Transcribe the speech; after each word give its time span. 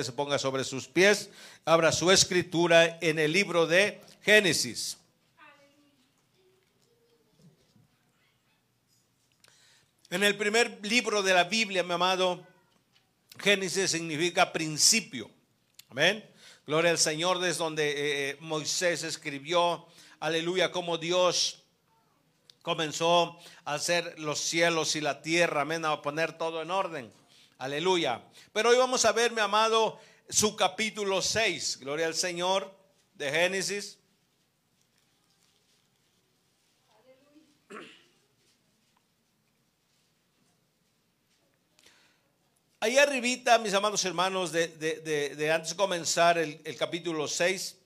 que 0.00 0.04
se 0.04 0.12
ponga 0.12 0.38
sobre 0.38 0.64
sus 0.64 0.88
pies, 0.88 1.28
abra 1.66 1.92
su 1.92 2.10
escritura 2.10 2.98
en 3.02 3.18
el 3.18 3.34
libro 3.34 3.66
de 3.66 4.00
Génesis. 4.22 4.96
En 10.08 10.22
el 10.22 10.38
primer 10.38 10.78
libro 10.80 11.22
de 11.22 11.34
la 11.34 11.44
Biblia, 11.44 11.82
mi 11.82 11.92
amado, 11.92 12.42
Génesis 13.38 13.90
significa 13.90 14.54
principio. 14.54 15.30
Amén. 15.90 16.24
Gloria 16.66 16.92
al 16.92 16.98
Señor, 16.98 17.38
desde 17.38 17.58
donde 17.58 17.90
eh, 17.90 17.94
eh, 18.30 18.36
Moisés 18.40 19.02
escribió, 19.02 19.86
aleluya, 20.18 20.72
como 20.72 20.96
Dios 20.96 21.62
comenzó 22.62 23.38
a 23.66 23.74
hacer 23.74 24.18
los 24.18 24.40
cielos 24.40 24.96
y 24.96 25.02
la 25.02 25.20
tierra, 25.20 25.60
amén, 25.60 25.84
a 25.84 26.00
poner 26.00 26.38
todo 26.38 26.62
en 26.62 26.70
orden. 26.70 27.19
Aleluya. 27.60 28.20
Pero 28.54 28.70
hoy 28.70 28.78
vamos 28.78 29.04
a 29.04 29.12
ver, 29.12 29.32
mi 29.32 29.42
amado, 29.42 30.00
su 30.30 30.56
capítulo 30.56 31.20
6. 31.20 31.80
Gloria 31.80 32.06
al 32.06 32.14
Señor 32.14 32.74
de 33.12 33.30
Génesis. 33.30 33.98
Ahí 42.80 42.96
arribita, 42.96 43.58
mis 43.58 43.74
amados 43.74 44.02
hermanos, 44.06 44.52
de, 44.52 45.50
antes 45.52 45.72
de 45.72 45.76
comenzar 45.76 46.38
el, 46.38 46.76
capítulo 46.78 47.28
6, 47.28 47.76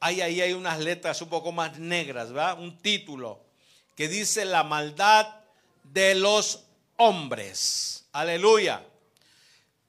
ahí, 0.00 0.20
ahí 0.20 0.40
hay 0.40 0.54
unas 0.54 0.80
letras 0.80 1.22
un 1.22 1.28
poco 1.28 1.52
más 1.52 1.78
negras, 1.78 2.32
¿verdad? 2.32 2.58
Un 2.58 2.76
título 2.78 3.46
que 3.94 4.08
dice 4.08 4.44
la 4.44 4.64
maldad 4.64 5.36
de 5.84 6.16
los 6.16 6.64
hombres. 6.96 7.97
Aleluya. 8.12 8.82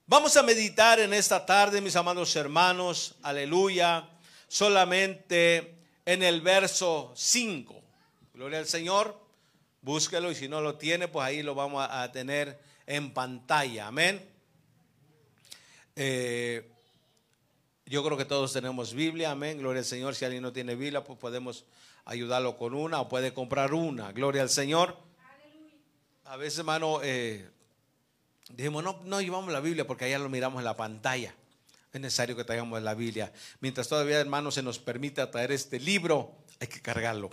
Vamos 0.06 0.36
a 0.36 0.44
meditar 0.44 1.00
en 1.00 1.14
esta 1.14 1.45
tarde, 1.45 1.80
mis 1.80 1.95
amados 1.95 2.36
hermanos, 2.36 3.16
aleluya, 3.22 4.09
solamente 4.50 5.76
en 6.06 6.23
el 6.23 6.42
verso 6.42 7.14
5. 7.16 7.81
Gloria 8.34 8.59
al 8.59 8.66
Señor. 8.66 9.17
Búsquelo 9.81 10.30
y 10.30 10.36
si 10.36 10.50
no 10.50 10.59
lo 10.59 10.76
tiene, 10.76 11.08
pues 11.08 11.26
ahí 11.26 11.42
lo 11.42 11.56
vamos 11.56 11.88
a 11.89 12.11
tener 12.11 12.59
en 12.86 13.14
pantalla. 13.14 13.88
Amén. 13.88 14.30
Eh, 15.95 16.70
yo 17.86 18.04
creo 18.04 18.17
que 18.17 18.26
todos 18.26 18.52
tenemos 18.52 18.94
Biblia, 18.94 19.31
amén. 19.31 19.58
Gloria 19.59 19.80
al 19.80 19.86
Señor. 19.86 20.14
Si 20.14 20.26
alguien 20.26 20.44
no 20.44 20.52
tiene 20.52 20.76
Biblia, 20.76 21.06
pues 21.06 21.17
podemos 21.17 21.64
ayudarlo 22.04 22.58
con 22.58 22.73
una 22.73 23.00
o 23.00 23.08
puede 23.08 23.33
comprar 23.33 23.73
una. 23.73 24.11
Gloria 24.11 24.42
al 24.42 24.50
Señor. 24.50 24.98
A 26.26 26.36
veces, 26.36 26.59
hermano, 26.59 27.00
eh, 27.02 27.50
dijimos, 28.50 28.83
no, 28.83 29.00
no 29.05 29.22
llevamos 29.22 29.52
la 29.52 29.59
Biblia 29.59 29.86
porque 29.88 30.05
allá 30.05 30.19
lo 30.19 30.30
miramos 30.30 30.59
en 30.59 30.66
la 30.66 30.75
pantalla. 30.75 31.33
Es 31.92 32.00
necesario 32.00 32.36
que 32.36 32.44
traigamos 32.44 32.81
la 32.81 32.94
Biblia. 32.94 33.33
Mientras 33.61 33.88
todavía, 33.88 34.19
hermano, 34.19 34.52
se 34.52 34.61
nos 34.61 34.78
permita 34.78 35.31
traer 35.31 35.52
este 35.52 35.80
libro, 35.80 36.36
hay 36.59 36.67
que 36.67 36.81
cargarlo. 36.81 37.31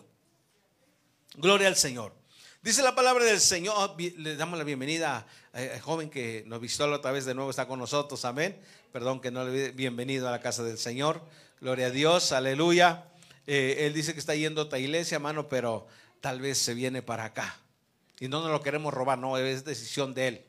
Gloria 1.34 1.68
al 1.68 1.76
Señor. 1.76 2.14
Dice 2.62 2.82
la 2.82 2.94
palabra 2.94 3.24
del 3.24 3.40
Señor, 3.40 3.94
le 4.00 4.34
damos 4.34 4.58
la 4.58 4.64
bienvenida 4.64 5.26
al 5.52 5.80
joven 5.80 6.10
que 6.10 6.42
nos 6.46 6.60
visitó 6.60 6.86
la 6.86 6.96
otra 6.96 7.12
vez 7.12 7.24
de 7.24 7.34
nuevo, 7.34 7.50
está 7.50 7.68
con 7.68 7.78
nosotros, 7.78 8.24
amén. 8.24 8.58
Perdón 8.92 9.20
que 9.20 9.30
no 9.30 9.44
le 9.44 9.72
bienvenido 9.72 10.26
a 10.26 10.30
la 10.30 10.40
casa 10.40 10.64
del 10.64 10.78
Señor. 10.78 11.20
Gloria 11.60 11.86
a 11.86 11.90
Dios, 11.90 12.32
aleluya. 12.32 13.04
Eh, 13.46 13.86
él 13.86 13.92
dice 13.92 14.14
que 14.14 14.18
está 14.18 14.34
yendo 14.34 14.62
a 14.62 14.64
otra 14.64 14.78
iglesia, 14.78 15.16
hermano, 15.16 15.48
pero 15.48 15.86
tal 16.20 16.40
vez 16.40 16.58
se 16.58 16.74
viene 16.74 17.02
para 17.02 17.24
acá. 17.24 17.60
Y 18.18 18.28
no 18.28 18.40
nos 18.40 18.50
lo 18.50 18.62
queremos 18.62 18.92
robar, 18.92 19.18
no, 19.18 19.36
es 19.36 19.64
decisión 19.64 20.14
de 20.14 20.28
él. 20.28 20.45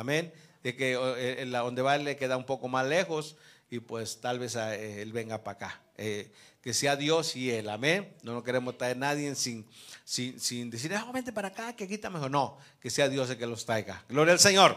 Amén. 0.00 0.32
De 0.62 0.74
que 0.74 0.98
eh, 1.16 1.46
donde 1.46 1.82
va 1.82 1.96
le 1.98 2.16
queda 2.16 2.36
un 2.36 2.46
poco 2.46 2.68
más 2.68 2.86
lejos 2.86 3.36
y 3.70 3.80
pues 3.80 4.20
tal 4.20 4.38
vez 4.38 4.56
eh, 4.56 5.02
él 5.02 5.12
venga 5.12 5.44
para 5.44 5.56
acá. 5.56 5.82
que 5.96 6.74
sea 6.74 6.96
Dios 6.96 7.36
y 7.36 7.50
él, 7.50 7.68
amén. 7.68 8.12
No 8.22 8.32
nos 8.32 8.42
queremos 8.42 8.76
traer 8.76 8.96
a 8.96 9.00
nadie 9.00 9.34
sin 9.34 9.66
sin, 10.10 10.70
decir, 10.70 10.92
ah, 10.92 11.08
vente 11.12 11.32
para 11.32 11.48
acá, 11.48 11.76
que 11.76 11.84
aquí 11.84 11.94
está 11.94 12.10
mejor. 12.10 12.32
No, 12.32 12.58
que 12.80 12.90
sea 12.90 13.08
Dios 13.08 13.30
el 13.30 13.38
que 13.38 13.46
los 13.46 13.64
traiga. 13.64 14.04
Gloria 14.08 14.32
al 14.32 14.40
Señor. 14.40 14.76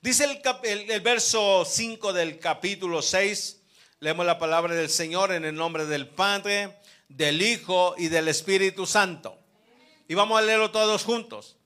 Dice 0.00 0.24
el, 0.24 0.90
el, 0.90 1.00
verso 1.00 1.64
5 1.64 2.12
del 2.12 2.40
capítulo 2.40 3.02
6, 3.02 3.60
leemos 4.00 4.26
la 4.26 4.40
palabra 4.40 4.74
del 4.74 4.90
Señor 4.90 5.30
en 5.30 5.44
el 5.44 5.54
nombre 5.54 5.86
del 5.86 6.08
Padre, 6.08 6.76
del 7.08 7.40
Hijo 7.40 7.94
y 7.96 8.08
del 8.08 8.26
Espíritu 8.26 8.84
Santo. 8.84 9.38
Y 10.08 10.14
vamos 10.14 10.40
a 10.40 10.42
leerlo 10.42 10.72
todos 10.72 11.04
juntos. 11.04 11.56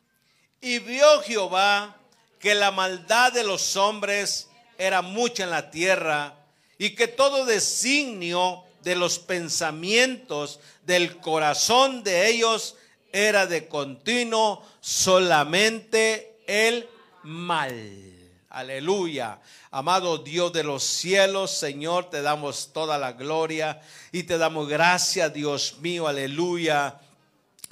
Y 0.60 0.80
vio 0.80 1.22
Jehová 1.22 1.97
que 2.38 2.54
la 2.54 2.70
maldad 2.70 3.32
de 3.32 3.44
los 3.44 3.76
hombres 3.76 4.48
era 4.78 5.02
mucha 5.02 5.44
en 5.44 5.50
la 5.50 5.70
tierra 5.70 6.34
y 6.78 6.90
que 6.90 7.08
todo 7.08 7.44
designio 7.44 8.62
de 8.82 8.94
los 8.94 9.18
pensamientos 9.18 10.60
del 10.86 11.18
corazón 11.18 12.04
de 12.04 12.28
ellos 12.28 12.76
era 13.12 13.46
de 13.46 13.66
continuo 13.66 14.62
solamente 14.80 16.36
el 16.46 16.88
mal. 17.24 18.04
Aleluya. 18.50 19.40
Amado 19.70 20.18
Dios 20.18 20.52
de 20.52 20.64
los 20.64 20.82
cielos, 20.82 21.50
Señor, 21.50 22.08
te 22.08 22.22
damos 22.22 22.72
toda 22.72 22.96
la 22.96 23.12
gloria 23.12 23.82
y 24.12 24.22
te 24.22 24.38
damos 24.38 24.68
gracias, 24.68 25.34
Dios 25.34 25.76
mío, 25.80 26.08
aleluya, 26.08 26.98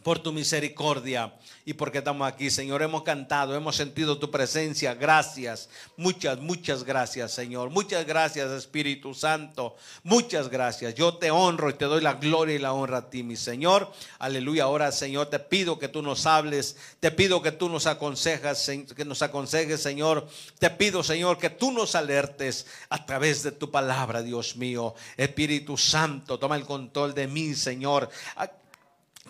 por 0.02 0.18
tu 0.18 0.32
misericordia 0.32 1.32
y 1.68 1.74
porque 1.74 1.98
estamos 1.98 2.28
aquí, 2.28 2.48
Señor. 2.48 2.80
Hemos 2.80 3.02
cantado, 3.02 3.56
hemos 3.56 3.74
sentido 3.74 4.20
tu 4.20 4.30
presencia. 4.30 4.94
Gracias, 4.94 5.68
muchas, 5.96 6.38
muchas 6.38 6.84
gracias, 6.84 7.32
Señor. 7.32 7.70
Muchas 7.70 8.06
gracias, 8.06 8.52
Espíritu 8.52 9.14
Santo. 9.14 9.74
Muchas 10.04 10.48
gracias. 10.48 10.94
Yo 10.94 11.16
te 11.16 11.32
honro 11.32 11.68
y 11.68 11.74
te 11.74 11.86
doy 11.86 12.02
la 12.02 12.14
gloria 12.14 12.54
y 12.54 12.60
la 12.60 12.72
honra 12.72 12.98
a 12.98 13.10
ti, 13.10 13.24
mi 13.24 13.34
Señor. 13.34 13.90
Aleluya. 14.20 14.62
Ahora, 14.62 14.92
Señor, 14.92 15.26
te 15.26 15.40
pido 15.40 15.76
que 15.80 15.88
tú 15.88 16.02
nos 16.02 16.24
hables. 16.24 16.76
Te 17.00 17.10
pido 17.10 17.42
que 17.42 17.50
tú 17.50 17.68
nos 17.68 17.88
aconsejas, 17.88 18.70
que 18.94 19.04
nos 19.04 19.22
aconsejes, 19.22 19.82
Señor. 19.82 20.28
Te 20.60 20.70
pido, 20.70 21.02
Señor, 21.02 21.36
que 21.36 21.50
tú 21.50 21.72
nos 21.72 21.96
alertes 21.96 22.66
a 22.90 23.04
través 23.04 23.42
de 23.42 23.50
tu 23.50 23.72
palabra, 23.72 24.22
Dios 24.22 24.54
mío. 24.54 24.94
Espíritu 25.16 25.76
Santo, 25.76 26.38
toma 26.38 26.54
el 26.54 26.64
control 26.64 27.12
de 27.12 27.26
mí, 27.26 27.56
Señor. 27.56 28.08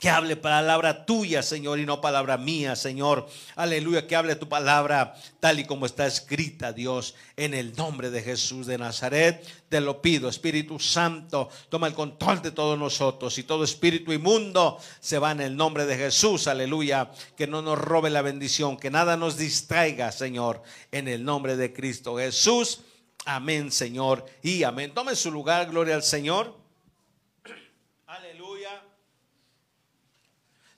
Que 0.00 0.10
hable 0.10 0.36
palabra 0.36 1.06
tuya, 1.06 1.42
Señor, 1.42 1.78
y 1.78 1.86
no 1.86 2.02
palabra 2.02 2.36
mía, 2.36 2.76
Señor. 2.76 3.26
Aleluya, 3.54 4.06
que 4.06 4.14
hable 4.14 4.36
tu 4.36 4.46
palabra 4.46 5.14
tal 5.40 5.58
y 5.58 5.64
como 5.64 5.86
está 5.86 6.06
escrita, 6.06 6.72
Dios, 6.72 7.14
en 7.36 7.54
el 7.54 7.74
nombre 7.76 8.10
de 8.10 8.22
Jesús 8.22 8.66
de 8.66 8.76
Nazaret. 8.76 9.42
Te 9.70 9.80
lo 9.80 10.02
pido, 10.02 10.28
Espíritu 10.28 10.78
Santo, 10.78 11.48
toma 11.70 11.86
el 11.86 11.94
control 11.94 12.42
de 12.42 12.50
todos 12.50 12.78
nosotros 12.78 13.38
y 13.38 13.42
todo 13.44 13.64
espíritu 13.64 14.12
inmundo 14.12 14.78
se 15.00 15.18
va 15.18 15.32
en 15.32 15.40
el 15.40 15.56
nombre 15.56 15.86
de 15.86 15.96
Jesús, 15.96 16.46
aleluya. 16.46 17.10
Que 17.36 17.46
no 17.46 17.62
nos 17.62 17.78
robe 17.78 18.10
la 18.10 18.22
bendición, 18.22 18.76
que 18.76 18.90
nada 18.90 19.16
nos 19.16 19.38
distraiga, 19.38 20.12
Señor, 20.12 20.62
en 20.92 21.08
el 21.08 21.24
nombre 21.24 21.56
de 21.56 21.72
Cristo 21.72 22.16
Jesús. 22.16 22.80
Amén, 23.24 23.72
Señor, 23.72 24.24
y 24.42 24.62
amén. 24.62 24.92
Tome 24.94 25.16
su 25.16 25.30
lugar, 25.30 25.68
gloria 25.70 25.94
al 25.94 26.02
Señor. 26.02 26.65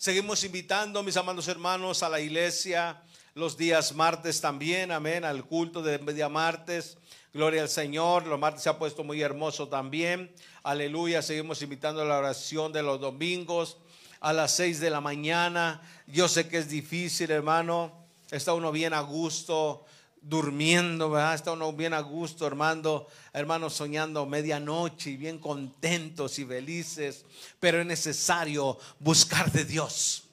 Seguimos 0.01 0.45
invitando, 0.45 1.03
mis 1.03 1.17
amados 1.17 1.49
hermanos, 1.49 2.05
a 2.05 2.09
la 2.09 2.21
iglesia 2.21 3.03
los 3.35 3.57
días 3.57 3.97
martes 3.97 4.41
también, 4.41 4.93
amén, 4.93 5.25
al 5.25 5.45
culto 5.45 5.83
de 5.83 5.99
media 5.99 6.29
martes. 6.29 6.97
Gloria 7.35 7.63
al 7.63 7.69
Señor, 7.69 8.25
los 8.25 8.39
martes 8.39 8.63
se 8.63 8.69
ha 8.69 8.79
puesto 8.79 9.03
muy 9.03 9.21
hermoso 9.23 9.67
también. 9.67 10.33
Aleluya, 10.63 11.21
seguimos 11.21 11.63
invitando 11.63 12.03
a 12.03 12.05
la 12.05 12.19
oración 12.19 12.73
de 12.73 12.85
los 12.85 13.01
domingos 13.01 13.79
a 14.21 14.33
las 14.33 14.53
seis 14.53 14.79
de 14.79 14.91
la 14.91 15.01
mañana. 15.01 15.83
Yo 16.07 16.29
sé 16.29 16.47
que 16.47 16.59
es 16.59 16.69
difícil, 16.69 17.33
hermano. 17.33 18.07
Está 18.31 18.55
uno 18.55 18.71
bien 18.71 18.95
a 18.95 19.01
gusto 19.01 19.85
durmiendo, 20.23 21.11
¿verdad? 21.11 21.35
Está 21.35 21.53
uno 21.53 21.73
bien 21.73 21.95
a 21.95 22.01
gusto, 22.01 22.47
hermano, 22.47 23.07
hermano, 23.33 23.71
soñando 23.71 24.27
medianoche 24.27 25.11
y 25.11 25.17
bien 25.17 25.39
contentos 25.39 26.39
y 26.39 26.45
felices, 26.45 27.25
pero 27.61 27.81
es 27.81 27.87
necesario 27.87 28.79
buscar 28.99 29.51
de 29.53 29.65
Dios. 29.65 30.25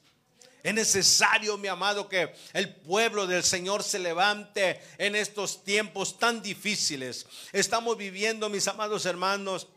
Es 0.65 0.73
necesario, 0.73 1.59
mi 1.59 1.67
amado, 1.67 2.09
que 2.09 2.33
el 2.53 2.73
pueblo 2.73 3.27
del 3.27 3.43
Señor 3.43 3.83
se 3.83 3.99
levante 3.99 4.81
en 4.97 5.15
estos 5.15 5.63
tiempos 5.63 6.17
tan 6.17 6.41
difíciles. 6.41 7.27
Estamos 7.53 7.95
viviendo, 7.95 8.49
mis 8.49 8.67
amados 8.67 9.05
hermanos, 9.05 9.67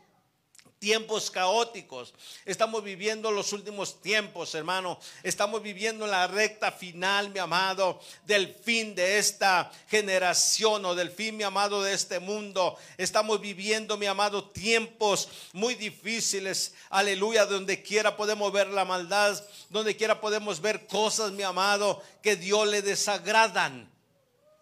tiempos 0.79 1.29
caóticos. 1.29 2.13
Estamos 2.45 2.83
viviendo 2.83 3.31
los 3.31 3.53
últimos 3.53 4.01
tiempos, 4.01 4.55
hermano. 4.55 4.97
Estamos 5.23 5.61
viviendo 5.61 6.07
la 6.07 6.25
recta 6.27 6.71
final, 6.71 7.29
mi 7.29 7.39
amado, 7.39 7.99
del 8.25 8.53
fin 8.53 8.95
de 8.95 9.19
esta 9.19 9.71
generación 9.89 10.85
o 10.85 10.95
del 10.95 11.11
fin, 11.11 11.35
mi 11.35 11.43
amado, 11.43 11.83
de 11.83 11.93
este 11.93 12.19
mundo. 12.19 12.77
Estamos 12.97 13.41
viviendo, 13.41 13.97
mi 13.97 14.05
amado, 14.05 14.49
tiempos 14.49 15.27
muy 15.53 15.75
difíciles. 15.75 16.73
Aleluya, 16.89 17.45
donde 17.45 17.83
quiera 17.83 18.15
podemos 18.15 18.51
ver 18.51 18.67
la 18.69 18.85
maldad, 18.85 19.41
donde 19.69 19.95
quiera 19.95 20.21
podemos 20.21 20.61
ver 20.61 20.87
cosas, 20.87 21.31
mi 21.33 21.43
amado, 21.43 22.01
que 22.23 22.37
Dios 22.37 22.67
le 22.67 22.81
desagradan. 22.81 23.98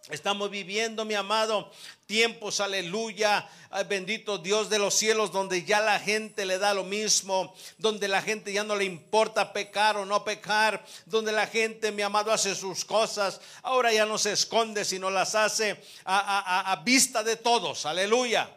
Estamos 0.09 0.49
viviendo, 0.49 1.03
mi 1.03 1.15
amado, 1.15 1.69
tiempos, 2.05 2.61
aleluya, 2.61 3.45
bendito 3.89 4.37
Dios 4.37 4.69
de 4.69 4.79
los 4.79 4.93
cielos, 4.93 5.33
donde 5.33 5.65
ya 5.65 5.81
la 5.81 5.99
gente 5.99 6.45
le 6.45 6.57
da 6.57 6.73
lo 6.73 6.85
mismo, 6.85 7.53
donde 7.77 8.07
la 8.07 8.21
gente 8.21 8.53
ya 8.53 8.63
no 8.63 8.77
le 8.77 8.85
importa 8.85 9.51
pecar 9.51 9.97
o 9.97 10.05
no 10.05 10.23
pecar, 10.23 10.85
donde 11.05 11.33
la 11.33 11.45
gente, 11.45 11.91
mi 11.91 12.03
amado, 12.03 12.31
hace 12.31 12.55
sus 12.55 12.85
cosas, 12.85 13.41
ahora 13.63 13.91
ya 13.91 14.05
no 14.05 14.17
se 14.17 14.31
esconde, 14.31 14.85
sino 14.85 15.09
las 15.09 15.35
hace 15.35 15.77
a, 16.05 16.71
a 16.71 16.75
vista 16.77 17.21
de 17.21 17.35
todos, 17.35 17.85
aleluya. 17.85 18.49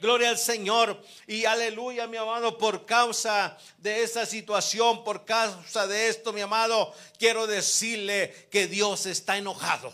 Gloria 0.00 0.28
al 0.28 0.38
Señor. 0.38 1.02
Y 1.26 1.44
aleluya, 1.46 2.06
mi 2.06 2.16
amado, 2.16 2.56
por 2.56 2.86
causa 2.86 3.58
de 3.78 4.04
esta 4.04 4.24
situación, 4.26 5.02
por 5.02 5.24
causa 5.24 5.88
de 5.88 6.08
esto, 6.08 6.32
mi 6.32 6.40
amado, 6.40 6.94
quiero 7.18 7.48
decirle 7.48 8.46
que 8.52 8.68
Dios 8.68 9.06
está 9.06 9.36
enojado 9.36 9.92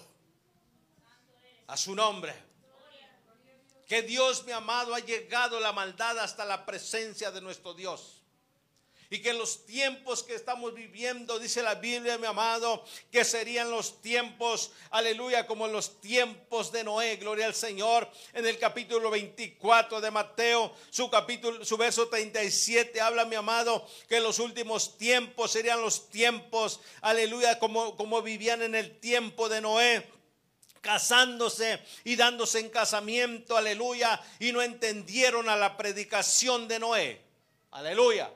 a 1.67 1.77
su 1.77 1.95
nombre. 1.95 2.35
Que 3.87 4.03
Dios, 4.03 4.45
mi 4.45 4.53
amado, 4.53 4.95
ha 4.95 5.01
llegado 5.01 5.61
la 5.61 5.73
maldad 5.73 6.19
hasta 6.19 6.45
la 6.45 6.65
presencia 6.65 7.31
de 7.31 7.41
nuestro 7.41 7.75
Dios. 7.75 8.23
Y 9.11 9.21
que 9.21 9.35
los 9.35 9.67
tiempos 9.67 10.23
que 10.23 10.35
estamos 10.35 10.75
viviendo, 10.75 11.39
dice 11.39 11.63
la 11.63 11.75
Biblia, 11.75 12.17
mi 12.17 12.27
amado, 12.27 12.83
que 13.13 13.25
serían 13.25 13.71
los 13.71 14.01
tiempos, 14.01 14.73
aleluya, 14.91 15.47
como 15.47 15.69
los 15.69 16.01
tiempos 16.01 16.73
de 16.73 16.83
Noé, 16.83 17.17
gloria 17.17 17.47
al 17.47 17.55
Señor. 17.55 18.11
En 18.33 18.47
el 18.47 18.59
capítulo 18.59 19.11
24 19.11 20.01
de 20.01 20.11
Mateo, 20.11 20.75
su 20.89 21.11
capítulo, 21.11 21.65
su 21.65 21.77
verso 21.77 22.09
37, 22.09 23.01
habla, 23.01 23.27
mi 23.27 23.37
amado, 23.37 23.87
que 24.09 24.21
los 24.21 24.39
últimos 24.39 24.97
tiempos 24.97 25.53
serían 25.53 25.83
los 25.83 26.09
tiempos, 26.09 26.81
aleluya, 27.03 27.59
como, 27.59 27.97
como 27.97 28.23
vivían 28.23 28.63
en 28.63 28.75
el 28.75 28.99
tiempo 28.99 29.51
de 29.51 29.61
Noé 29.61 30.15
casándose 30.85 31.81
y 32.05 32.15
dándose 32.15 32.61
en 32.61 32.69
casamiento, 32.69 33.57
aleluya, 33.57 34.21
y 34.39 34.53
no 34.53 34.61
entendieron 34.61 35.49
a 35.49 35.57
la 35.57 35.79
predicación 35.79 36.69
de 36.69 36.79
Noé, 36.79 37.21
aleluya. 37.71 38.31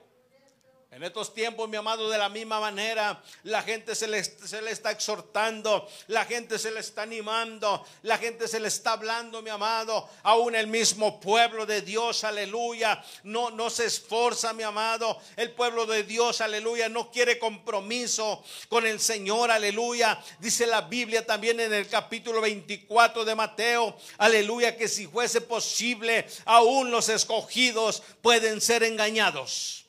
En 0.91 1.03
estos 1.05 1.35
tiempos, 1.35 1.69
mi 1.69 1.77
amado, 1.77 2.09
de 2.09 2.17
la 2.17 2.31
misma 2.31 2.61
manera, 2.61 3.23
la 3.43 3.63
gente 3.63 3.95
se 3.95 4.09
le, 4.09 4.25
se 4.25 4.63
le, 4.63 4.71
está 4.71 4.91
exhortando, 4.91 5.87
la 6.07 6.25
gente 6.25 6.59
se 6.59 6.71
le 6.71 6.81
está 6.81 7.03
animando, 7.03 7.85
la 8.03 8.17
gente 8.17 8.49
se 8.49 8.59
le 8.59 8.69
está 8.69 8.93
hablando, 8.93 9.43
mi 9.43 9.51
amado, 9.51 10.09
aún 10.23 10.55
el 10.55 10.67
mismo 10.67 11.21
pueblo 11.21 11.67
de 11.67 11.83
Dios, 11.83 12.25
aleluya, 12.25 13.05
no, 13.25 13.51
no 13.51 13.69
se 13.69 13.85
esforza, 13.85 14.55
mi 14.55 14.63
amado, 14.63 15.21
el 15.37 15.51
pueblo 15.51 15.85
de 15.85 16.05
Dios, 16.05 16.41
aleluya, 16.41 16.89
no 16.89 17.11
quiere 17.11 17.39
compromiso 17.39 18.43
con 18.71 18.87
el 18.87 18.99
Señor, 18.99 19.51
aleluya. 19.51 20.19
Dice 20.39 20.67
la 20.67 20.81
Biblia 20.81 21.27
también 21.27 21.61
en 21.61 21.75
el 21.75 21.87
capítulo 21.87 22.41
24 22.41 23.27
de 23.27 23.35
Mateo, 23.35 23.95
aleluya, 24.17 24.75
que 24.75 24.89
si 24.89 25.07
fuese 25.07 25.43
posible, 25.43 26.27
aún 26.47 26.91
los 26.91 27.11
escogidos 27.11 28.03
pueden 28.23 28.63
ser 28.63 28.85
engañados. 28.85 29.88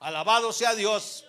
Alabado 0.00 0.52
sea 0.52 0.74
Dios. 0.74 1.24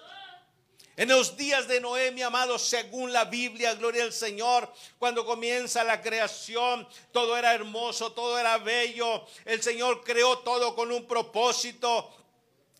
En 0.95 1.07
los 1.07 1.37
días 1.37 1.67
de 1.69 1.79
Noé, 1.79 2.11
mi 2.11 2.21
amado, 2.21 2.59
según 2.59 3.13
la 3.13 3.23
Biblia, 3.23 3.73
gloria 3.75 4.03
al 4.03 4.11
Señor, 4.11 4.69
cuando 4.97 5.25
comienza 5.25 5.81
la 5.85 6.01
creación, 6.01 6.85
todo 7.13 7.37
era 7.37 7.53
hermoso, 7.53 8.11
todo 8.11 8.37
era 8.37 8.57
bello. 8.57 9.25
El 9.45 9.63
Señor 9.63 10.03
creó 10.03 10.39
todo 10.39 10.75
con 10.75 10.91
un 10.91 11.07
propósito. 11.07 12.18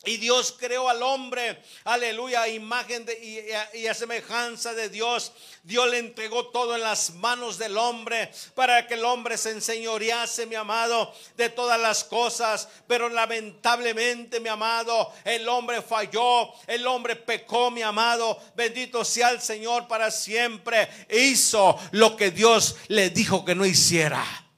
Y 0.06 0.16
Dios 0.16 0.56
creó 0.58 0.88
al 0.88 1.04
hombre, 1.04 1.62
aleluya, 1.84 2.44
a 2.44 2.48
imagen 2.48 3.06
de, 3.06 3.68
y, 3.74 3.86
a, 3.86 3.94
semejanza 3.94 4.74
de 4.74 4.88
Dios. 4.88 5.34
Dios 5.64 5.90
le 5.90 5.98
entregó 5.98 6.48
todo 6.48 6.76
en 6.76 6.82
las 6.82 7.16
manos 7.16 7.58
del 7.58 7.78
hombre 7.78 8.32
para 8.56 8.88
que 8.88 8.94
el 8.94 9.04
hombre 9.04 9.38
se 9.38 9.52
enseñorease, 9.52 10.46
mi 10.46 10.56
amado, 10.56 11.14
de 11.36 11.50
todas 11.50 11.78
las 11.78 12.06
cosas. 12.06 12.70
Pero 12.88 13.10
lamentablemente, 13.10 14.40
mi 14.40 14.48
amado, 14.48 15.12
el 15.26 15.48
hombre 15.50 15.82
falló, 15.82 16.54
el 16.66 16.88
hombre 16.88 17.18
pecó, 17.18 17.70
mi 17.70 17.82
amado. 17.82 18.42
Bendito 18.56 19.04
sea 19.04 19.32
el 19.32 19.42
Señor 19.42 19.90
para 19.90 20.12
siempre. 20.12 20.88
Hizo 21.10 21.78
lo 21.92 22.16
que 22.16 22.32
Dios 22.32 22.78
le 22.88 23.10
dijo 23.10 23.44
que 23.44 23.54
no 23.54 23.66
hiciera. 23.66 24.49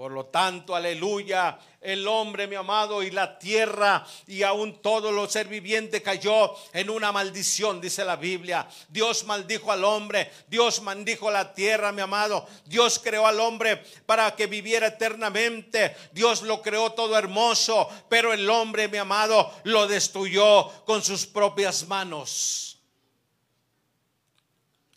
Por 0.00 0.12
lo 0.12 0.24
tanto, 0.24 0.74
aleluya, 0.74 1.58
el 1.78 2.08
hombre, 2.08 2.46
mi 2.46 2.56
amado, 2.56 3.02
y 3.02 3.10
la 3.10 3.38
tierra 3.38 4.02
y 4.26 4.42
aún 4.42 4.80
todo 4.80 5.12
lo 5.12 5.28
ser 5.28 5.46
viviente 5.46 6.00
cayó 6.00 6.54
en 6.72 6.88
una 6.88 7.12
maldición, 7.12 7.82
dice 7.82 8.02
la 8.02 8.16
Biblia. 8.16 8.66
Dios 8.88 9.24
maldijo 9.24 9.70
al 9.70 9.84
hombre, 9.84 10.32
Dios 10.48 10.80
maldijo 10.80 11.30
la 11.30 11.52
tierra, 11.52 11.92
mi 11.92 12.00
amado. 12.00 12.46
Dios 12.64 12.98
creó 12.98 13.26
al 13.26 13.40
hombre 13.40 13.84
para 14.06 14.34
que 14.34 14.46
viviera 14.46 14.86
eternamente. 14.86 15.94
Dios 16.12 16.40
lo 16.40 16.62
creó 16.62 16.92
todo 16.92 17.18
hermoso, 17.18 17.86
pero 18.08 18.32
el 18.32 18.48
hombre, 18.48 18.88
mi 18.88 18.96
amado, 18.96 19.52
lo 19.64 19.86
destruyó 19.86 20.66
con 20.86 21.02
sus 21.04 21.26
propias 21.26 21.86
manos. 21.86 22.69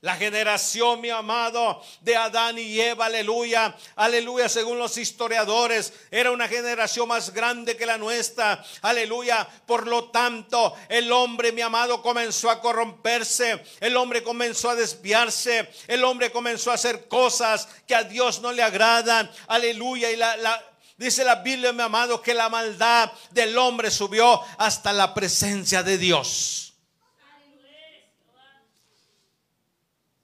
La 0.03 0.17
generación, 0.17 0.99
mi 0.99 1.09
amado, 1.09 1.81
de 2.01 2.17
Adán 2.17 2.57
y 2.57 2.77
Eva, 2.77 3.05
aleluya, 3.05 3.73
aleluya, 3.95 4.49
según 4.49 4.77
los 4.77 4.97
historiadores, 4.97 5.93
era 6.11 6.31
una 6.31 6.49
generación 6.49 7.07
más 7.07 7.33
grande 7.33 7.77
que 7.77 7.85
la 7.85 7.97
nuestra, 7.97 8.61
aleluya. 8.81 9.47
Por 9.65 9.87
lo 9.87 10.09
tanto, 10.09 10.75
el 10.89 11.09
hombre, 11.09 11.53
mi 11.53 11.61
amado, 11.61 12.01
comenzó 12.01 12.49
a 12.49 12.59
corromperse, 12.59 13.63
el 13.79 13.95
hombre 13.95 14.23
comenzó 14.23 14.71
a 14.71 14.75
desviarse, 14.75 15.69
el 15.87 16.03
hombre 16.03 16.33
comenzó 16.33 16.71
a 16.71 16.73
hacer 16.73 17.07
cosas 17.07 17.69
que 17.87 17.95
a 17.95 18.03
Dios 18.03 18.41
no 18.41 18.51
le 18.51 18.61
agradan, 18.61 19.31
aleluya. 19.47 20.11
Y 20.11 20.17
la, 20.17 20.61
dice 20.97 21.23
la 21.23 21.35
Biblia, 21.35 21.71
mi 21.71 21.81
amado, 21.81 22.21
que 22.21 22.33
la 22.33 22.49
maldad 22.49 23.09
del 23.31 23.57
hombre 23.57 23.89
subió 23.89 24.41
hasta 24.57 24.91
la 24.91 25.13
presencia 25.13 25.81
de 25.81 25.97
Dios. 25.97 26.72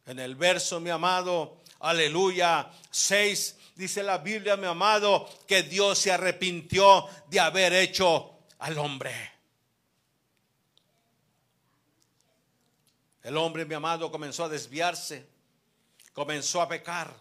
En 0.09 0.17
el 0.17 0.35
verso, 0.35 0.79
mi 0.79 0.89
amado, 0.89 1.57
aleluya, 1.81 2.67
6, 2.89 3.57
dice 3.75 4.01
la 4.01 4.17
Biblia, 4.17 4.57
mi 4.57 4.65
amado, 4.65 5.29
que 5.45 5.61
Dios 5.61 5.99
se 5.99 6.11
arrepintió 6.11 7.05
de 7.27 7.39
haber 7.39 7.73
hecho 7.73 8.39
al 8.57 8.79
hombre. 8.79 9.13
El 13.21 13.37
hombre, 13.37 13.65
mi 13.65 13.75
amado, 13.75 14.11
comenzó 14.11 14.45
a 14.45 14.49
desviarse, 14.49 15.27
comenzó 16.11 16.59
a 16.59 16.67
pecar, 16.67 17.13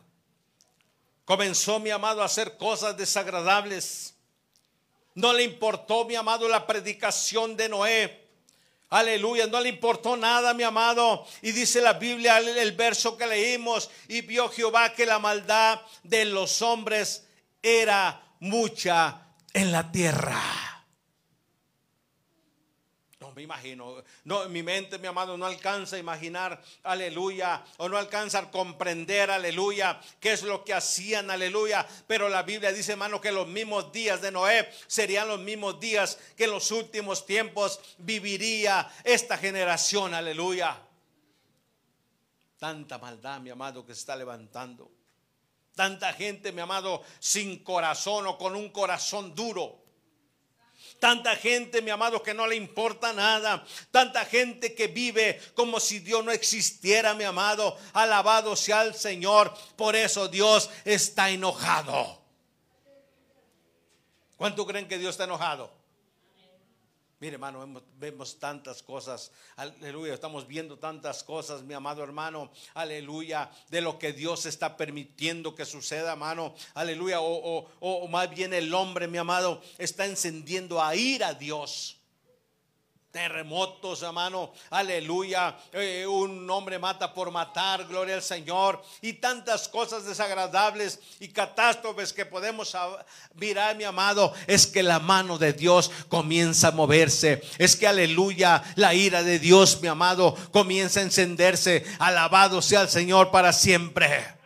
comenzó, 1.27 1.79
mi 1.81 1.91
amado, 1.91 2.23
a 2.23 2.25
hacer 2.25 2.57
cosas 2.57 2.97
desagradables. 2.97 4.15
No 5.15 5.35
le 5.35 5.43
importó, 5.43 6.07
mi 6.07 6.15
amado, 6.15 6.49
la 6.49 6.67
predicación 6.67 7.55
de 7.55 7.69
Noé. 7.69 8.28
Aleluya, 8.91 9.47
no 9.47 9.61
le 9.61 9.69
importó 9.69 10.17
nada, 10.17 10.55
mi 10.55 10.63
amado. 10.63 11.27
Y 11.43 11.53
dice 11.53 11.81
la 11.81 11.95
Biblia, 11.95 12.39
el 12.39 12.73
verso 12.73 13.17
que 13.17 13.27
leímos, 13.27 13.91
y 14.09 14.23
vio 14.23 14.49
Jehová 14.49 14.95
que 14.95 15.07
la 15.07 15.19
maldad 15.19 15.81
de 16.03 16.25
los 16.25 16.63
hombres 16.63 17.27
era 17.63 18.23
mucha 18.41 19.23
en 19.53 19.73
la 19.73 19.91
tierra 19.91 20.68
me 23.39 23.45
imagino. 23.45 24.03
No, 24.25 24.49
mi 24.49 24.65
mente, 24.65 24.99
mi 24.99 25.07
amado, 25.07 25.39
no 25.39 25.47
alcanza 25.47 25.95
a 25.95 25.99
imaginar, 26.01 26.61
aleluya, 26.83 27.65
o 27.77 27.89
no 27.89 27.97
alcanza 27.97 28.41
a 28.41 28.51
comprender, 28.51 29.31
aleluya, 29.31 30.01
qué 30.19 30.33
es 30.33 30.43
lo 30.43 30.65
que 30.65 30.75
hacían, 30.75 31.31
aleluya. 31.31 31.87
Pero 32.09 32.29
la 32.29 32.43
Biblia 32.43 32.73
dice, 32.73 32.93
hermano, 32.93 33.21
que 33.21 33.31
los 33.31 33.47
mismos 33.47 33.93
días 33.93 34.21
de 34.21 34.33
Noé 34.33 34.69
serían 34.89 35.29
los 35.29 35.39
mismos 35.39 35.79
días 35.79 36.19
que 36.37 36.45
en 36.45 36.51
los 36.51 36.73
últimos 36.73 37.27
tiempos 37.27 37.79
viviría 37.99 38.91
esta 39.05 39.39
generación, 39.39 40.15
aleluya. 40.15 40.77
Tanta 42.59 42.99
maldad, 42.99 43.39
mi 43.39 43.51
amado, 43.51 43.87
que 43.87 43.95
se 43.95 44.01
está 44.01 44.17
levantando. 44.17 44.91
Tanta 45.77 46.13
gente, 46.13 46.51
mi 46.51 46.61
amado, 46.61 47.03
sin 47.21 47.63
corazón 47.63 48.27
o 48.27 48.37
con 48.37 48.57
un 48.57 48.71
corazón 48.71 49.33
duro. 49.33 49.88
Tanta 50.99 51.37
gente, 51.37 51.81
mi 51.81 51.91
amado, 51.91 52.23
que 52.23 52.35
no 52.35 52.47
le 52.47 52.57
importa 52.57 53.13
nada. 53.13 53.65
Tanta 53.91 54.25
gente 54.25 54.75
que 54.75 54.89
vive 54.89 55.41
como 55.55 55.79
si 55.79 56.01
Dios 56.01 56.25
no 56.25 56.33
existiera, 56.33 57.15
mi 57.15 57.25
amado. 57.25 57.77
Alabado 57.93 58.57
sea 58.57 58.83
el 58.83 58.95
Señor. 58.95 59.55
Por 59.77 59.95
eso 59.95 60.29
Dios 60.29 60.69
está 60.85 61.31
enojado. 61.31 62.21
¿Cuánto 64.37 64.67
creen 64.67 64.89
que 64.89 64.99
Dios 64.99 65.11
está 65.11 65.25
enojado? 65.25 65.78
Mire, 67.21 67.35
hermano, 67.35 67.83
vemos, 67.99 68.39
tantas 68.39 68.81
cosas. 68.81 69.33
Aleluya, 69.57 70.15
estamos 70.15 70.47
viendo 70.47 70.79
tantas 70.79 71.25
cosas, 71.25 71.63
mi 71.63 71.75
amado 71.75 72.05
hermano. 72.05 72.53
Aleluya, 72.75 73.51
de 73.71 73.81
lo 73.81 73.99
que 73.99 74.13
Dios 74.13 74.47
está 74.47 74.77
permitiendo 74.77 75.55
que 75.57 75.65
suceda, 75.65 76.13
hermano. 76.13 76.55
Aleluya, 76.75 77.21
o, 77.21 77.69
o 77.81 78.09
más 78.09 78.31
bien 78.31 78.55
el 78.55 78.73
hombre, 78.73 79.09
mi 79.09 79.19
amado, 79.19 79.61
está 79.79 80.07
encendiendo 80.07 80.81
a 80.81 80.95
ir 80.95 81.25
a 81.25 81.35
Dios. 81.35 81.98
Terremotos, 83.11 84.03
hermano, 84.03 84.53
aleluya, 84.71 85.57
eh, 85.73 86.07
un 86.07 86.49
hombre 86.51 86.79
mata 86.79 87.15
por 87.15 87.31
matar, 87.31 87.87
gloria 87.87 88.15
al 88.15 88.23
Señor, 88.23 88.83
y 89.01 89.15
tantas 89.15 89.69
cosas 89.69 90.05
desagradables 90.05 91.01
y 91.19 91.29
catástrofes 91.29 92.13
que 92.13 92.27
podemos 92.27 92.77
mirar, 93.35 93.77
mi 93.77 93.85
amado, 93.85 94.33
es 94.47 94.67
que 94.67 94.83
la 94.83 95.01
mano 95.01 95.39
de 95.39 95.55
Dios 95.55 95.91
comienza 96.09 96.69
a 96.69 96.73
moverse, 96.73 97.43
es 97.57 97.77
que 97.77 97.87
aleluya, 97.87 98.63
la 98.77 98.95
ira 98.95 99.23
de 99.23 99.39
Dios, 99.39 99.81
mi 99.81 99.89
amado, 99.89 100.37
comienza 100.53 101.01
a 101.01 101.05
encenderse, 101.05 101.85
alabado 101.99 102.61
sea 102.61 102.83
el 102.83 102.89
Señor 102.89 103.31
para 103.31 103.53
siempre. 103.53 104.38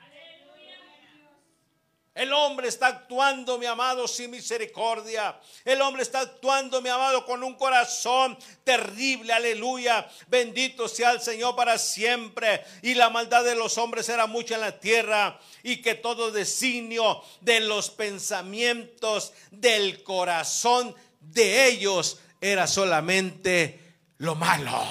El 2.15 2.31
hombre 2.35 2.69
está 2.69 2.89
actuando, 2.89 3.57
mi 3.57 3.65
amado, 3.65 4.07
sin 4.07 4.31
misericordia. 4.31 5.41
El 5.65 5.81
hombre 5.81 6.03
está 6.03 6.21
actuando, 6.21 6.83
mi 6.83 6.91
amado, 6.91 7.25
con 7.25 7.43
un 7.43 7.55
corazón 7.55 8.37
terrible. 8.65 9.33
Aleluya. 9.33 10.07
Bendito 10.29 10.89
sea 10.89 11.13
el 11.13 11.23
Señor 11.23 11.57
para 11.57 11.79
siempre. 11.79 12.63
Y 12.83 12.95
la 12.95 13.09
maldad 13.09 13.45
de 13.45 13.55
los 13.55 13.79
hombres 13.79 14.11
era 14.11 14.27
mucha 14.27 14.57
en 14.57 14.61
la 14.61 14.79
tierra. 14.79 15.41
Y 15.63 15.81
que 15.81 15.95
todo 15.95 16.31
designio 16.31 17.23
de 17.41 17.61
los 17.61 17.89
pensamientos 17.89 19.33
del 19.51 20.03
corazón 20.03 20.95
de 21.21 21.69
ellos 21.69 22.19
era 22.43 22.67
solamente 22.67 23.81
lo 24.19 24.35
malo. 24.35 24.87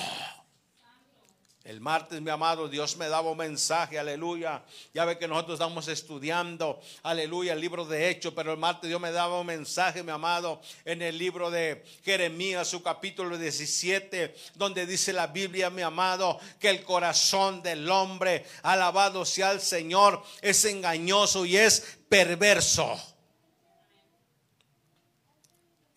El 1.63 1.79
martes, 1.79 2.19
mi 2.19 2.31
amado, 2.31 2.67
Dios 2.67 2.97
me 2.97 3.07
daba 3.07 3.29
un 3.29 3.37
mensaje, 3.37 3.99
aleluya. 3.99 4.63
Ya 4.95 5.05
ve 5.05 5.19
que 5.19 5.27
nosotros 5.27 5.59
estamos 5.59 5.87
estudiando, 5.89 6.81
aleluya, 7.03 7.53
el 7.53 7.61
libro 7.61 7.85
de 7.85 8.09
Hechos, 8.09 8.33
pero 8.35 8.51
el 8.51 8.57
martes 8.57 8.87
Dios 8.87 8.99
me 8.99 9.11
daba 9.11 9.39
un 9.39 9.45
mensaje, 9.45 10.01
mi 10.01 10.11
amado, 10.11 10.59
en 10.85 11.03
el 11.03 11.19
libro 11.19 11.51
de 11.51 11.85
Jeremías, 12.03 12.67
su 12.67 12.81
capítulo 12.81 13.37
17, 13.37 14.33
donde 14.55 14.87
dice 14.87 15.13
la 15.13 15.27
Biblia, 15.27 15.69
mi 15.69 15.83
amado, 15.83 16.39
que 16.59 16.69
el 16.69 16.83
corazón 16.83 17.61
del 17.61 17.87
hombre, 17.91 18.43
alabado 18.63 19.23
sea 19.23 19.51
el 19.51 19.61
Señor, 19.61 20.23
es 20.41 20.65
engañoso 20.65 21.45
y 21.45 21.57
es 21.57 21.99
perverso 22.09 22.99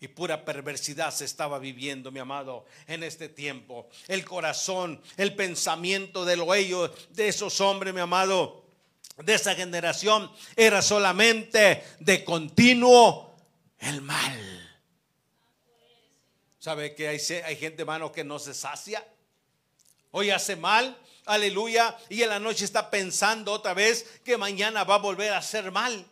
y 0.05 0.07
pura 0.07 0.45
perversidad 0.45 1.11
se 1.11 1.25
estaba 1.25 1.57
viviendo, 1.57 2.11
mi 2.11 2.19
amado, 2.19 2.67
en 2.85 3.01
este 3.01 3.27
tiempo. 3.27 3.89
El 4.07 4.23
corazón, 4.23 5.01
el 5.17 5.35
pensamiento 5.35 6.25
de 6.25 6.35
lo 6.35 6.53
ellos, 6.53 6.91
de 7.09 7.27
esos 7.27 7.59
hombres, 7.59 7.91
mi 7.91 8.01
amado, 8.01 8.65
de 9.17 9.33
esa 9.33 9.55
generación, 9.55 10.31
era 10.55 10.83
solamente 10.83 11.83
de 11.99 12.23
continuo 12.23 13.35
el 13.79 14.03
mal. 14.03 14.77
¿Sabe 16.59 16.93
que 16.93 17.07
hay, 17.07 17.19
hay 17.43 17.55
gente, 17.55 17.81
hermano, 17.81 18.11
que 18.11 18.23
no 18.23 18.37
se 18.37 18.53
sacia? 18.53 19.03
Hoy 20.11 20.29
hace 20.29 20.55
mal, 20.55 20.95
aleluya, 21.25 21.97
y 22.09 22.21
en 22.21 22.29
la 22.29 22.39
noche 22.39 22.63
está 22.63 22.91
pensando 22.91 23.51
otra 23.51 23.73
vez 23.73 24.19
que 24.23 24.37
mañana 24.37 24.83
va 24.83 24.95
a 24.95 24.99
volver 24.99 25.33
a 25.33 25.39
hacer 25.39 25.71
mal. 25.71 26.05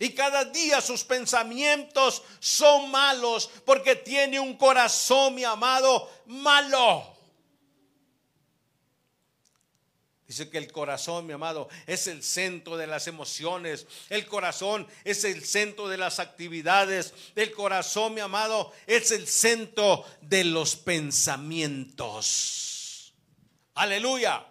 Y 0.00 0.14
cada 0.14 0.44
día 0.46 0.80
sus 0.80 1.04
pensamientos 1.04 2.22
son 2.40 2.90
malos 2.90 3.48
porque 3.66 3.94
tiene 3.94 4.40
un 4.40 4.56
corazón, 4.56 5.34
mi 5.34 5.44
amado, 5.44 6.10
malo. 6.24 7.18
Dice 10.26 10.48
que 10.48 10.56
el 10.56 10.72
corazón, 10.72 11.26
mi 11.26 11.34
amado, 11.34 11.68
es 11.86 12.06
el 12.06 12.22
centro 12.22 12.78
de 12.78 12.86
las 12.86 13.08
emociones. 13.08 13.86
El 14.08 14.26
corazón 14.26 14.88
es 15.04 15.24
el 15.24 15.44
centro 15.44 15.86
de 15.86 15.98
las 15.98 16.18
actividades. 16.18 17.12
El 17.34 17.52
corazón, 17.52 18.14
mi 18.14 18.22
amado, 18.22 18.72
es 18.86 19.10
el 19.10 19.28
centro 19.28 20.06
de 20.22 20.44
los 20.44 20.76
pensamientos. 20.76 23.12
Aleluya. 23.74 24.46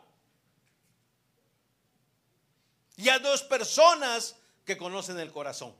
Y 2.98 3.10
a 3.10 3.18
dos 3.18 3.42
personas 3.44 4.36
que 4.70 4.78
conocen 4.78 5.20
el 5.20 5.32
corazón. 5.32 5.74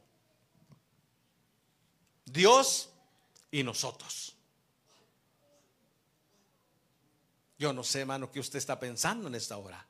Dios 2.26 2.90
y 3.52 3.62
nosotros. 3.62 4.36
Yo 7.60 7.72
no 7.72 7.84
sé, 7.84 8.00
hermano, 8.00 8.32
qué 8.32 8.40
usted 8.40 8.58
está 8.58 8.80
pensando 8.80 9.28
en 9.28 9.36
esta 9.36 9.58
hora, 9.58 9.86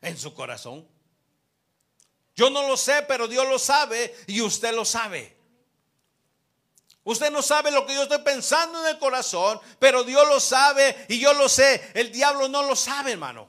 en 0.00 0.18
su 0.18 0.34
corazón. 0.34 0.84
Yo 2.34 2.50
no 2.50 2.66
lo 2.66 2.76
sé, 2.76 3.04
pero 3.06 3.28
Dios 3.28 3.46
lo 3.48 3.60
sabe 3.60 4.12
y 4.26 4.40
usted 4.40 4.74
lo 4.74 4.84
sabe. 4.84 5.36
Usted 7.04 7.30
no 7.30 7.42
sabe 7.42 7.70
lo 7.70 7.86
que 7.86 7.94
yo 7.94 8.02
estoy 8.02 8.22
pensando 8.22 8.80
en 8.80 8.88
el 8.88 8.98
corazón, 8.98 9.60
pero 9.78 10.02
Dios 10.02 10.26
lo 10.26 10.40
sabe 10.40 11.06
y 11.08 11.20
yo 11.20 11.32
lo 11.34 11.48
sé. 11.48 11.92
El 11.94 12.10
diablo 12.10 12.48
no 12.48 12.64
lo 12.64 12.74
sabe, 12.74 13.12
hermano. 13.12 13.48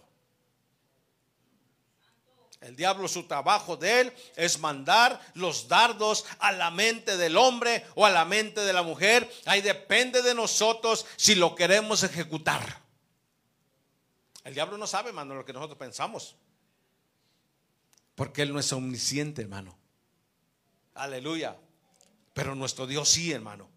El 2.63 2.77
diablo, 2.77 3.09
su 3.09 3.23
trabajo 3.23 3.75
de 3.75 4.01
él 4.01 4.13
es 4.37 4.59
mandar 4.59 5.19
los 5.33 5.67
dardos 5.67 6.25
a 6.39 6.53
la 6.53 6.71
mente 6.71 7.17
del 7.17 7.35
hombre 7.35 7.85
o 7.95 8.05
a 8.05 8.09
la 8.09 8.23
mente 8.23 8.61
de 8.61 8.71
la 8.71 8.83
mujer. 8.83 9.29
Ahí 9.45 9.61
depende 9.61 10.21
de 10.21 10.33
nosotros 10.33 11.05
si 11.17 11.35
lo 11.35 11.55
queremos 11.55 12.03
ejecutar. 12.03 12.81
El 14.45 14.53
diablo 14.53 14.77
no 14.77 14.87
sabe, 14.87 15.09
hermano, 15.09 15.35
lo 15.35 15.43
que 15.43 15.51
nosotros 15.51 15.77
pensamos. 15.77 16.37
Porque 18.15 18.43
él 18.43 18.53
no 18.53 18.59
es 18.59 18.71
omnisciente, 18.71 19.41
hermano. 19.41 19.77
Aleluya. 20.95 21.57
Pero 22.33 22.55
nuestro 22.55 22.87
Dios 22.87 23.09
sí, 23.09 23.33
hermano. 23.33 23.69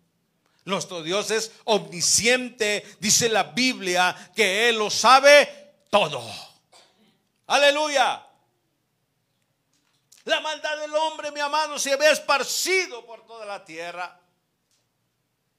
Nuestro 0.64 1.02
Dios 1.02 1.33
es 1.33 1.50
omnisciente. 1.64 2.85
Dice 3.00 3.28
la 3.28 3.45
Biblia 3.45 4.14
que 4.35 4.69
Él 4.69 4.78
lo 4.78 4.90
sabe 4.90 5.49
todo. 5.90 6.23
Aleluya. 7.47 8.26
La 10.26 10.40
maldad 10.40 10.76
del 10.80 10.92
hombre, 10.92 11.30
mi 11.30 11.38
amado, 11.38 11.78
se 11.78 11.92
había 11.92 12.11
esparcido 12.11 13.06
por 13.06 13.25
toda 13.26 13.47
la 13.47 13.64
tierra. 13.64 14.21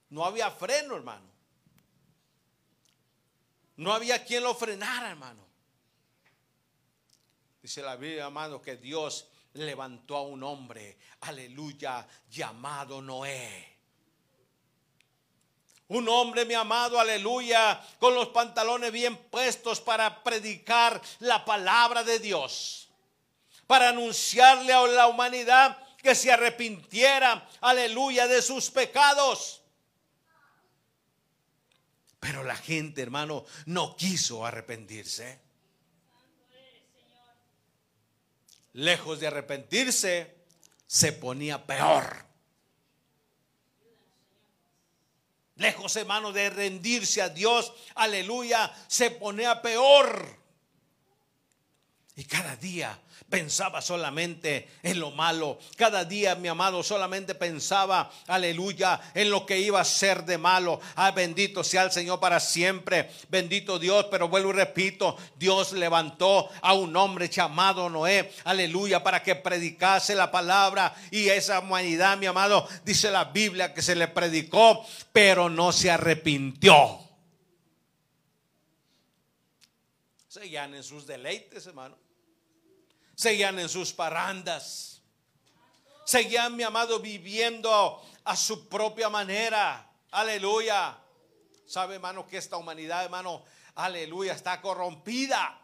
No 0.09 0.25
había 0.25 0.51
freno, 0.51 0.97
hermano. 0.97 1.25
No 3.77 3.93
había 3.93 4.25
quien 4.25 4.43
lo 4.43 4.53
frenara, 4.53 5.09
hermano. 5.09 5.47
Dice 7.61 7.81
la 7.81 7.95
Biblia, 7.95 8.25
amado, 8.25 8.61
que 8.61 8.75
Dios 8.75 9.29
levantó 9.53 10.17
a 10.17 10.23
un 10.23 10.43
hombre, 10.43 10.97
aleluya, 11.21 12.05
llamado 12.29 13.01
Noé. 13.01 13.73
Un 15.87 16.09
hombre, 16.09 16.43
mi 16.43 16.55
amado, 16.55 16.99
aleluya, 16.99 17.81
con 17.99 18.13
los 18.13 18.27
pantalones 18.29 18.91
bien 18.91 19.15
puestos 19.29 19.79
para 19.79 20.23
predicar 20.23 21.01
la 21.19 21.45
palabra 21.45 22.03
de 22.03 22.19
Dios 22.19 22.86
para 23.67 23.89
anunciarle 23.89 24.73
a 24.73 24.87
la 24.87 25.07
humanidad 25.07 25.77
que 26.01 26.15
se 26.15 26.31
arrepintiera, 26.31 27.47
aleluya, 27.61 28.27
de 28.27 28.41
sus 28.41 28.71
pecados. 28.71 29.61
Pero 32.19 32.43
la 32.43 32.55
gente, 32.55 33.01
hermano, 33.01 33.45
no 33.65 33.95
quiso 33.95 34.45
arrepentirse. 34.45 35.39
Lejos 38.73 39.19
de 39.19 39.27
arrepentirse, 39.27 40.35
se 40.85 41.11
ponía 41.11 41.65
peor. 41.65 42.25
Lejos, 45.55 45.95
hermano, 45.95 46.31
de 46.31 46.49
rendirse 46.51 47.21
a 47.21 47.29
Dios, 47.29 47.73
aleluya, 47.95 48.71
se 48.87 49.09
ponía 49.11 49.61
peor. 49.61 50.37
Y 52.15 52.23
cada 52.25 52.55
día 52.55 52.99
pensaba 53.29 53.81
solamente 53.81 54.69
en 54.83 54.99
lo 54.99 55.11
malo. 55.11 55.59
Cada 55.75 56.05
día, 56.05 56.35
mi 56.35 56.47
amado, 56.47 56.83
solamente 56.83 57.35
pensaba, 57.35 58.11
aleluya, 58.27 58.99
en 59.13 59.29
lo 59.29 59.45
que 59.45 59.59
iba 59.59 59.81
a 59.81 59.85
ser 59.85 60.23
de 60.25 60.37
malo. 60.37 60.79
Ah, 60.95 61.11
bendito 61.11 61.63
sea 61.63 61.83
el 61.83 61.91
Señor 61.91 62.19
para 62.19 62.39
siempre. 62.39 63.11
Bendito 63.29 63.79
Dios, 63.79 64.07
pero 64.09 64.29
vuelvo 64.29 64.51
y 64.51 64.53
repito, 64.53 65.17
Dios 65.35 65.73
levantó 65.73 66.49
a 66.61 66.73
un 66.73 66.95
hombre 66.95 67.29
llamado 67.29 67.89
Noé, 67.89 68.31
aleluya, 68.45 69.03
para 69.03 69.21
que 69.21 69.35
predicase 69.35 70.15
la 70.15 70.31
palabra. 70.31 70.95
Y 71.11 71.29
esa 71.29 71.59
humanidad, 71.59 72.17
mi 72.17 72.25
amado, 72.25 72.67
dice 72.85 73.11
la 73.11 73.25
Biblia 73.25 73.73
que 73.73 73.81
se 73.81 73.95
le 73.95 74.07
predicó, 74.07 74.85
pero 75.11 75.49
no 75.49 75.71
se 75.71 75.91
arrepintió. 75.91 76.99
Seguían 80.27 80.75
en 80.75 80.83
sus 80.83 81.07
deleites, 81.07 81.65
hermano 81.65 82.06
seguían 83.17 83.57
en 83.57 83.67
sus 83.67 83.93
parandas, 83.93 85.01
seguían, 86.05 86.55
mi 86.55 86.61
amado, 86.61 86.99
viviendo 86.99 87.99
a 88.23 88.35
su 88.35 88.69
propia 88.69 89.09
manera. 89.09 89.89
Aleluya. 90.11 90.95
¿Sabe, 91.65 91.95
hermano, 91.95 92.27
que 92.27 92.37
esta 92.37 92.57
humanidad, 92.57 93.03
hermano, 93.03 93.43
aleluya, 93.73 94.33
está 94.33 94.61
corrompida? 94.61 95.59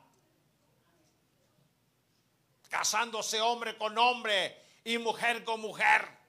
Casándose 2.69 3.39
hombre 3.39 3.77
con 3.77 3.95
hombre 3.99 4.59
y 4.83 4.97
mujer 4.97 5.43
con 5.43 5.61
mujer. 5.61 6.23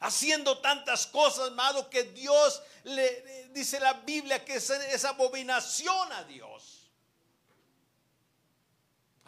haciendo 0.00 0.58
tantas 0.58 1.08
cosas, 1.08 1.48
amado, 1.48 1.90
que 1.90 2.04
Dios 2.04 2.62
le, 2.84 3.48
dice 3.48 3.80
la 3.80 3.94
Biblia 3.94 4.44
que 4.44 4.54
es, 4.54 4.70
es 4.70 5.04
abominación 5.04 6.12
a 6.12 6.22
Dios. 6.22 6.87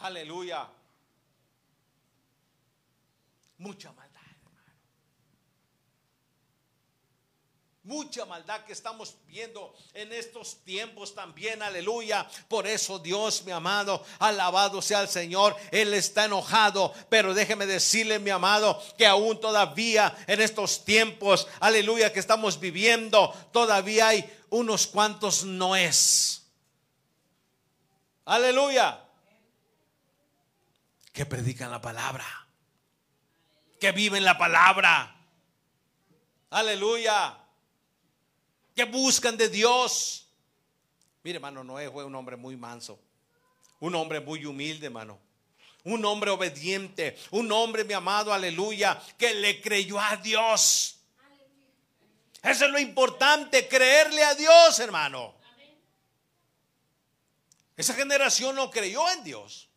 Aleluya. 0.01 0.67
Mucha 3.57 3.91
maldad. 3.91 4.11
Mucha 7.83 8.25
maldad 8.25 8.63
que 8.63 8.73
estamos 8.73 9.15
viendo 9.25 9.73
en 9.95 10.13
estos 10.13 10.63
tiempos 10.63 11.15
también, 11.15 11.63
aleluya. 11.63 12.27
Por 12.47 12.67
eso 12.67 12.99
Dios, 12.99 13.43
mi 13.43 13.51
amado, 13.51 14.05
alabado 14.19 14.83
sea 14.83 15.01
el 15.01 15.07
Señor. 15.07 15.55
Él 15.71 15.93
está 15.95 16.25
enojado, 16.25 16.93
pero 17.09 17.33
déjeme 17.33 17.65
decirle, 17.65 18.19
mi 18.19 18.29
amado, 18.29 18.81
que 18.99 19.07
aún 19.07 19.41
todavía 19.41 20.15
en 20.27 20.41
estos 20.41 20.85
tiempos, 20.85 21.47
aleluya, 21.59 22.13
que 22.13 22.19
estamos 22.19 22.59
viviendo, 22.59 23.33
todavía 23.51 24.09
hay 24.09 24.31
unos 24.51 24.85
cuantos 24.85 25.43
noes. 25.43 26.43
Aleluya. 28.25 29.10
Que 31.13 31.25
predican 31.25 31.71
la 31.71 31.81
palabra. 31.81 32.25
Que 33.79 33.91
viven 33.91 34.23
la 34.23 34.37
palabra. 34.37 35.15
Aleluya 36.49 37.41
que 38.75 38.85
buscan 38.85 39.37
de 39.37 39.49
Dios. 39.49 40.27
Mire, 41.23 41.37
hermano, 41.37 41.63
Noé 41.63 41.89
fue 41.89 42.03
un 42.03 42.15
hombre 42.15 42.35
muy 42.35 42.55
manso, 42.55 42.99
un 43.79 43.95
hombre 43.95 44.19
muy 44.19 44.45
humilde, 44.45 44.87
hermano. 44.87 45.19
Un 45.83 46.05
hombre 46.05 46.29
obediente, 46.29 47.17
un 47.31 47.51
hombre, 47.51 47.83
mi 47.83 47.93
amado, 47.93 48.31
aleluya, 48.31 49.01
que 49.17 49.33
le 49.33 49.59
creyó 49.61 49.99
a 49.99 50.15
Dios. 50.17 50.99
Eso 52.43 52.65
es 52.65 52.71
lo 52.71 52.79
importante, 52.79 53.67
creerle 53.67 54.23
a 54.23 54.35
Dios, 54.35 54.79
hermano. 54.79 55.33
Esa 57.75 57.95
generación 57.95 58.55
no 58.55 58.69
creyó 58.69 59.09
en 59.09 59.23
Dios. 59.23 59.69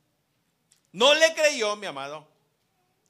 No 0.94 1.12
le 1.12 1.34
creyó, 1.34 1.74
mi 1.74 1.86
amado 1.86 2.32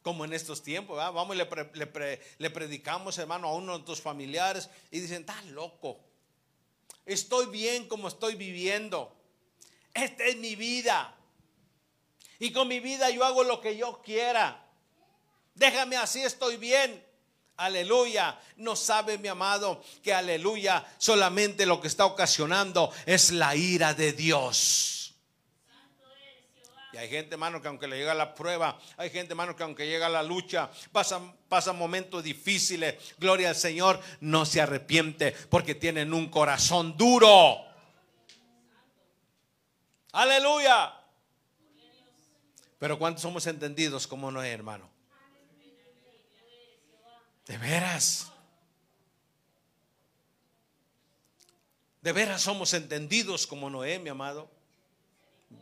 como 0.01 0.27
en 0.27 0.35
estos 0.35 0.63
tiempos, 0.63 0.99
vamos 0.99 1.35
y 1.35 1.39
le, 1.39 2.51
predicamos, 2.51 3.17
hermano, 3.17 3.49
a 3.49 3.55
uno 3.55 3.73
de 3.73 3.79
nuestros 3.79 4.03
familiares 4.03 4.69
y 4.91 5.01
dicen, 5.01 5.23
está 5.23 5.41
loco, 5.45 5.99
estoy 7.07 7.47
bien 7.47 7.89
como 7.89 8.09
estoy 8.09 8.35
viviendo, 8.35 9.17
esta 9.95 10.25
es 10.25 10.37
mi 10.37 10.57
vida 10.57 11.17
y 12.39 12.53
con 12.53 12.69
mi 12.69 12.81
vida 12.81 13.09
yo 13.09 13.25
hago 13.25 13.45
lo 13.45 13.63
que 13.63 13.79
yo 13.79 14.03
quiera, 14.03 14.63
déjame 15.55 15.97
así, 15.97 16.21
estoy 16.23 16.59
bien. 16.59 17.03
Aleluya. 17.57 18.37
No 18.57 18.75
sabe 18.75 19.17
mi 19.17 19.29
amado 19.29 19.81
que 20.03 20.13
aleluya 20.13 20.85
solamente 20.99 21.67
lo 21.67 21.81
que 21.81 21.87
está 21.87 22.05
ocasionando 22.05 22.93
es 23.07 23.31
la 23.31 23.55
ira 23.55 23.95
de 23.95 24.13
Dios. 24.13 24.94
Y 26.95 26.97
hay 26.97 27.09
gente, 27.09 27.35
hermano, 27.35 27.61
que 27.61 27.67
aunque 27.67 27.89
le 27.89 27.99
llega 27.99 28.15
la 28.15 28.37
prueba, 28.37 28.79
hay 28.97 29.11
gente, 29.11 29.33
hermano, 29.33 29.57
que 29.57 29.65
aunque 29.65 29.85
llega 29.85 30.09
la 30.09 30.23
lucha, 30.23 30.71
pasan, 30.93 31.35
pasan 31.49 31.77
momentos 31.77 32.23
difíciles, 32.23 32.95
gloria 33.19 33.49
al 33.49 33.57
Señor, 33.57 34.01
no 34.21 34.47
se 34.47 34.61
arrepiente 34.61 35.33
porque 35.51 35.75
tienen 35.75 36.15
un 36.15 36.29
corazón 36.29 36.97
duro. 36.97 37.65
Aleluya. 40.13 40.95
Pero 42.79 42.97
¿cuántos 42.97 43.23
somos 43.23 43.45
entendidos 43.49 44.07
como 44.07 44.31
no 44.31 44.41
es, 44.41 44.55
hermano? 44.55 44.89
De 47.47 47.59
veras. 47.59 48.31
De 52.03 52.13
veras 52.13 52.43
somos 52.43 52.73
entendidos 52.73 53.49
como 53.49 53.69
Noé, 53.69 53.99
mi 53.99 54.11
amado. 54.11 54.54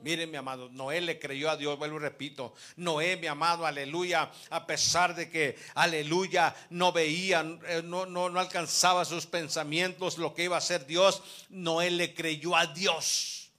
Miren, 0.02 0.30
mi 0.30 0.36
amado, 0.36 0.68
Noé 0.70 1.00
le 1.00 1.18
creyó 1.18 1.50
a 1.50 1.56
Dios, 1.56 1.78
vuelvo 1.78 1.96
y 1.96 2.00
repito. 2.00 2.54
Noé, 2.76 3.16
mi 3.16 3.26
amado, 3.26 3.66
aleluya, 3.66 4.30
a 4.50 4.66
pesar 4.66 5.14
de 5.14 5.30
que, 5.30 5.56
aleluya, 5.74 6.54
no 6.70 6.92
veía, 6.92 7.40
eh, 7.68 7.82
no, 7.84 8.06
no, 8.06 8.30
no 8.30 8.40
alcanzaba 8.40 9.04
sus 9.04 9.26
pensamientos 9.26 10.18
lo 10.18 10.34
que 10.34 10.44
iba 10.44 10.56
a 10.56 10.58
hacer 10.58 10.86
Dios, 10.86 11.22
Noé 11.50 11.90
le 11.90 12.14
creyó 12.14 12.56
a 12.56 12.66
Dios. 12.66 13.50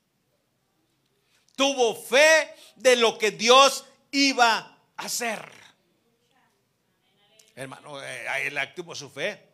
Tuvo 1.55 1.95
fe 1.95 2.53
de 2.75 2.95
lo 2.95 3.17
que 3.17 3.31
Dios 3.31 3.85
iba 4.11 4.57
a 4.57 5.03
hacer. 5.03 5.49
Hermano, 7.55 8.03
eh, 8.03 8.47
él 8.47 8.57
activó 8.57 8.95
su 8.95 9.09
fe. 9.09 9.53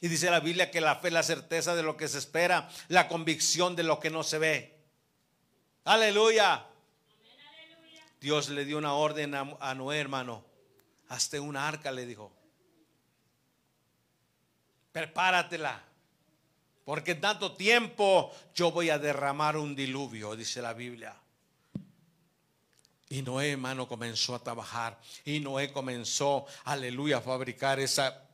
Y 0.00 0.08
dice 0.08 0.30
la 0.30 0.40
Biblia 0.40 0.70
que 0.70 0.80
la 0.80 0.96
fe 0.96 1.08
es 1.08 1.14
la 1.14 1.22
certeza 1.22 1.74
de 1.74 1.82
lo 1.82 1.96
que 1.96 2.08
se 2.08 2.18
espera, 2.18 2.70
la 2.88 3.08
convicción 3.08 3.76
de 3.76 3.82
lo 3.82 4.00
que 4.00 4.10
no 4.10 4.22
se 4.22 4.38
ve. 4.38 4.79
Aleluya. 5.90 6.64
Dios 8.20 8.48
le 8.50 8.64
dio 8.64 8.78
una 8.78 8.94
orden 8.94 9.34
a, 9.34 9.74
Noé, 9.74 9.98
hermano. 9.98 10.44
Hasta 11.08 11.40
un 11.40 11.56
arca 11.56 11.90
le 11.90 12.06
dijo. 12.06 12.30
Prepáratela. 14.92 15.82
Porque 16.84 17.10
en 17.10 17.20
tanto 17.20 17.56
tiempo 17.56 18.32
yo 18.54 18.70
voy 18.70 18.88
a 18.88 19.00
derramar 19.00 19.56
un 19.56 19.74
diluvio, 19.74 20.36
dice 20.36 20.62
la 20.62 20.74
Biblia. 20.74 21.12
Y 23.08 23.22
Noé, 23.22 23.50
hermano, 23.50 23.88
comenzó 23.88 24.36
a 24.36 24.44
trabajar. 24.44 24.96
Y 25.24 25.40
Noé 25.40 25.72
comenzó, 25.72 26.46
aleluya, 26.66 27.16
a 27.16 27.20
fabricar 27.20 27.80
esa 27.80 28.29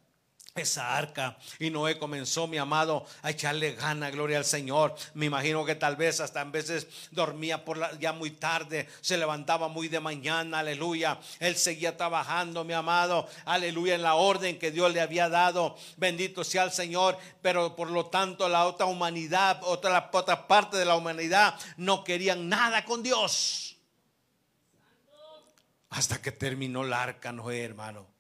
esa 0.57 0.97
arca. 0.97 1.37
Y 1.59 1.71
Noé 1.71 1.99
comenzó, 1.99 2.47
mi 2.47 2.59
amado, 2.59 3.07
a 3.23 3.31
echarle 3.31 3.73
gana, 3.73 4.11
gloria 4.11 4.39
al 4.39 4.45
Señor. 4.45 4.95
Me 5.15 5.27
imagino 5.27 5.65
que 5.65 5.75
tal 5.75 5.97
vez 5.97 6.21
hasta 6.21 6.41
en 6.41 6.53
veces 6.53 6.87
dormía 7.11 7.65
por 7.65 7.79
la, 7.79 7.97
ya 7.99 8.13
muy 8.13 8.31
tarde, 8.31 8.89
se 9.01 9.17
levantaba 9.17 9.69
muy 9.69 9.89
de 9.89 10.01
mañana, 10.01 10.61
aleluya. 10.61 11.19
Él 11.41 11.57
seguía 11.57 11.97
trabajando, 11.97 12.65
mi 12.65 12.73
amado, 12.73 13.29
aleluya, 13.45 13.95
en 13.95 14.03
la 14.03 14.15
orden 14.15 14.59
que 14.59 14.71
Dios 14.71 14.93
le 14.93 15.01
había 15.01 15.29
dado. 15.29 15.77
Bendito 15.97 16.45
sea 16.45 16.65
el 16.65 16.73
Señor. 16.73 17.19
Pero 17.43 17.77
por 17.77 17.91
lo 17.91 18.07
tanto, 18.07 18.49
la 18.49 18.67
otra 18.67 18.87
humanidad, 18.87 19.61
otra, 19.63 20.11
otra 20.13 20.47
parte 20.47 20.77
de 20.77 20.85
la 20.85 20.97
humanidad, 20.97 21.55
no 21.77 22.05
querían 22.05 22.49
nada 22.49 22.85
con 22.85 23.03
Dios. 23.03 23.77
Hasta 25.91 26.21
que 26.21 26.33
terminó 26.33 26.85
el 26.85 26.93
arca, 26.93 27.33
Noé, 27.33 27.63
hermano. 27.63 28.16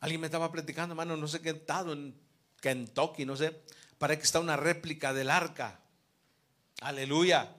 Alguien 0.00 0.20
me 0.20 0.26
estaba 0.26 0.52
platicando, 0.52 0.92
hermano, 0.92 1.16
no 1.16 1.26
sé 1.26 1.40
qué 1.40 1.50
estado 1.50 1.92
en 1.92 2.14
Kentucky, 2.60 3.24
no 3.24 3.36
sé. 3.36 3.62
Parece 3.98 4.20
que 4.20 4.24
está 4.24 4.40
una 4.40 4.56
réplica 4.56 5.12
del 5.12 5.30
arca. 5.30 5.80
Aleluya. 6.80 7.54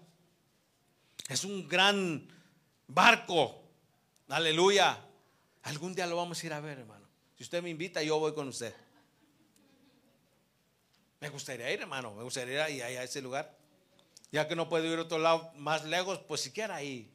Es 1.27 1.43
un 1.43 1.67
gran 1.67 2.27
barco. 2.87 3.61
Aleluya. 4.29 5.05
Algún 5.63 5.93
día 5.93 6.07
lo 6.07 6.15
vamos 6.15 6.41
a 6.41 6.45
ir 6.45 6.53
a 6.53 6.61
ver, 6.61 6.79
hermano. 6.79 7.05
Si 7.37 7.43
usted 7.43 7.61
me 7.61 7.69
invita, 7.69 8.01
yo 8.01 8.19
voy 8.19 8.33
con 8.33 8.47
usted. 8.47 8.73
Me 11.19 11.29
gustaría 11.29 11.71
ir, 11.71 11.81
hermano. 11.81 12.13
Me 12.13 12.23
gustaría 12.23 12.69
ir 12.69 12.83
a, 12.83 13.03
ese 13.03 13.21
lugar. 13.21 13.57
Ya 14.31 14.47
que 14.47 14.55
no 14.55 14.69
puedo 14.69 14.85
ir 14.85 14.97
a 14.97 15.01
otro 15.01 15.17
lado 15.17 15.51
más 15.55 15.83
lejos, 15.83 16.19
pues 16.19 16.41
siquiera 16.41 16.75
ahí. 16.75 17.11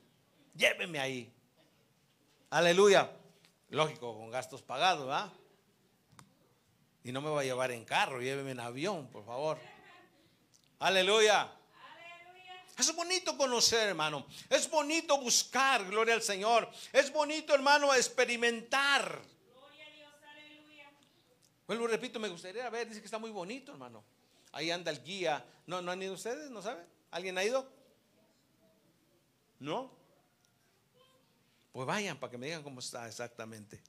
Lléveme 0.54 0.98
ahí. 0.98 1.32
Aleluya. 2.50 3.10
Lógico, 3.74 4.16
con 4.16 4.30
gastos 4.30 4.62
pagados, 4.62 5.08
¿va? 5.08 5.32
Y 7.02 7.10
no 7.10 7.20
me 7.20 7.28
va 7.28 7.40
a 7.40 7.44
llevar 7.44 7.72
en 7.72 7.84
carro, 7.84 8.20
lléveme 8.20 8.52
en 8.52 8.60
avión, 8.60 9.08
por 9.08 9.26
favor. 9.26 9.58
Aleluya. 10.78 11.52
Es 12.78 12.94
bonito 12.94 13.36
conocer, 13.36 13.88
hermano. 13.88 14.26
Es 14.48 14.70
bonito 14.70 15.20
buscar, 15.20 15.84
gloria 15.86 16.14
al 16.14 16.22
Señor. 16.22 16.70
Es 16.92 17.12
bonito, 17.12 17.52
hermano, 17.52 17.92
experimentar. 17.92 19.20
Gloria 19.52 19.86
a 19.86 19.90
Dios, 19.90 20.12
aleluya. 20.22 20.90
Vuelvo, 21.66 21.88
repito, 21.88 22.20
me 22.20 22.28
gustaría 22.28 22.70
ver, 22.70 22.88
dice 22.88 23.00
que 23.00 23.06
está 23.06 23.18
muy 23.18 23.32
bonito, 23.32 23.72
hermano. 23.72 24.04
Ahí 24.52 24.70
anda 24.70 24.92
el 24.92 25.02
guía. 25.02 25.44
¿No, 25.66 25.82
no 25.82 25.90
han 25.90 26.00
ido 26.00 26.14
ustedes? 26.14 26.48
¿No 26.48 26.62
saben? 26.62 26.86
¿Alguien 27.10 27.36
ha 27.38 27.42
ido? 27.42 27.68
¿No? 29.58 30.03
Pues 31.74 31.88
vayan 31.88 32.20
para 32.20 32.30
que 32.30 32.38
me 32.38 32.46
digan 32.46 32.62
cómo 32.62 32.78
está 32.78 33.08
exactamente. 33.08 33.82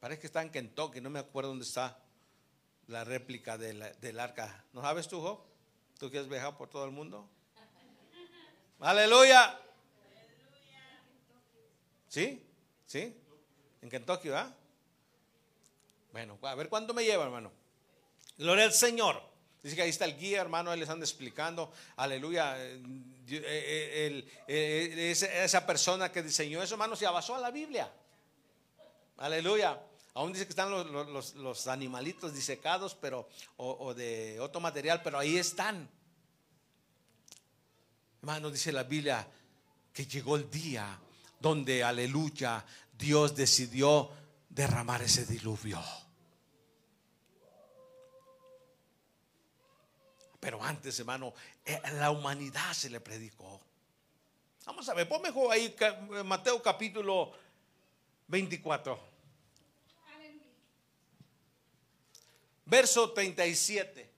Parece 0.00 0.22
que 0.22 0.26
está 0.26 0.40
en 0.40 0.48
Kentucky, 0.48 1.02
no 1.02 1.10
me 1.10 1.18
acuerdo 1.18 1.50
dónde 1.50 1.66
está 1.66 2.02
la 2.86 3.04
réplica 3.04 3.58
del 3.58 4.18
arca. 4.18 4.64
¿No 4.72 4.80
sabes 4.80 5.06
tú, 5.06 5.20
Job? 5.20 5.44
¿Tú 5.98 6.10
quieres 6.10 6.30
viajar 6.30 6.56
por 6.56 6.70
todo 6.70 6.86
el 6.86 6.92
mundo? 6.92 7.28
Aleluya. 8.80 9.60
¿Sí? 12.08 12.42
¿Sí? 12.86 13.14
En 13.82 13.90
Kentucky, 13.90 14.30
¿va? 14.30 14.56
Bueno, 16.10 16.38
a 16.40 16.54
ver 16.54 16.70
cuánto 16.70 16.94
me 16.94 17.04
lleva, 17.04 17.24
hermano. 17.24 17.52
Gloria 18.38 18.64
al 18.64 18.72
Señor. 18.72 19.22
Dice 19.66 19.74
que 19.74 19.82
ahí 19.82 19.90
está 19.90 20.04
el 20.04 20.16
guía, 20.16 20.40
hermano, 20.40 20.72
él 20.72 20.78
les 20.78 20.88
anda 20.88 21.04
explicando. 21.04 21.72
Aleluya. 21.96 22.54
Eh, 22.56 24.24
eh, 24.46 25.10
esa 25.10 25.66
persona 25.66 26.12
que 26.12 26.22
diseñó 26.22 26.62
eso, 26.62 26.74
hermano, 26.74 26.94
se 26.94 27.04
basó 27.06 27.34
a 27.34 27.40
la 27.40 27.50
Biblia. 27.50 27.92
Aleluya. 29.16 29.76
Aún 30.14 30.32
dice 30.32 30.44
que 30.44 30.50
están 30.50 30.70
los, 30.70 31.66
animalitos 31.66 32.32
disecados, 32.32 32.94
pero, 32.94 33.28
o, 33.56 33.92
de 33.92 34.38
otro 34.38 34.60
material, 34.60 35.02
pero 35.02 35.18
ahí 35.18 35.36
están. 35.36 35.90
Hermano, 38.20 38.52
dice 38.52 38.70
la 38.70 38.84
Biblia 38.84 39.26
que 39.92 40.06
llegó 40.06 40.36
el 40.36 40.48
día 40.48 40.96
donde, 41.40 41.82
aleluya, 41.82 42.64
Dios 42.96 43.34
decidió 43.34 44.12
derramar 44.48 45.02
ese 45.02 45.26
diluvio. 45.26 45.82
Pero 50.46 50.62
antes, 50.62 50.96
hermano, 51.00 51.34
eh, 51.64 51.82
la 51.94 52.12
humanidad 52.12 52.72
se 52.72 52.88
le 52.88 53.00
predicó. 53.00 53.60
Vamos 54.64 54.88
a 54.88 54.94
ver, 54.94 55.08
ponme 55.08 55.32
ahí 55.50 55.74
Mateo 56.24 56.62
capítulo 56.62 57.32
24. 58.28 58.96
Verso 62.64 63.10
37. 63.10 64.08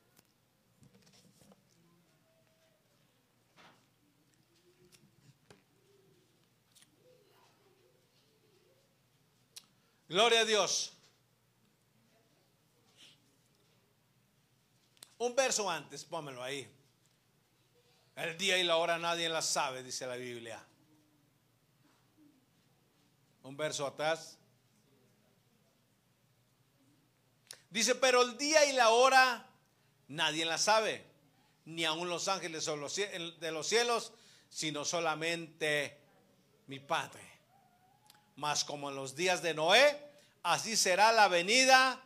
Gloria 10.11 10.41
a 10.41 10.45
Dios. 10.45 10.98
Un 15.19 15.35
verso 15.35 15.69
antes, 15.69 16.05
pómelo 16.05 16.43
ahí. 16.43 16.71
El 18.15 18.37
día 18.39 18.59
y 18.59 18.65
la 18.65 18.77
hora 18.77 18.99
nadie 18.99 19.29
la 19.29 19.43
sabe, 19.43 19.83
dice 19.83 20.07
la 20.07 20.17
Biblia. 20.17 20.65
Un 23.43 23.57
verso 23.57 23.87
atrás. 23.87 24.39
Dice, 27.71 27.95
pero 27.97 28.23
el 28.23 28.39
día 28.39 28.65
y 28.67 28.73
la 28.73 28.91
hora 28.91 29.47
nadie 30.09 30.45
la 30.45 30.59
sabe, 30.59 31.05
ni 31.65 31.85
aun 31.85 32.09
los 32.09 32.29
ángeles 32.29 32.65
de 32.65 33.51
los 33.53 33.69
cielos, 33.69 34.13
sino 34.49 34.85
solamente 34.85 35.99
mi 36.67 36.79
Padre. 36.79 37.23
Mas 38.37 38.65
como 38.65 38.89
en 38.89 38.97
los 38.97 39.17
días 39.17 39.43
de 39.43 39.55
Noé, 39.55 40.01
así 40.43 40.77
será 40.77 41.13
la 41.13 41.29
venida 41.29 42.03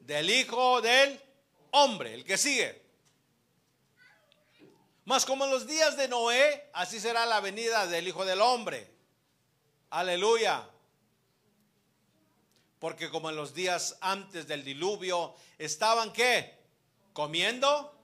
del 0.00 0.28
Hijo 0.28 0.80
del 0.82 1.20
Hombre, 1.70 2.14
el 2.14 2.24
que 2.24 2.38
sigue. 2.38 2.82
Mas 5.04 5.24
como 5.24 5.44
en 5.46 5.50
los 5.50 5.66
días 5.66 5.96
de 5.96 6.06
Noé, 6.08 6.68
así 6.74 7.00
será 7.00 7.24
la 7.24 7.40
venida 7.40 7.86
del 7.86 8.08
Hijo 8.08 8.24
del 8.24 8.40
Hombre. 8.40 8.90
Aleluya. 9.90 10.68
Porque 12.78 13.10
como 13.10 13.30
en 13.30 13.36
los 13.36 13.54
días 13.54 13.96
antes 14.00 14.46
del 14.46 14.64
diluvio, 14.64 15.34
estaban 15.56 16.12
qué? 16.12 16.58
Comiendo, 17.12 17.98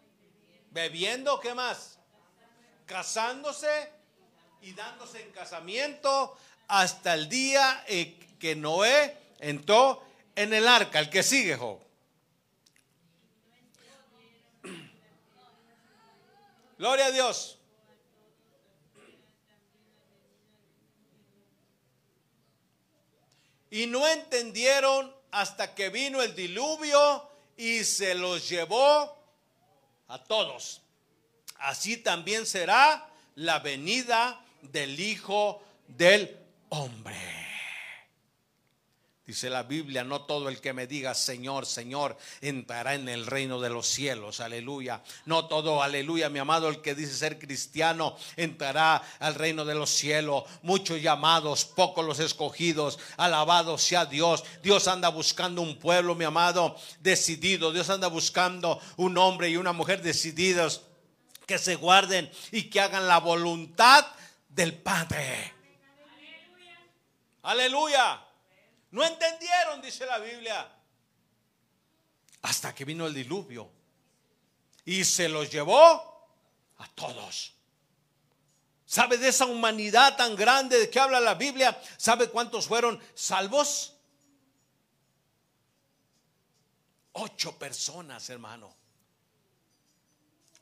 bebiendo, 0.70 1.38
¿qué 1.40 1.54
más? 1.54 1.98
Casándose 2.86 3.92
y 4.62 4.72
dándose 4.72 5.20
en 5.20 5.30
casamiento 5.30 6.36
hasta 6.68 7.14
el 7.14 7.28
día 7.28 7.84
que 8.38 8.56
Noé 8.56 9.16
entró 9.38 10.02
en 10.34 10.54
el 10.54 10.66
arca, 10.66 11.00
el 11.00 11.10
que 11.10 11.22
sigue, 11.22 11.56
Job. 11.56 11.78
Gloria 16.84 17.06
a 17.06 17.12
Dios. 17.12 17.56
Y 23.70 23.86
no 23.86 24.06
entendieron 24.06 25.10
hasta 25.30 25.74
que 25.74 25.88
vino 25.88 26.20
el 26.20 26.34
diluvio 26.34 27.26
y 27.56 27.84
se 27.84 28.14
los 28.14 28.46
llevó 28.50 29.18
a 30.08 30.24
todos. 30.24 30.82
Así 31.56 31.96
también 31.96 32.44
será 32.44 33.08
la 33.34 33.60
venida 33.60 34.44
del 34.60 35.00
Hijo 35.00 35.62
del 35.88 36.38
Hombre. 36.68 37.43
Dice 39.26 39.48
la 39.48 39.62
Biblia, 39.62 40.04
no 40.04 40.20
todo 40.20 40.50
el 40.50 40.60
que 40.60 40.74
me 40.74 40.86
diga 40.86 41.14
Señor, 41.14 41.64
Señor, 41.64 42.14
entrará 42.42 42.94
en 42.94 43.08
el 43.08 43.24
reino 43.24 43.58
de 43.58 43.70
los 43.70 43.86
cielos. 43.86 44.40
Aleluya. 44.40 45.02
No 45.24 45.46
todo, 45.46 45.82
aleluya, 45.82 46.28
mi 46.28 46.40
amado, 46.40 46.68
el 46.68 46.82
que 46.82 46.94
dice 46.94 47.14
ser 47.14 47.38
cristiano, 47.38 48.16
entrará 48.36 49.02
al 49.20 49.34
reino 49.34 49.64
de 49.64 49.74
los 49.74 49.88
cielos. 49.88 50.44
Muchos 50.60 51.00
llamados, 51.00 51.64
pocos 51.64 52.04
los 52.04 52.18
escogidos. 52.18 52.98
Alabado 53.16 53.78
sea 53.78 54.04
Dios. 54.04 54.44
Dios 54.62 54.88
anda 54.88 55.08
buscando 55.08 55.62
un 55.62 55.78
pueblo, 55.78 56.14
mi 56.14 56.26
amado, 56.26 56.76
decidido. 57.00 57.72
Dios 57.72 57.88
anda 57.88 58.08
buscando 58.08 58.78
un 58.98 59.16
hombre 59.16 59.48
y 59.48 59.56
una 59.56 59.72
mujer 59.72 60.02
decididos 60.02 60.82
que 61.46 61.56
se 61.56 61.76
guarden 61.76 62.30
y 62.52 62.64
que 62.64 62.78
hagan 62.78 63.08
la 63.08 63.20
voluntad 63.20 64.04
del 64.50 64.74
Padre. 64.74 65.54
Aleluya. 67.42 68.23
No 68.94 69.04
entendieron, 69.04 69.82
dice 69.82 70.06
la 70.06 70.18
Biblia. 70.18 70.72
Hasta 72.42 72.72
que 72.72 72.84
vino 72.84 73.08
el 73.08 73.12
diluvio. 73.12 73.68
Y 74.84 75.04
se 75.04 75.28
los 75.28 75.50
llevó 75.50 76.30
a 76.78 76.88
todos. 76.94 77.54
¿Sabe 78.86 79.18
de 79.18 79.30
esa 79.30 79.46
humanidad 79.46 80.16
tan 80.16 80.36
grande 80.36 80.78
de 80.78 80.88
que 80.88 81.00
habla 81.00 81.18
la 81.18 81.34
Biblia? 81.34 81.76
¿Sabe 81.96 82.30
cuántos 82.30 82.68
fueron 82.68 83.02
salvos? 83.14 83.94
Ocho 87.14 87.58
personas, 87.58 88.30
hermano. 88.30 88.72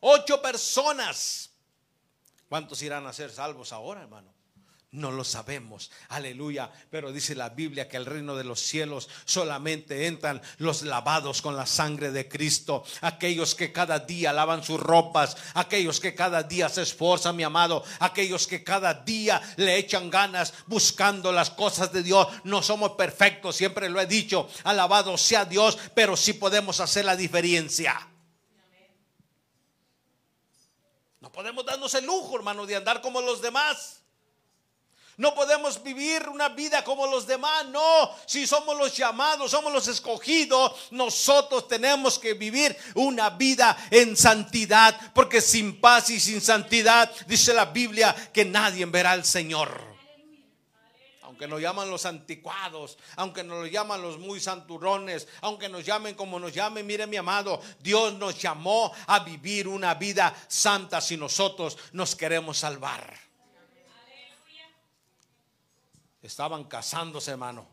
Ocho 0.01 0.40
personas. 0.40 1.51
¿Cuántos 2.49 2.81
irán 2.81 3.07
a 3.07 3.12
ser 3.12 3.31
salvos 3.31 3.75
ahora, 3.75 4.01
hermano? 4.01 4.33
No 4.92 5.11
lo 5.11 5.24
sabemos, 5.24 5.90
aleluya. 6.11 6.70
Pero 6.90 7.12
dice 7.12 7.35
la 7.35 7.48
Biblia 7.48 7.88
que 7.88 7.96
el 7.96 8.05
reino 8.05 8.37
de 8.37 8.44
los 8.44 8.61
cielos 8.61 9.09
solamente 9.24 10.07
entran 10.07 10.42
los 10.59 10.83
lavados 10.83 11.40
con 11.40 11.57
la 11.57 11.64
sangre 11.64 12.11
de 12.11 12.28
Cristo. 12.28 12.85
Aquellos 13.00 13.55
que 13.55 13.72
cada 13.72 14.00
día 14.00 14.35
lavan 14.35 14.62
sus 14.62 14.78
ropas, 14.78 15.38
aquellos 15.55 15.98
que 15.98 16.14
cada 16.14 16.42
día 16.42 16.68
se 16.68 16.83
esfuerzan, 16.83 17.37
mi 17.37 17.42
amado, 17.42 17.83
aquellos 18.00 18.46
que 18.46 18.62
cada 18.62 18.92
día 18.92 19.40
le 19.57 19.78
echan 19.78 20.11
ganas 20.11 20.52
buscando 20.66 21.33
las 21.33 21.48
cosas 21.48 21.90
de 21.90 22.02
Dios. 22.02 22.28
No 22.44 22.62
somos 22.62 22.90
perfectos, 22.90 23.57
siempre 23.57 23.88
lo 23.88 23.98
he 23.98 24.07
dicho, 24.07 24.46
alabado 24.62 25.16
sea 25.16 25.46
Dios, 25.46 25.78
pero 25.94 26.18
sí 26.18 26.35
podemos 26.35 26.81
hacer 26.81 27.07
la 27.07 27.16
diferencia. 27.16 28.11
No 31.20 31.33
podemos 31.33 31.64
darnos 31.64 31.94
el 31.94 32.05
lujo, 32.05 32.37
hermano, 32.37 32.66
de 32.66 32.76
andar 32.76 33.00
como 33.00 33.22
los 33.22 33.40
demás. 33.40 34.02
No 35.18 35.35
podemos 35.35 35.83
vivir 35.83 36.27
una 36.29 36.48
vida 36.48 36.83
como 36.83 37.07
los 37.07 37.27
demás, 37.27 37.66
no. 37.66 38.11
Si 38.25 38.46
somos 38.46 38.77
los 38.79 38.96
llamados, 38.96 39.51
somos 39.51 39.70
los 39.72 39.87
escogidos, 39.87 40.72
nosotros 40.90 41.68
tenemos 41.68 42.18
que 42.18 42.33
vivir 42.33 42.75
una 42.94 43.31
vida 43.31 43.77
en 43.90 44.16
santidad, 44.16 45.12
porque 45.12 45.42
sin 45.42 45.81
paz 45.81 46.09
y 46.09 46.18
sin 46.18 46.40
santidad, 46.40 47.12
dice 47.27 47.53
la 47.53 47.66
Biblia, 47.66 48.14
que 48.33 48.46
nadie 48.46 48.87
verá 48.87 49.12
al 49.12 49.25
Señor. 49.25 49.92
Aunque 51.20 51.46
nos 51.46 51.61
llaman 51.61 51.90
los 51.90 52.07
anticuados, 52.07 52.96
aunque 53.16 53.44
nos 53.44 53.70
llaman 53.70 54.01
los 54.01 54.18
muy 54.18 54.40
santurrones, 54.40 55.29
aunque 55.42 55.68
nos 55.68 55.85
llamen 55.85 56.14
como 56.14 56.38
nos 56.38 56.55
llamen, 56.55 56.87
mire 56.87 57.07
mi 57.07 57.16
amado, 57.16 57.61
Dios 57.81 58.14
nos 58.14 58.40
llamó 58.40 58.90
a 59.07 59.20
vivir 59.20 59.68
una 59.68 59.94
vida 59.94 60.35
santa 60.48 61.03
si 61.03 61.18
nosotros 61.18 61.77
nos 61.92 62.16
queremos 62.16 62.59
salvar 62.59 63.32
estaban 66.22 66.64
casándose, 66.64 67.32
hermano. 67.32 67.66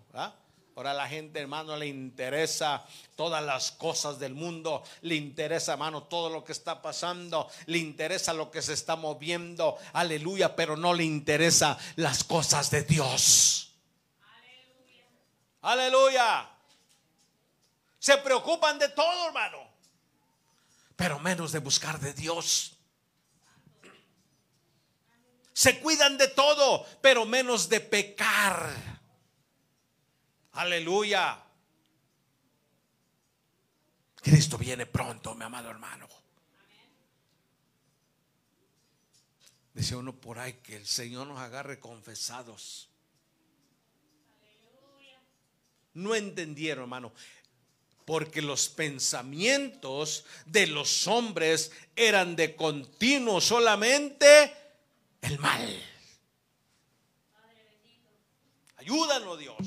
Ahora 0.75 0.93
la 0.93 1.09
gente, 1.09 1.41
hermano, 1.41 1.75
le 1.75 1.88
interesa 1.88 2.85
todas 3.17 3.43
las 3.43 3.71
cosas 3.73 4.17
del 4.17 4.33
mundo, 4.33 4.81
le 5.01 5.15
interesa, 5.15 5.73
hermano, 5.73 6.03
todo 6.03 6.29
lo 6.29 6.43
que 6.45 6.53
está 6.53 6.81
pasando, 6.81 7.49
le 7.65 7.79
interesa 7.79 8.33
lo 8.33 8.49
que 8.49 8.62
se 8.62 8.73
está 8.73 8.95
moviendo, 8.95 9.77
aleluya, 9.91 10.55
pero 10.55 10.77
no 10.77 10.93
le 10.93 11.03
interesa 11.03 11.77
las 11.97 12.23
cosas 12.23 12.71
de 12.71 12.83
Dios. 12.83 13.73
Aleluya. 14.21 15.05
Aleluya. 15.62 16.49
Se 17.99 18.17
preocupan 18.19 18.79
de 18.79 18.88
todo, 18.88 19.27
hermano, 19.27 19.57
pero 20.95 21.19
menos 21.19 21.51
de 21.51 21.59
buscar 21.59 21.99
de 21.99 22.13
Dios. 22.13 22.79
Se 25.60 25.82
cuidan 25.82 26.17
de 26.17 26.30
todo, 26.30 26.86
pero 27.02 27.26
menos 27.26 27.67
de 27.67 27.82
pecar. 27.82 28.74
Aleluya. 30.54 31.38
Cristo 34.22 34.58
viene 34.58 34.86
pronto, 34.86 35.36
mi 35.36 35.43
amado 35.43 35.69
hermano. 35.69 36.08
Dice 39.74 39.98
uno 39.98 40.15
por 40.15 40.39
ahí 40.39 40.54
que 40.63 40.78
el 40.78 40.88
Señor 40.88 41.28
nos 41.28 41.39
agarre 41.39 41.78
confesados. 41.78 42.88
No 45.93 46.15
entendieron, 46.15 46.84
hermano. 46.84 47.12
Porque 48.06 48.41
los 48.41 48.69
pensamientos 48.69 50.24
de 50.45 50.67
los 50.67 51.06
hombres 51.06 51.74
eran 51.98 52.38
de 52.38 52.56
continuo 52.56 53.41
solamente 53.41 54.56
el 55.21 55.39
mal. 55.39 55.84
Ayúdanos, 58.77 59.39
Dios. 59.39 59.58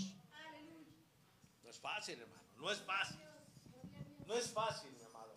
No 1.63 1.71
es 1.71 1.79
fácil, 1.79 2.21
hermano. 2.21 2.43
No 2.59 2.71
es 2.71 2.81
fácil. 2.81 3.21
No 4.27 4.35
es 4.35 4.51
fácil, 4.51 4.91
mi 4.93 5.03
amado. 5.05 5.35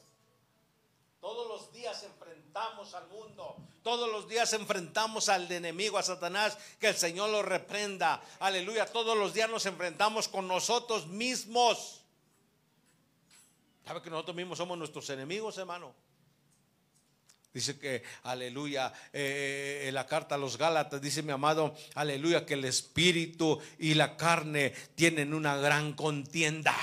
Todos 1.20 1.48
los 1.48 1.74
días 1.74 2.04
enfrentamos 2.04 2.94
al 2.94 3.08
mundo. 3.08 3.58
Todos 3.84 4.10
los 4.12 4.30
días 4.30 4.54
enfrentamos 4.54 5.28
al 5.28 5.52
enemigo, 5.52 5.98
a 5.98 6.04
Satanás. 6.04 6.58
Que 6.80 6.90
el 6.90 6.96
Señor 6.96 7.30
lo 7.30 7.42
reprenda. 7.42 8.24
Aleluya. 8.40 8.86
Todos 8.86 9.18
los 9.18 9.34
días 9.34 9.50
nos 9.50 9.66
enfrentamos 9.66 10.28
con 10.28 10.48
nosotros 10.48 11.08
mismos. 11.08 12.02
¿Sabe 13.86 14.02
que 14.02 14.10
nosotros 14.10 14.36
mismos 14.36 14.58
somos 14.58 14.78
nuestros 14.78 15.10
enemigos, 15.10 15.58
hermano? 15.58 15.94
Dice 17.56 17.80
que, 17.80 18.04
aleluya, 18.24 18.92
eh, 19.14 19.86
en 19.88 19.96
la 19.96 20.06
carta 20.06 20.36
a 20.36 20.38
los 20.38 20.58
Gálatas, 20.58 21.02
dice 21.02 21.24
mi 21.24 21.32
amado, 21.32 21.74
aleluya, 21.94 22.46
que 22.46 22.56
el 22.56 22.66
espíritu 22.66 23.62
y 23.80 23.94
la 23.94 24.18
carne 24.18 24.72
tienen 24.96 25.34
una 25.34 25.56
gran 25.56 25.94
contienda. 25.94 26.76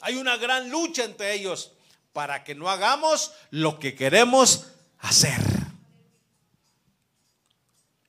Hay 0.00 0.16
una 0.16 0.36
gran 0.38 0.70
lucha 0.70 1.04
entre 1.04 1.34
ellos 1.34 1.70
para 2.12 2.42
que 2.42 2.56
no 2.56 2.68
hagamos 2.68 3.32
lo 3.50 3.78
que 3.78 3.94
queremos 3.94 4.66
hacer. 4.98 5.40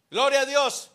Gloria 0.09 0.41
a 0.41 0.45
Dios. 0.47 0.89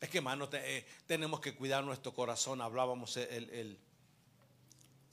Es 0.00 0.08
que, 0.08 0.18
hermano, 0.18 0.48
eh, 0.52 0.84
tenemos 1.06 1.38
que 1.38 1.54
cuidar 1.54 1.84
nuestro 1.84 2.12
corazón. 2.12 2.60
Hablábamos 2.60 3.16
el, 3.18 3.48
el, 3.50 3.78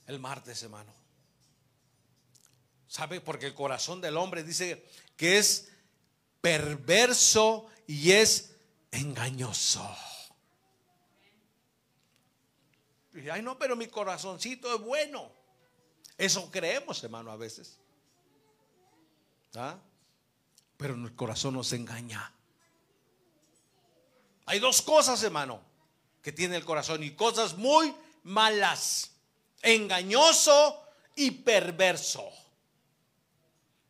el 0.08 0.18
martes, 0.18 0.60
hermano. 0.64 0.97
¿Sabe? 2.88 3.20
Porque 3.20 3.46
el 3.46 3.54
corazón 3.54 4.00
del 4.00 4.16
hombre 4.16 4.42
dice 4.42 4.84
que 5.16 5.38
es 5.38 5.68
perverso 6.40 7.66
y 7.86 8.12
es 8.12 8.56
engañoso. 8.90 9.86
Ay, 13.30 13.42
no, 13.42 13.58
pero 13.58 13.76
mi 13.76 13.88
corazoncito 13.88 14.74
es 14.74 14.80
bueno. 14.80 15.30
Eso 16.16 16.50
creemos, 16.50 17.02
hermano, 17.04 17.30
a 17.30 17.36
veces. 17.36 17.78
¿Ah? 19.54 19.76
Pero 20.76 20.94
el 20.94 21.14
corazón 21.14 21.54
nos 21.54 21.72
engaña. 21.72 22.32
Hay 24.46 24.60
dos 24.60 24.80
cosas, 24.80 25.22
hermano, 25.22 25.60
que 26.22 26.32
tiene 26.32 26.56
el 26.56 26.64
corazón 26.64 27.02
y 27.02 27.10
cosas 27.10 27.56
muy 27.56 27.94
malas. 28.22 29.10
Engañoso 29.62 30.82
y 31.14 31.32
perverso. 31.32 32.30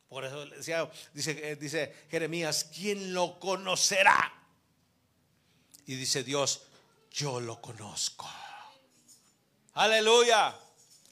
Por 0.09 0.25
eso 0.25 0.45
decía, 0.47 0.89
dice, 1.13 1.51
eh, 1.51 1.55
dice 1.55 1.95
Jeremías, 2.09 2.67
¿quién 2.75 3.13
lo 3.13 3.39
conocerá? 3.39 4.33
Y 5.85 5.95
dice 5.95 6.23
Dios, 6.23 6.63
yo 7.11 7.39
lo 7.39 7.61
conozco. 7.61 8.27
Aleluya. 9.75 10.55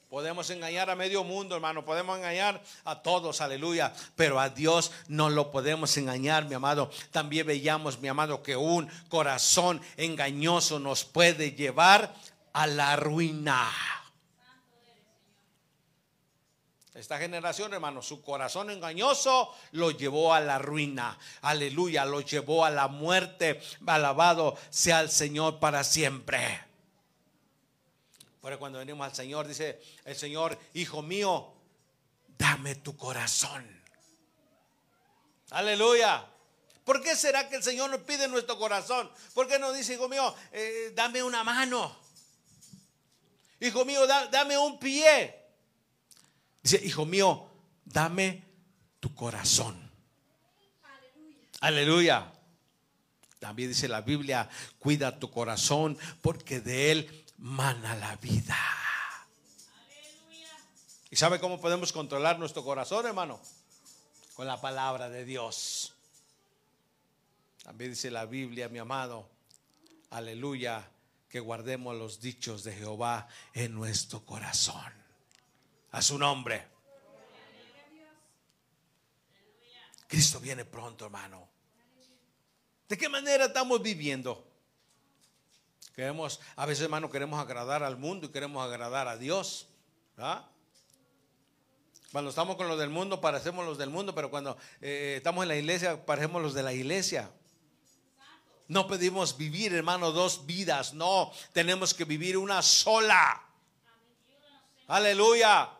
Podemos 0.08 0.48
engañar 0.48 0.88
a 0.88 0.96
medio 0.96 1.22
mundo, 1.22 1.54
hermano. 1.54 1.84
Podemos 1.84 2.16
engañar 2.16 2.62
a 2.84 3.02
todos, 3.02 3.40
aleluya. 3.42 3.92
Pero 4.16 4.40
a 4.40 4.48
Dios 4.48 4.90
no 5.06 5.28
lo 5.28 5.50
podemos 5.50 5.96
engañar, 5.98 6.46
mi 6.46 6.54
amado. 6.54 6.90
También 7.10 7.46
veíamos, 7.46 8.00
mi 8.00 8.08
amado, 8.08 8.42
que 8.42 8.56
un 8.56 8.88
corazón 9.08 9.82
engañoso 9.98 10.78
nos 10.78 11.04
puede 11.04 11.52
llevar 11.52 12.14
a 12.54 12.66
la 12.66 12.96
ruina. 12.96 13.70
Esta 16.98 17.16
generación, 17.16 17.72
hermano, 17.72 18.02
su 18.02 18.22
corazón 18.22 18.70
engañoso 18.70 19.54
lo 19.70 19.92
llevó 19.92 20.34
a 20.34 20.40
la 20.40 20.58
ruina. 20.58 21.16
Aleluya, 21.42 22.04
lo 22.04 22.20
llevó 22.22 22.64
a 22.64 22.70
la 22.70 22.88
muerte. 22.88 23.60
Alabado 23.86 24.58
sea 24.68 25.00
el 25.00 25.08
Señor 25.08 25.60
para 25.60 25.84
siempre. 25.84 26.60
Pero 28.42 28.58
cuando 28.58 28.80
venimos 28.80 29.06
al 29.06 29.14
Señor, 29.14 29.46
dice 29.46 29.80
el 30.04 30.16
Señor, 30.16 30.58
hijo 30.74 31.00
mío, 31.00 31.52
dame 32.36 32.74
tu 32.74 32.96
corazón. 32.96 33.80
Aleluya. 35.50 36.26
¿Por 36.84 37.00
qué 37.00 37.14
será 37.14 37.48
que 37.48 37.54
el 37.54 37.62
Señor 37.62 37.90
nos 37.90 38.00
pide 38.00 38.26
nuestro 38.26 38.58
corazón? 38.58 39.08
¿Por 39.34 39.46
qué 39.46 39.60
nos 39.60 39.76
dice, 39.76 39.94
hijo 39.94 40.08
mío, 40.08 40.34
eh, 40.50 40.90
dame 40.96 41.22
una 41.22 41.44
mano? 41.44 41.96
Hijo 43.60 43.84
mío, 43.84 44.04
dame 44.04 44.58
un 44.58 44.80
pie. 44.80 45.47
Dice, 46.68 46.84
hijo 46.84 47.06
mío, 47.06 47.48
dame 47.86 48.44
tu 49.00 49.14
corazón. 49.14 49.90
Aleluya. 51.60 52.30
También 53.38 53.70
dice 53.70 53.88
la 53.88 54.02
Biblia, 54.02 54.50
cuida 54.78 55.18
tu 55.18 55.30
corazón 55.30 55.96
porque 56.20 56.60
de 56.60 56.92
él 56.92 57.24
mana 57.38 57.96
la 57.96 58.16
vida. 58.16 58.58
¿Y 61.08 61.16
sabe 61.16 61.40
cómo 61.40 61.58
podemos 61.58 61.90
controlar 61.90 62.38
nuestro 62.38 62.62
corazón, 62.62 63.06
hermano? 63.06 63.40
Con 64.34 64.46
la 64.46 64.60
palabra 64.60 65.08
de 65.08 65.24
Dios. 65.24 65.94
También 67.62 67.92
dice 67.92 68.10
la 68.10 68.26
Biblia, 68.26 68.68
mi 68.68 68.78
amado, 68.78 69.26
aleluya, 70.10 70.86
que 71.30 71.40
guardemos 71.40 71.96
los 71.96 72.20
dichos 72.20 72.62
de 72.62 72.74
Jehová 72.74 73.26
en 73.54 73.72
nuestro 73.72 74.26
corazón 74.26 74.97
a 75.92 76.02
su 76.02 76.18
nombre. 76.18 76.66
Cristo 80.06 80.40
viene 80.40 80.64
pronto, 80.64 81.04
hermano. 81.04 81.48
¿De 82.88 82.96
qué 82.96 83.08
manera 83.08 83.46
estamos 83.46 83.82
viviendo? 83.82 84.46
Queremos, 85.94 86.40
a 86.56 86.64
veces, 86.64 86.84
hermano, 86.84 87.10
queremos 87.10 87.38
agradar 87.38 87.82
al 87.82 87.98
mundo 87.98 88.26
y 88.26 88.30
queremos 88.30 88.64
agradar 88.64 89.08
a 89.08 89.18
Dios. 89.18 89.68
Cuando 92.12 92.30
estamos 92.30 92.56
con 92.56 92.68
los 92.68 92.78
del 92.78 92.88
mundo, 92.88 93.20
parecemos 93.20 93.66
los 93.66 93.76
del 93.76 93.90
mundo, 93.90 94.14
pero 94.14 94.30
cuando 94.30 94.56
eh, 94.80 95.14
estamos 95.18 95.42
en 95.42 95.48
la 95.48 95.56
iglesia, 95.56 96.06
parecemos 96.06 96.40
los 96.40 96.54
de 96.54 96.62
la 96.62 96.72
iglesia. 96.72 97.30
No 98.68 98.86
pedimos 98.86 99.36
vivir, 99.36 99.74
hermano, 99.74 100.12
dos 100.12 100.46
vidas. 100.46 100.94
No, 100.94 101.32
tenemos 101.52 101.92
que 101.92 102.04
vivir 102.04 102.38
una 102.38 102.62
sola. 102.62 103.42
Aleluya. 104.86 105.77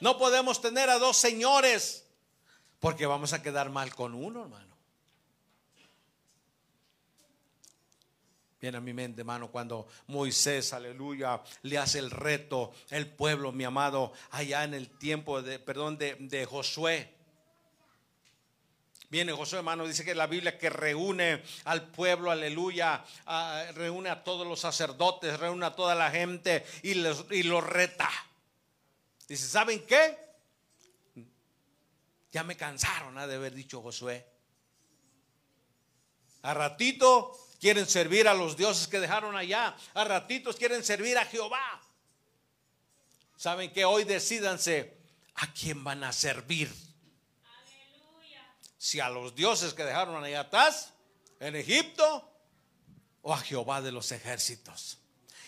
No 0.00 0.18
podemos 0.18 0.60
tener 0.60 0.90
a 0.90 0.98
dos 0.98 1.16
señores 1.16 2.06
porque 2.80 3.06
vamos 3.06 3.32
a 3.32 3.42
quedar 3.42 3.70
mal 3.70 3.94
con 3.94 4.14
uno, 4.14 4.42
hermano. 4.42 4.76
Viene 8.60 8.78
a 8.78 8.80
mi 8.80 8.94
mente, 8.94 9.20
hermano, 9.20 9.50
cuando 9.50 9.86
Moisés, 10.06 10.72
aleluya, 10.72 11.42
le 11.62 11.78
hace 11.78 11.98
el 11.98 12.10
reto, 12.10 12.72
el 12.90 13.06
pueblo, 13.06 13.52
mi 13.52 13.64
amado, 13.64 14.12
allá 14.30 14.64
en 14.64 14.74
el 14.74 14.88
tiempo 14.88 15.42
de, 15.42 15.58
perdón, 15.58 15.98
de, 15.98 16.46
Josué. 16.50 17.14
Viene 19.10 19.32
Josué, 19.32 19.58
hermano, 19.58 19.86
dice 19.86 20.04
que 20.04 20.14
la 20.14 20.26
Biblia 20.26 20.58
que 20.58 20.70
reúne 20.70 21.42
al 21.64 21.88
pueblo, 21.88 22.30
aleluya, 22.30 23.04
reúne 23.74 24.08
a 24.08 24.24
todos 24.24 24.46
los 24.46 24.58
sacerdotes, 24.58 25.38
reúne 25.38 25.66
a 25.66 25.76
toda 25.76 25.94
la 25.94 26.10
gente 26.10 26.64
y 26.82 26.94
los, 26.94 27.26
y 27.30 27.42
los 27.42 27.62
reta. 27.62 28.10
Dice, 29.26 29.46
¿saben 29.48 29.84
qué? 29.86 30.18
Ya 32.30 32.44
me 32.44 32.56
cansaron 32.56 33.16
¿ah? 33.18 33.26
de 33.26 33.36
haber 33.36 33.54
dicho 33.54 33.82
Josué. 33.82 34.26
A 36.42 36.54
ratito 36.54 37.36
quieren 37.60 37.86
servir 37.86 38.28
a 38.28 38.34
los 38.34 38.56
dioses 38.56 38.86
que 38.86 39.00
dejaron 39.00 39.36
allá. 39.36 39.76
A 39.94 40.04
ratitos 40.04 40.56
quieren 40.56 40.84
servir 40.84 41.18
a 41.18 41.24
Jehová. 41.24 41.82
¿Saben 43.36 43.72
qué? 43.72 43.84
Hoy 43.84 44.04
decidanse 44.04 44.96
a 45.34 45.52
quién 45.52 45.82
van 45.82 46.04
a 46.04 46.12
servir. 46.12 46.72
Si 48.78 49.00
a 49.00 49.08
los 49.08 49.34
dioses 49.34 49.74
que 49.74 49.84
dejaron 49.84 50.22
allá 50.22 50.40
atrás, 50.40 50.92
en 51.40 51.56
Egipto, 51.56 52.30
o 53.22 53.34
a 53.34 53.38
Jehová 53.38 53.82
de 53.82 53.90
los 53.90 54.12
ejércitos. 54.12 54.98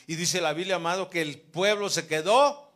Y 0.08 0.16
dice 0.16 0.40
la 0.40 0.52
Biblia, 0.52 0.76
amado, 0.76 1.08
que 1.08 1.22
el 1.22 1.40
pueblo 1.40 1.88
se 1.88 2.08
quedó 2.08 2.67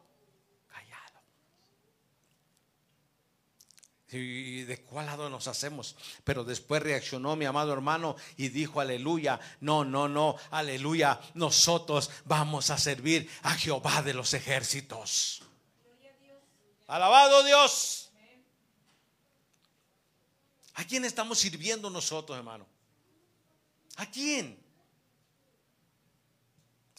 ¿Y 4.12 4.64
de 4.64 4.82
cuál 4.82 5.06
lado 5.06 5.30
nos 5.30 5.48
hacemos? 5.48 5.96
Pero 6.24 6.44
después 6.44 6.82
reaccionó 6.82 7.34
mi 7.34 7.46
amado 7.46 7.72
hermano 7.72 8.16
y 8.36 8.50
dijo, 8.50 8.80
aleluya, 8.80 9.40
no, 9.60 9.84
no, 9.84 10.06
no, 10.06 10.36
aleluya, 10.50 11.18
nosotros 11.34 12.10
vamos 12.26 12.68
a 12.70 12.76
servir 12.76 13.30
a 13.42 13.54
Jehová 13.54 14.02
de 14.02 14.12
los 14.12 14.34
ejércitos. 14.34 15.42
Alabado 16.86 17.42
Dios. 17.42 18.10
¿A 20.74 20.84
quién 20.84 21.04
estamos 21.04 21.38
sirviendo 21.38 21.88
nosotros, 21.88 22.36
hermano? 22.36 22.66
¿A 23.96 24.10
quién? 24.10 24.62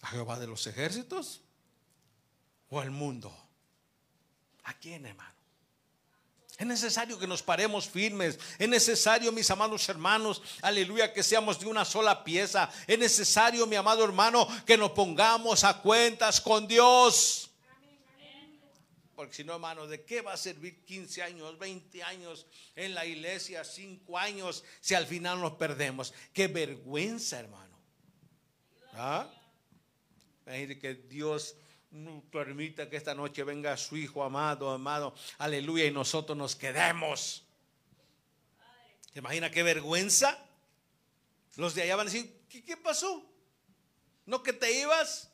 ¿A 0.01 0.07
Jehová 0.07 0.39
de 0.39 0.47
los 0.47 0.65
ejércitos? 0.65 1.41
¿O 2.69 2.79
al 2.79 2.89
mundo? 2.91 3.35
¿A 4.63 4.73
quién, 4.73 5.05
hermano? 5.05 5.32
Es 6.57 6.67
necesario 6.67 7.17
que 7.17 7.25
nos 7.25 7.41
paremos 7.41 7.89
firmes. 7.89 8.39
Es 8.59 8.69
necesario, 8.69 9.31
mis 9.31 9.49
amados 9.49 9.89
hermanos, 9.89 10.41
aleluya, 10.61 11.11
que 11.11 11.23
seamos 11.23 11.59
de 11.59 11.65
una 11.65 11.83
sola 11.83 12.23
pieza. 12.23 12.69
Es 12.85 12.99
necesario, 12.99 13.65
mi 13.65 13.75
amado 13.75 14.03
hermano, 14.03 14.47
que 14.65 14.77
nos 14.77 14.91
pongamos 14.91 15.63
a 15.63 15.81
cuentas 15.81 16.39
con 16.39 16.67
Dios. 16.67 17.49
Porque 19.15 19.33
si 19.35 19.43
no, 19.43 19.53
hermano, 19.53 19.87
¿de 19.87 20.03
qué 20.03 20.21
va 20.21 20.33
a 20.33 20.37
servir 20.37 20.83
15 20.85 21.23
años, 21.23 21.57
20 21.57 22.03
años 22.03 22.45
en 22.75 22.93
la 22.93 23.05
iglesia, 23.05 23.63
5 23.63 24.17
años, 24.17 24.63
si 24.79 24.95
al 24.95 25.07
final 25.07 25.39
nos 25.39 25.53
perdemos? 25.53 26.13
Qué 26.33 26.47
vergüenza, 26.47 27.39
hermano. 27.39 27.77
¿Ah? 28.93 29.27
que 30.45 31.05
Dios 31.09 31.55
permita 32.31 32.89
que 32.89 32.97
esta 32.97 33.13
noche 33.13 33.43
venga 33.43 33.77
su 33.77 33.95
Hijo 33.95 34.23
amado, 34.23 34.71
amado, 34.71 35.13
aleluya, 35.37 35.85
y 35.85 35.91
nosotros 35.91 36.37
nos 36.37 36.55
quedemos. 36.55 37.43
¿Te 39.11 39.19
imagina 39.19 39.51
qué 39.51 39.61
vergüenza? 39.61 40.37
Los 41.55 41.75
de 41.75 41.83
allá 41.83 41.95
van 41.95 42.07
a 42.07 42.11
decir, 42.11 42.41
¿qué, 42.49 42.75
pasó? 42.77 43.23
¿No 44.25 44.41
que 44.41 44.53
te 44.53 44.71
ibas? 44.81 45.31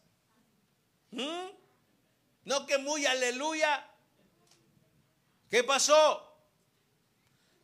¿Mm? 1.12 1.48
¿No 2.44 2.66
que 2.66 2.78
muy 2.78 3.06
aleluya? 3.06 3.90
¿Qué 5.50 5.64
pasó? 5.64 6.26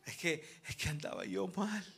Es 0.05 0.15
que, 0.17 0.62
es 0.67 0.75
que 0.77 0.88
andaba 0.89 1.25
yo 1.25 1.47
mal. 1.47 1.94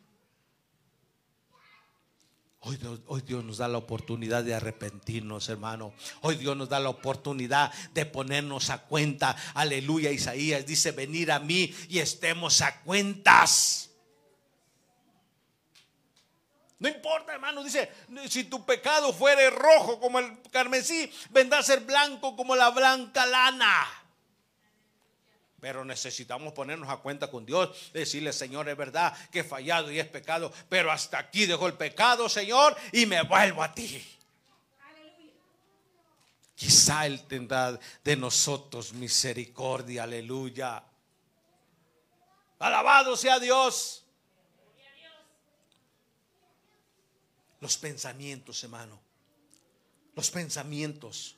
Hoy 2.59 3.21
Dios, 3.21 3.45
nos 3.45 3.57
da 3.59 3.67
la 3.67 3.77
oportunidad 3.77 4.43
de 4.43 4.53
arrepentirnos, 4.53 5.47
hermano. 5.47 5.93
Hoy 6.21 6.35
Dios 6.35 6.57
nos 6.57 6.67
da 6.67 6.79
la 6.79 6.89
oportunidad 6.89 7.71
de 7.93 8.05
ponernos 8.05 8.69
a 8.71 8.79
cuenta. 8.79 9.35
Aleluya, 9.53 10.11
Isaías 10.11 10.65
dice, 10.65 10.91
venir 10.91 11.31
a 11.31 11.39
mí 11.39 11.73
y 11.87 11.99
estemos 11.99 12.61
a 12.61 12.81
cuentas. 12.81 13.91
No 16.79 16.87
importa, 16.89 17.33
hermano, 17.33 17.63
dice, 17.63 17.91
si 18.29 18.43
tu 18.43 18.65
pecado 18.65 19.13
fuere 19.13 19.49
rojo 19.49 19.99
como 19.99 20.19
el 20.19 20.41
carmesí, 20.51 21.11
vendrá 21.31 21.59
a 21.59 21.63
ser 21.63 21.81
blanco 21.81 22.35
como 22.35 22.55
la 22.55 22.69
blanca 22.69 23.25
lana. 23.25 23.96
Pero 25.59 25.83
necesitamos 25.83 26.53
ponernos 26.53 26.89
a 26.89 26.97
cuenta 26.97 27.31
con 27.31 27.45
Dios, 27.45 27.91
decirle, 27.91 28.31
Señor, 28.31 28.69
es 28.69 28.77
verdad 28.77 29.15
que 29.31 29.39
he 29.39 29.43
fallado 29.43 29.91
y 29.91 29.99
es 29.99 30.07
pecado, 30.07 30.53
pero 30.69 30.91
hasta 30.91 31.17
aquí 31.17 31.45
dejo 31.45 31.65
el 31.65 31.73
pecado, 31.73 32.29
Señor, 32.29 32.75
y 32.91 33.05
me 33.05 33.23
vuelvo 33.23 33.63
a 33.63 33.73
ti. 33.73 34.05
Quizá 36.55 37.05
Él 37.05 37.23
tendrá 37.27 37.79
de 38.03 38.15
nosotros 38.15 38.93
misericordia, 38.93 40.03
aleluya. 40.03 40.83
Alabado 42.59 43.15
sea 43.15 43.39
Dios. 43.39 44.03
Los 47.59 47.77
pensamientos, 47.77 48.63
hermano. 48.63 48.99
Los 50.15 50.31
pensamientos 50.31 51.35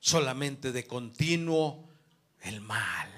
solamente 0.00 0.72
de 0.72 0.86
continuo 0.86 1.91
el 2.42 2.60
mal. 2.60 3.10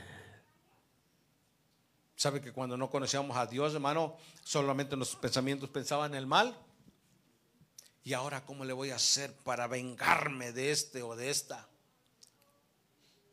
¿Sabe 2.17 2.41
que 2.41 2.53
cuando 2.53 2.77
no 2.77 2.91
conocíamos 2.91 3.37
a 3.37 3.47
Dios, 3.47 3.75
hermano, 3.75 4.17
solamente 4.43 4.97
nuestros 4.97 5.21
pensamientos 5.21 5.69
pensaban 5.69 6.13
en 6.13 6.19
el 6.19 6.27
mal? 6.27 6.57
¿Y 8.03 8.13
ahora 8.13 8.45
cómo 8.45 8.65
le 8.65 8.73
voy 8.73 8.91
a 8.91 8.97
hacer 8.97 9.35
para 9.35 9.67
vengarme 9.67 10.53
de 10.53 10.71
este 10.71 11.03
o 11.03 11.17
de 11.17 11.31
esta? 11.31 11.69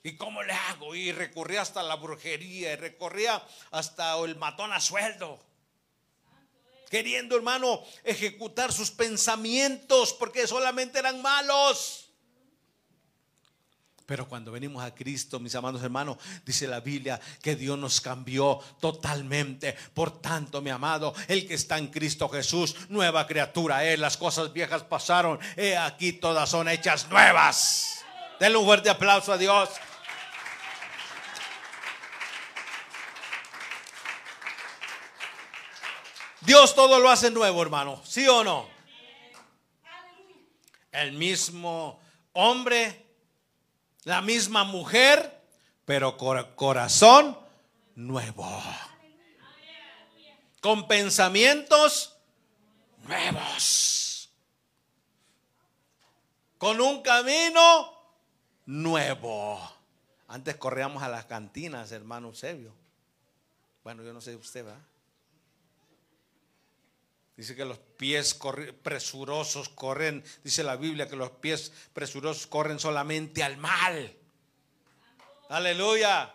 ¿Y 0.04 0.18
cómo 0.18 0.42
le 0.44 0.54
hago? 0.54 0.96
Y 0.96 1.12
recurría 1.12 1.62
hasta 1.62 1.84
la 1.84 1.96
brujería, 1.96 2.74
y 2.74 2.76
recorría 2.76 3.42
hasta 3.70 4.18
el 4.20 4.36
matón 4.36 4.74
a 4.74 4.80
sueldo. 4.80 5.40
Queriendo, 6.90 7.36
hermano, 7.36 7.82
ejecutar 8.04 8.74
sus 8.74 8.92
pensamientos 8.92 10.14
porque 10.14 10.48
solamente 10.48 11.00
eran 11.00 11.22
malos. 11.22 12.11
Pero 14.06 14.28
cuando 14.28 14.52
venimos 14.52 14.84
a 14.84 14.94
Cristo, 14.94 15.40
mis 15.40 15.56
amados 15.56 15.82
hermanos, 15.84 16.18
dice 16.46 16.68
la 16.68 16.80
Biblia 16.80 17.20
que 17.42 17.56
Dios 17.56 17.78
nos 17.78 18.02
cambió 18.02 18.60
totalmente. 18.80 19.76
Por 19.94 20.22
tanto, 20.22 20.62
mi 20.62 20.70
amado, 20.70 21.14
el 21.28 21.48
que 21.48 21.54
está 21.54 21.78
en 21.78 21.88
Cristo 21.88 22.28
Jesús, 22.30 22.76
nueva 22.90 23.28
criatura 23.28 23.86
es. 23.86 24.00
Las 24.00 24.18
cosas 24.18 24.52
viejas 24.52 24.84
pasaron. 24.84 25.40
He 25.56 25.78
aquí 25.78 26.14
todas 26.14 26.50
son 26.50 26.68
hechas 26.68 27.10
nuevas. 27.10 28.04
Denle 28.40 28.58
un 28.58 28.66
fuerte 28.66 28.90
aplauso 28.90 29.32
a 29.34 29.38
Dios. 29.38 29.70
Dios 36.42 36.74
todo 36.74 37.00
lo 37.00 37.10
hace 37.10 37.30
nuevo, 37.30 37.62
hermano. 37.62 38.02
¿Sí 38.04 38.28
o 38.28 38.44
no? 38.44 38.68
El 40.92 41.14
mismo 41.14 42.02
hombre 42.34 43.11
la 44.04 44.22
misma 44.22 44.64
mujer, 44.64 45.42
pero 45.86 46.18
corazón 46.18 47.38
nuevo. 47.96 48.48
Con 50.62 50.88
pensamientos 50.88 52.18
nuevos. 53.04 54.30
Con 56.58 56.80
un 56.80 57.02
camino 57.02 57.92
nuevo. 58.66 59.60
Antes 60.28 60.56
corríamos 60.56 61.02
a 61.04 61.10
las 61.10 61.26
cantinas, 61.26 61.92
hermano 61.92 62.28
Eusebio. 62.30 62.74
Bueno, 63.84 64.04
yo 64.04 64.14
no 64.14 64.22
sé 64.22 64.36
usted, 64.36 64.64
¿verdad? 64.64 64.82
Dice 67.42 67.56
que 67.56 67.66
los 67.66 67.80
pies 67.98 68.38
presurosos 68.84 69.68
corren, 69.70 70.24
dice 70.44 70.62
la 70.62 70.76
Biblia 70.76 71.10
que 71.10 71.16
los 71.16 71.32
pies 71.32 71.72
presurosos 71.92 72.46
corren 72.46 72.80
solamente 72.80 73.42
al 73.42 73.58
mal. 73.58 74.16
Aleluya. 75.50 76.32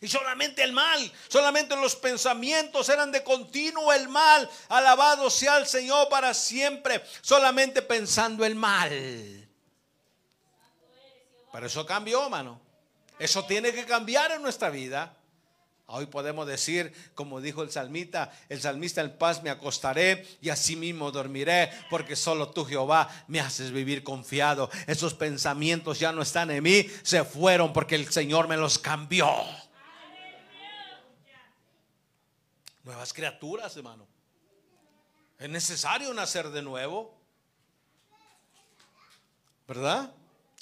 Y 0.00 0.06
solamente 0.06 0.62
el 0.62 0.72
mal, 0.72 1.12
solamente 1.26 1.74
los 1.74 1.96
pensamientos 1.96 2.88
eran 2.90 3.10
de 3.10 3.24
continuo 3.24 3.92
el 3.92 4.08
mal. 4.08 4.48
Alabado 4.68 5.28
sea 5.28 5.58
el 5.58 5.66
Señor 5.66 6.08
para 6.08 6.32
siempre, 6.32 7.04
solamente 7.20 7.82
pensando 7.82 8.44
el 8.44 8.54
mal. 8.54 9.48
Pero 11.50 11.66
eso 11.66 11.84
cambió, 11.84 12.22
hermano. 12.22 12.60
Eso 13.18 13.44
tiene 13.46 13.72
que 13.72 13.84
cambiar 13.84 14.30
en 14.30 14.42
nuestra 14.42 14.70
vida. 14.70 15.16
Hoy 15.92 16.06
podemos 16.06 16.46
decir, 16.46 16.92
como 17.16 17.40
dijo 17.40 17.64
el 17.64 17.70
salmista, 17.72 18.32
el 18.48 18.60
salmista 18.60 19.00
en 19.00 19.18
paz 19.18 19.42
me 19.42 19.50
acostaré 19.50 20.24
y 20.40 20.50
así 20.50 20.76
mismo 20.76 21.10
dormiré, 21.10 21.68
porque 21.90 22.14
solo 22.14 22.50
tú 22.50 22.64
Jehová 22.64 23.08
me 23.26 23.40
haces 23.40 23.72
vivir 23.72 24.04
confiado. 24.04 24.70
Esos 24.86 25.14
pensamientos 25.14 25.98
ya 25.98 26.12
no 26.12 26.22
están 26.22 26.52
en 26.52 26.62
mí, 26.62 26.86
se 27.02 27.24
fueron 27.24 27.72
porque 27.72 27.96
el 27.96 28.08
Señor 28.12 28.46
me 28.46 28.56
los 28.56 28.78
cambió. 28.78 29.28
Nuevas 32.84 33.12
criaturas, 33.12 33.76
hermano. 33.76 34.06
Es 35.40 35.50
necesario 35.50 36.14
nacer 36.14 36.50
de 36.50 36.62
nuevo. 36.62 37.18
¿Verdad? 39.66 40.12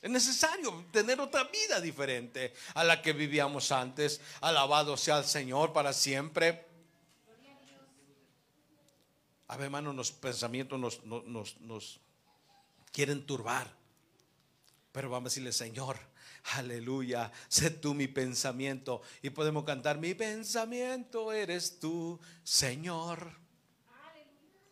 Es 0.00 0.10
necesario 0.10 0.86
tener 0.92 1.20
otra 1.20 1.44
vida 1.44 1.80
diferente 1.80 2.54
a 2.74 2.84
la 2.84 3.02
que 3.02 3.12
vivíamos 3.12 3.72
antes. 3.72 4.20
Alabado 4.40 4.96
sea 4.96 5.18
el 5.18 5.24
Señor 5.24 5.72
para 5.72 5.92
siempre. 5.92 6.66
A 9.48 9.56
ver, 9.56 9.64
hermano, 9.64 9.92
los 9.92 10.12
pensamientos 10.12 10.78
nos, 10.78 11.60
nos, 11.60 12.00
quieren 12.92 13.26
turbar. 13.26 13.74
Pero 14.92 15.10
vamos 15.10 15.26
a 15.26 15.30
decirle, 15.30 15.52
Señor, 15.52 15.98
aleluya, 16.54 17.32
sé 17.48 17.70
tú 17.70 17.92
mi 17.92 18.06
pensamiento. 18.06 19.02
Y 19.20 19.30
podemos 19.30 19.64
cantar, 19.64 19.98
mi 19.98 20.14
pensamiento 20.14 21.32
eres 21.32 21.80
tú, 21.80 22.20
Señor. 22.44 23.47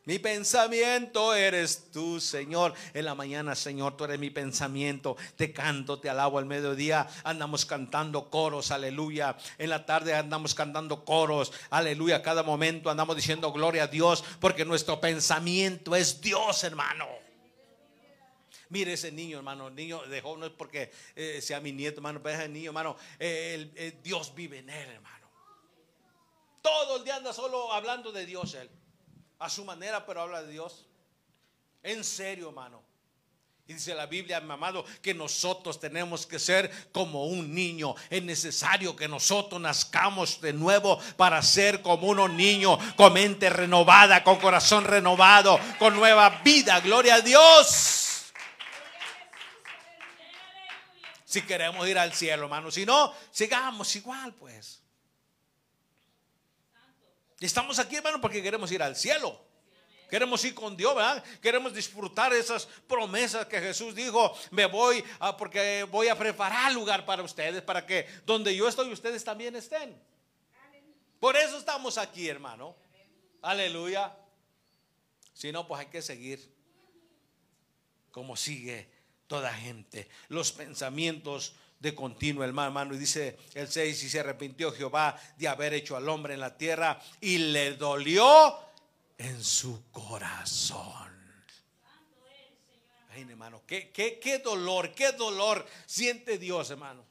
Mi 0.07 0.21
pensamiento 0.21 1.35
eres 1.35 1.91
tú, 1.93 2.21
Señor. 2.21 2.75
En 2.95 3.05
la 3.05 3.17
mañana, 3.17 3.57
Señor, 3.57 3.97
tú 3.97 4.05
eres 4.05 4.21
mi 4.21 4.31
pensamiento. 4.31 5.17
Te 5.35 5.53
canto, 5.53 5.99
te 5.99 6.09
alabo 6.09 6.39
al 6.39 6.47
mediodía. 6.47 7.09
Andamos 7.25 7.67
cantando 7.67 8.31
coros, 8.31 8.71
aleluya. 8.71 9.37
En 9.59 9.69
la 9.69 9.85
tarde 9.85 10.15
andamos 10.15 10.55
cantando 10.55 11.05
coros, 11.05 11.53
aleluya. 11.71 12.23
Cada 12.23 12.45
momento 12.45 12.89
andamos 12.89 13.17
diciendo 13.17 13.51
gloria 13.53 13.83
a 13.83 13.87
Dios, 13.89 14.23
porque 14.39 14.65
nuestro 14.65 15.01
pensamiento 15.01 15.97
es 15.97 16.21
Dios, 16.21 16.63
hermano. 16.63 17.09
Mire 18.69 18.93
ese 18.93 19.11
niño, 19.11 19.39
hermano, 19.39 19.71
niño 19.71 20.03
de 20.07 20.21
joven, 20.21 20.39
no 20.39 20.47
es 20.47 20.53
porque 20.53 20.93
eh, 21.17 21.41
sea 21.43 21.59
mi 21.59 21.73
nieto, 21.73 21.97
hermano, 21.97 22.23
pero 22.23 22.39
ese 22.39 22.49
niño, 22.49 22.71
hermano, 22.71 22.97
Dios 24.05 24.33
vive 24.37 24.59
en 24.59 24.71
él, 24.71 24.89
hermano. 24.89 25.27
Todo 26.63 26.99
el 26.99 27.05
día 27.05 27.17
anda 27.17 27.33
solo 27.33 27.73
hablando 27.73 28.13
de 28.13 28.25
Dios, 28.25 28.55
él. 28.55 28.71
A 29.39 29.51
su 29.51 29.65
manera, 29.65 30.05
pero 30.07 30.23
habla 30.23 30.43
de 30.43 30.53
Dios. 30.53 30.87
En 31.83 32.03
serio, 32.05 32.49
hermano. 32.49 32.83
Y 33.69 33.75
dice 33.75 33.95
la 33.95 34.07
Biblia, 34.07 34.41
mi 34.41 34.53
amado, 34.53 34.85
que 35.03 35.13
nosotros 35.13 35.81
tenemos 35.81 36.25
que 36.25 36.39
ser 36.39 36.71
como 36.93 37.27
un 37.27 37.53
niño. 37.53 37.97
Es 38.11 38.23
necesario 38.23 38.95
que 38.95 39.09
nosotros 39.09 39.61
nazcamos 39.61 40.41
de 40.41 40.53
nuevo 40.53 41.01
para 41.17 41.43
ser 41.43 41.83
como 41.83 42.07
unos 42.07 42.31
niños, 42.31 42.79
con 42.97 43.13
mente 43.13 43.51
renovada, 43.51 44.23
con 44.23 44.37
corazón 44.37 44.85
renovado, 44.85 45.59
con 45.81 45.97
nueva 45.97 46.31
vida. 46.45 46.79
Gloria 46.79 47.17
a 47.17 47.21
Dios. 47.21 48.33
Si 51.25 51.43
queremos 51.43 51.89
ir 51.89 51.99
al 51.99 52.13
cielo, 52.13 52.45
hermano. 52.45 52.71
Si 52.71 52.87
no, 52.87 53.13
sigamos 53.33 53.97
igual, 53.97 54.33
pues. 54.35 54.86
Estamos 57.41 57.79
aquí, 57.79 57.97
hermano, 57.97 58.21
porque 58.21 58.43
queremos 58.43 58.71
ir 58.73 58.83
al 58.83 58.97
cielo. 58.97 59.45
Queremos 60.09 60.45
ir 60.45 60.55
con 60.55 60.77
Dios, 60.77 60.95
¿verdad? 60.95 61.23
Queremos 61.41 61.75
disfrutar 61.75 62.33
esas 62.33 62.67
promesas 62.87 63.47
que 63.47 63.61
Jesús 63.61 63.95
dijo, 63.95 64.37
me 64.53 64.67
voy 64.67 65.03
a, 65.19 65.37
porque 65.37 65.83
voy 65.91 66.09
a 66.09 66.17
preparar 66.17 66.73
lugar 66.73 67.05
para 67.05 67.23
ustedes, 67.23 67.61
para 67.63 67.85
que 67.85 68.07
donde 68.25 68.55
yo 68.55 68.69
estoy 68.69 68.93
ustedes 68.93 69.25
también 69.25 69.57
estén. 69.57 70.01
Por 71.19 71.37
eso 71.37 71.59
estamos 71.59 71.99
aquí, 71.99 72.29
hermano. 72.29 72.77
Aleluya. 73.43 74.17
Si 75.33 75.51
no, 75.51 75.67
pues 75.67 75.81
hay 75.81 75.87
que 75.87 76.03
seguir 76.03 76.55
como 78.11 78.37
sigue 78.37 78.89
toda 79.27 79.53
gente. 79.53 80.09
Los 80.29 80.53
pensamientos 80.53 81.55
de 81.87 81.95
continuo, 81.95 82.45
hermano. 82.45 82.95
Y 82.95 82.99
dice 82.99 83.39
el 83.55 83.69
6, 83.69 84.05
y 84.05 84.09
se 84.11 84.21
arrepintió 84.21 84.73
Jehová 84.73 85.19
de 85.39 85.49
haber 85.49 85.73
hecho 85.73 85.97
al 85.97 86.09
hombre 86.09 86.35
en 86.35 86.41
la 86.41 86.57
tierra 86.57 87.01
y 87.21 87.39
le 87.39 87.77
dolió 87.77 88.59
en 89.17 89.43
su 89.43 89.85
corazón. 89.91 91.07
Ay, 93.13 93.23
hermano, 93.23 93.63
qué, 93.67 93.91
qué, 93.91 94.19
qué 94.19 94.41
dolor, 94.41 94.93
qué 94.95 95.13
dolor 95.13 95.65
siente 95.87 96.39
Dios, 96.39 96.71
hermano. 96.71 97.05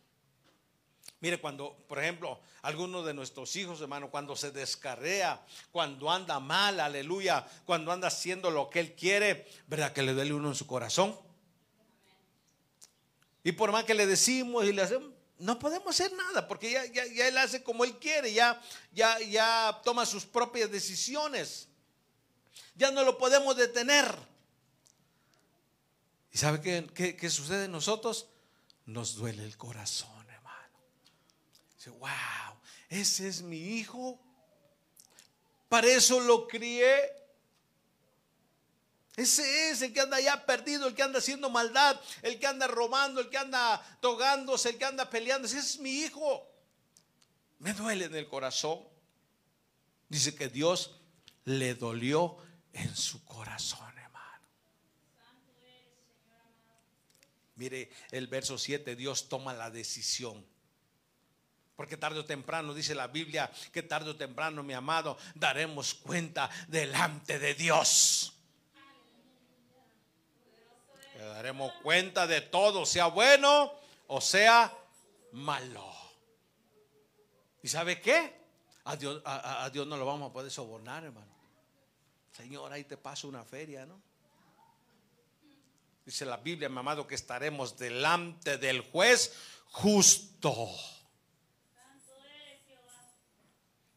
Mire, 1.22 1.40
cuando, 1.40 1.76
por 1.88 1.98
ejemplo, 1.98 2.42
algunos 2.62 3.06
de 3.06 3.14
nuestros 3.14 3.56
hijos, 3.56 3.80
hermano, 3.82 4.12
cuando 4.12 4.36
se 4.36 4.52
descarrea, 4.52 5.42
cuando 5.72 6.12
anda 6.12 6.40
mal, 6.40 6.80
aleluya, 6.80 7.48
cuando 7.66 7.92
anda 7.92 8.10
haciendo 8.10 8.52
lo 8.52 8.70
que 8.70 8.82
él 8.82 8.94
quiere, 8.94 9.48
¿verdad? 9.68 9.94
Que 9.94 10.04
le 10.04 10.14
duele 10.14 10.34
uno 10.34 10.50
en 10.50 10.56
su 10.56 10.68
corazón. 10.68 11.18
Y 13.46 13.54
por 13.54 13.72
más 13.72 13.86
que 13.86 13.94
le 13.94 14.06
decimos 14.06 14.66
y 14.66 14.74
le 14.74 14.82
hacemos, 14.82 15.10
no 15.40 15.58
podemos 15.58 15.88
hacer 15.88 16.12
nada, 16.12 16.50
porque 16.50 16.72
ya, 16.72 16.86
ya, 16.88 17.06
ya 17.06 17.30
él 17.30 17.38
hace 17.38 17.64
como 17.64 17.86
él 17.86 17.98
quiere, 17.98 18.34
ya, 18.34 18.62
ya, 18.92 19.18
ya 19.22 19.80
toma 19.86 20.06
sus 20.06 20.26
propias 20.26 20.70
decisiones 20.70 21.70
ya 22.76 22.92
no 22.92 23.04
lo 23.04 23.18
podemos 23.18 23.56
detener. 23.56 24.06
¿Y 26.32 26.38
sabe 26.38 26.62
qué, 26.62 27.16
qué, 27.16 27.30
sucede 27.30 27.66
en 27.66 27.72
nosotros? 27.72 28.28
Nos 28.86 29.16
duele 29.16 29.44
el 29.44 29.58
corazón, 29.58 30.30
hermano. 30.30 30.80
Dice, 31.78 31.90
wow, 31.92 32.10
ese 32.90 33.28
es 33.30 33.42
mi 33.42 33.58
hijo. 33.58 34.20
Para 35.70 35.88
eso 35.88 36.20
lo 36.20 36.48
crié. 36.48 36.94
Ese 39.16 39.70
es 39.70 39.82
el 39.82 39.94
que 39.94 40.02
anda 40.02 40.20
ya 40.20 40.46
perdido, 40.46 40.88
el 40.88 40.96
que 40.96 41.04
anda 41.04 41.20
haciendo 41.20 41.50
maldad, 41.50 42.00
el 42.22 42.38
que 42.38 42.48
anda 42.48 42.68
robando, 42.68 43.22
el 43.22 43.30
que 43.30 43.38
anda 43.38 43.82
togándose, 44.02 44.70
el 44.70 44.78
que 44.78 44.86
anda 44.86 45.10
peleando. 45.10 45.48
Ese 45.48 45.60
es 45.60 45.80
mi 45.80 46.02
hijo. 46.02 46.46
Me 47.60 47.74
duele 47.74 48.06
en 48.06 48.16
el 48.16 48.28
corazón. 48.28 48.80
Dice 50.10 50.36
que 50.36 50.50
Dios 50.50 51.00
le 51.46 51.76
dolió 51.76 52.38
en 52.74 52.94
su 52.96 53.24
corazón, 53.24 53.98
hermano. 53.98 54.44
Mire 57.56 57.90
el 58.12 58.28
verso 58.28 58.58
7, 58.58 58.98
Dios 58.98 59.30
toma 59.30 59.54
la 59.54 59.72
decisión. 59.72 60.46
Porque 61.78 61.96
tarde 61.96 62.20
o 62.20 62.26
temprano, 62.26 62.74
dice 62.74 62.96
la 62.96 63.08
Biblia, 63.08 63.52
que 63.72 63.84
tarde 63.84 64.10
o 64.10 64.16
temprano, 64.16 64.62
mi 64.62 64.74
amado, 64.74 65.18
daremos 65.36 65.94
cuenta 65.94 66.50
delante 66.68 67.40
de 67.40 67.54
Dios. 67.54 68.35
Daremos 71.28 71.72
cuenta 71.84 72.28
de 72.28 72.42
todo, 72.42 72.86
sea 72.86 73.08
bueno 73.08 73.72
o 74.08 74.22
sea 74.22 74.74
malo. 75.32 75.94
¿Y 77.62 77.68
sabe 77.68 78.00
qué? 78.00 78.34
A 78.84 78.96
Dios, 78.96 79.22
no 79.88 79.98
lo 79.98 80.06
vamos 80.06 80.30
a 80.30 80.34
poder 80.34 80.52
sobornar, 80.52 81.04
hermano. 81.04 81.34
Señor, 82.32 82.72
ahí 82.72 82.84
te 82.84 82.98
paso 82.98 83.28
una 83.28 83.44
feria, 83.44 83.86
¿no? 83.86 84.00
Dice 86.06 86.26
la 86.26 86.38
Biblia, 86.38 86.70
mi 86.70 86.78
amado, 86.78 87.08
que 87.08 87.16
estaremos 87.16 87.78
delante 87.78 88.60
del 88.60 88.82
juez 88.82 89.34
justo. 89.72 90.70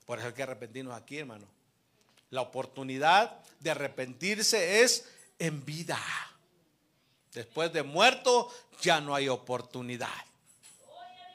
Por 0.06 0.18
eso 0.18 0.28
hay 0.28 0.32
que 0.32 0.42
arrepentirnos 0.42 0.94
aquí, 0.94 1.18
hermano. 1.18 1.46
La 2.30 2.40
oportunidad 2.40 3.38
de 3.60 3.70
arrepentirse 3.70 4.82
es 4.82 5.06
en 5.38 5.66
vida. 5.66 5.98
Después 7.38 7.72
de 7.72 7.84
muerto 7.84 8.52
ya 8.80 9.00
no 9.00 9.14
hay 9.14 9.28
oportunidad. 9.28 10.08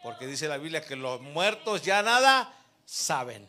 Porque 0.04 0.28
dice 0.28 0.50
la 0.50 0.58
Biblia 0.58 0.86
que 0.86 0.98
los 0.98 1.22
muertos 1.22 1.82
ya 1.82 2.04
nada 2.04 2.54
saben. 2.86 3.48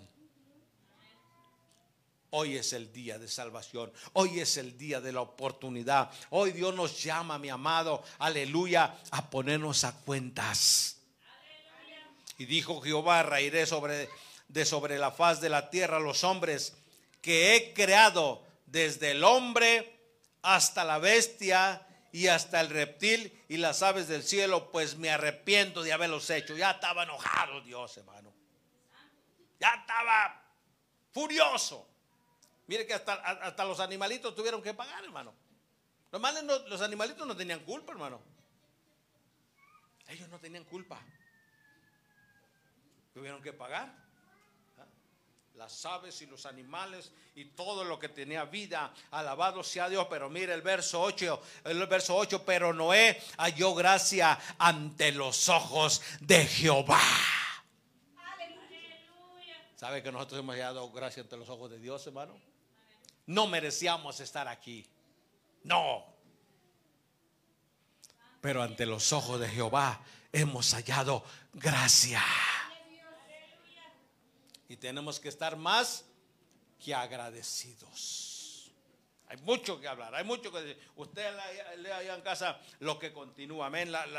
Hoy 2.30 2.56
es 2.56 2.72
el 2.72 2.92
día 2.92 3.18
de 3.18 3.26
salvación. 3.26 3.92
Hoy 4.12 4.38
es 4.38 4.56
el 4.56 4.78
día 4.78 5.00
de 5.00 5.10
la 5.10 5.22
oportunidad. 5.22 6.12
Hoy 6.30 6.52
Dios 6.52 6.72
nos 6.76 7.02
llama, 7.02 7.40
mi 7.40 7.48
amado, 7.48 8.04
aleluya, 8.20 8.98
a 9.10 9.28
ponernos 9.28 9.82
a 9.82 9.92
cuentas. 9.92 10.98
Y 12.38 12.44
dijo 12.44 12.80
Jehová, 12.80 13.24
rairé 13.24 13.66
sobre, 13.66 14.08
de 14.46 14.64
sobre 14.64 14.96
la 14.96 15.10
faz 15.10 15.40
de 15.40 15.48
la 15.48 15.70
tierra 15.70 15.98
los 15.98 16.22
hombres 16.22 16.74
que 17.20 17.56
he 17.56 17.74
creado 17.74 18.44
desde 18.66 19.10
el 19.10 19.24
hombre 19.24 19.98
hasta 20.42 20.84
la 20.84 20.98
bestia 20.98 21.84
y 22.14 22.28
hasta 22.28 22.60
el 22.60 22.70
reptil 22.70 23.44
y 23.48 23.56
las 23.56 23.82
aves 23.82 24.06
del 24.06 24.22
cielo, 24.22 24.70
pues 24.70 24.96
me 24.96 25.10
arrepiento 25.10 25.82
de 25.82 25.92
haberlos 25.92 26.30
hecho. 26.30 26.56
Ya 26.56 26.70
estaba 26.70 27.02
enojado 27.02 27.60
Dios, 27.62 27.96
hermano. 27.96 28.32
Ya 29.58 29.70
estaba 29.80 30.40
furioso. 31.10 31.88
Mire 32.68 32.86
que 32.86 32.94
hasta, 32.94 33.14
hasta 33.14 33.64
los 33.64 33.80
animalitos 33.80 34.32
tuvieron 34.32 34.62
que 34.62 34.72
pagar, 34.72 35.02
hermano. 35.02 35.34
Los, 36.12 36.68
los 36.68 36.80
animalitos 36.82 37.26
no 37.26 37.36
tenían 37.36 37.58
culpa, 37.64 37.90
hermano. 37.90 38.22
Ellos 40.06 40.28
no 40.28 40.38
tenían 40.38 40.62
culpa. 40.62 41.02
Tuvieron 43.12 43.42
que 43.42 43.52
pagar. 43.52 43.92
Las 45.54 45.84
aves 45.86 46.20
y 46.22 46.26
los 46.26 46.46
animales 46.46 47.12
y 47.36 47.44
todo 47.46 47.84
lo 47.84 47.98
que 47.98 48.08
tenía 48.08 48.44
vida. 48.44 48.92
Alabado 49.12 49.62
sea 49.62 49.88
Dios. 49.88 50.06
Pero 50.10 50.28
mire 50.28 50.52
el 50.52 50.62
verso 50.62 51.00
8. 51.00 51.42
El 51.64 51.86
verso 51.86 52.16
8. 52.16 52.44
Pero 52.44 52.72
Noé 52.72 53.22
halló 53.38 53.74
gracia 53.74 54.38
ante 54.58 55.12
los 55.12 55.48
ojos 55.48 56.02
de 56.20 56.44
Jehová. 56.46 57.00
¿Sabe 59.76 60.02
que 60.02 60.10
nosotros 60.10 60.40
hemos 60.40 60.54
hallado 60.54 60.90
gracia 60.90 61.22
ante 61.22 61.36
los 61.36 61.48
ojos 61.48 61.70
de 61.70 61.78
Dios, 61.78 62.06
hermano? 62.06 62.34
no 63.26 63.46
merecíamos 63.46 64.20
estar 64.20 64.48
aquí. 64.48 64.86
No. 65.62 66.04
Pero 68.40 68.62
ante 68.62 68.84
los 68.86 69.12
ojos 69.12 69.40
de 69.40 69.48
Jehová 69.48 70.00
hemos 70.32 70.74
hallado 70.74 71.24
gracia. 71.52 72.22
Y 74.68 74.76
tenemos 74.76 75.20
que 75.20 75.28
estar 75.28 75.56
más 75.56 76.04
que 76.82 76.94
agradecidos. 76.94 78.34
Hay 79.26 79.38
mucho 79.38 79.80
que 79.80 79.88
hablar, 79.88 80.14
hay 80.14 80.24
mucho 80.24 80.52
que 80.52 80.60
decir. 80.60 80.82
Usted 80.96 81.34
lea 81.78 81.96
allá 81.96 82.14
en 82.14 82.20
casa 82.20 82.60
lo 82.80 82.98
que 82.98 83.12
continúa, 83.12 83.66
amén, 83.66 83.90
las, 83.90 84.10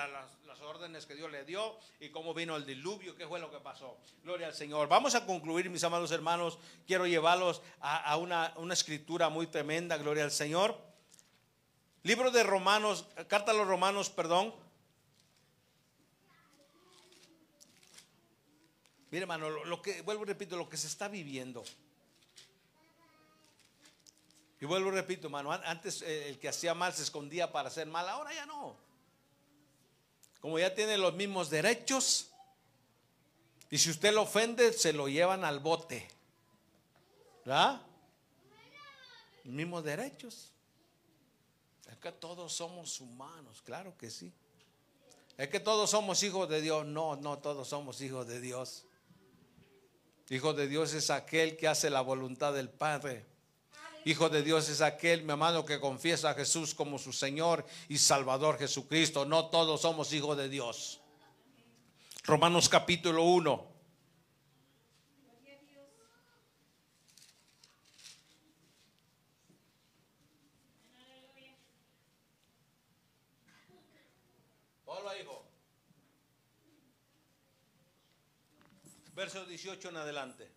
órdenes 0.62 1.06
que 1.06 1.14
Dios 1.14 1.32
le 1.32 1.46
dio 1.46 1.78
y 2.00 2.10
cómo 2.10 2.34
vino 2.34 2.56
el 2.56 2.66
diluvio, 2.66 3.16
qué 3.16 3.28
fue 3.28 3.40
lo 3.40 3.52
que 3.52 3.60
pasó. 3.60 4.00
Gloria 4.24 4.48
al 4.48 4.56
Señor. 4.56 4.88
Vamos 4.88 5.14
a 5.14 5.26
concluir, 5.26 5.70
mis 5.70 5.84
amados 5.84 6.12
hermanos. 6.12 6.58
Quiero 6.88 7.06
llevarlos 7.06 7.62
a, 7.82 8.18
una, 8.18 8.52
una 8.56 8.74
escritura 8.74 9.30
muy 9.30 9.46
tremenda, 9.46 9.98
gloria 9.98 10.24
al 10.24 10.32
Señor. 10.32 10.76
Libro 12.02 12.32
de 12.32 12.44
Romanos, 12.44 13.06
carta 13.28 13.52
a 13.52 13.54
los 13.54 13.68
Romanos, 13.68 14.10
perdón. 14.10 14.56
Mire, 19.12 19.24
hermano, 19.24 19.50
lo, 19.50 19.82
que, 19.82 20.02
vuelvo 20.02 20.24
y 20.24 20.28
repito, 20.28 20.58
lo 20.58 20.70
que 20.70 20.78
se 20.78 20.88
está 20.88 21.08
viviendo. 21.08 21.64
Y 24.60 24.66
vuelvo 24.66 24.90
y 24.90 24.92
repito, 24.94 25.28
hermano, 25.28 25.52
antes 25.52 26.02
eh, 26.02 26.30
el 26.30 26.40
que 26.40 26.50
hacía 26.50 26.74
mal 26.74 26.94
se 26.94 27.04
escondía 27.04 27.52
para 27.52 27.68
hacer 27.68 27.88
mal, 27.88 28.08
ahora 28.10 28.34
ya 28.34 28.46
no. 28.46 28.76
Como 30.42 30.60
ya 30.60 30.74
tiene 30.74 30.98
los 30.98 31.14
mismos 31.14 31.50
derechos, 31.50 32.30
y 33.70 33.78
si 33.78 33.90
usted 33.90 34.14
lo 34.14 34.24
ofende, 34.24 34.74
se 34.74 34.94
lo 34.94 35.08
llevan 35.08 35.44
al 35.44 35.60
bote. 35.60 36.08
¿Verdad? 37.44 37.82
Mismos 39.44 39.84
derechos. 39.84 40.52
Es 41.92 41.98
que 41.98 42.12
todos 42.12 42.54
somos 42.54 43.00
humanos, 43.02 43.62
claro 43.64 43.96
que 43.98 44.10
sí. 44.10 44.32
Es 45.38 45.50
que 45.50 45.60
todos 45.60 45.90
somos 45.90 46.24
hijos 46.24 46.48
de 46.50 46.62
Dios. 46.62 46.86
No, 46.86 47.16
no 47.16 47.38
todos 47.40 47.68
somos 47.68 48.00
hijos 48.02 48.28
de 48.28 48.40
Dios. 48.40 48.86
Hijo 50.30 50.54
de 50.54 50.68
Dios 50.68 50.94
es 50.94 51.12
aquel 51.12 51.56
que 51.56 51.68
hace 51.68 51.90
la 51.90 52.02
voluntad 52.02 52.54
del 52.54 52.70
Padre. 52.70 53.26
Hijo 54.06 54.30
de 54.30 54.44
Dios 54.44 54.70
es 54.70 54.82
aquel, 54.82 55.24
mi 55.24 55.34
amado, 55.34 55.66
que 55.66 55.80
confiesa 55.80 56.32
a 56.32 56.34
Jesús 56.34 56.74
como 56.74 56.98
su 56.98 57.14
Señor 57.14 57.66
y 57.90 57.98
Salvador 57.98 58.58
Jesucristo. 58.58 59.26
No 59.26 59.48
todos 59.48 59.82
somos 59.82 60.14
hijos 60.14 60.38
de 60.38 60.50
Dios. 60.50 61.00
Romanos 62.24 62.70
capítulo 62.70 63.24
1. 63.24 63.75
Verso 79.16 79.46
18 79.46 79.90
en 79.90 79.98
adelante. 79.98 80.52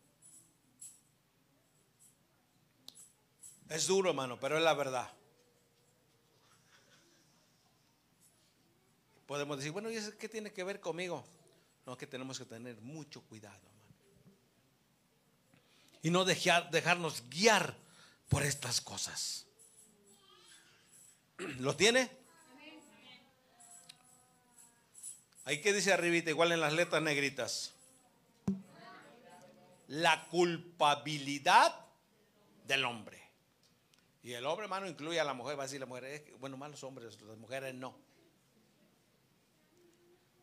Es 3.69 3.87
duro, 3.87 4.11
hermano, 4.11 4.41
pero 4.41 4.57
es 4.57 4.65
la 4.65 4.75
verdad. 4.75 5.09
Podemos 9.27 9.59
decir, 9.59 9.71
bueno, 9.71 9.91
¿y 9.91 9.97
eso 9.97 10.17
qué 10.19 10.29
tiene 10.29 10.53
que 10.53 10.65
ver 10.65 10.81
conmigo? 10.81 11.25
No, 11.87 11.97
que 11.97 12.07
tenemos 12.07 12.39
que 12.39 12.47
tener 12.47 12.81
mucho 12.81 13.23
cuidado, 13.23 13.57
hermano. 13.57 13.95
Y 16.03 16.11
no 16.11 16.25
dejar, 16.25 16.71
dejarnos 16.71 17.23
guiar 17.29 17.77
por 18.29 18.43
estas 18.43 18.81
cosas. 18.81 19.47
¿Lo 21.59 21.77
tiene? 21.77 22.11
Ahí 25.45 25.61
que 25.61 25.73
dice 25.73 25.93
arribita, 25.93 26.31
igual 26.31 26.51
en 26.53 26.61
las 26.61 26.73
letras 26.73 27.03
negritas. 27.03 27.78
La 29.89 30.27
culpabilidad 30.29 31.75
del 32.65 32.85
hombre. 32.85 33.23
Y 34.23 34.33
el 34.33 34.47
hombre, 34.47 34.65
hermano, 34.65 34.87
incluye 34.87 35.19
a 35.19 35.25
la 35.25 35.35
mujer. 35.35 35.59
Va 35.59 35.65
a 35.65 35.67
decir 35.67 35.81
la 35.81 35.87
mujer, 35.87 36.35
bueno, 36.39 36.57
más 36.57 36.71
los 36.71 36.85
hombres, 36.85 37.21
las 37.23 37.39
mujeres 37.39 37.75
no. 37.75 37.97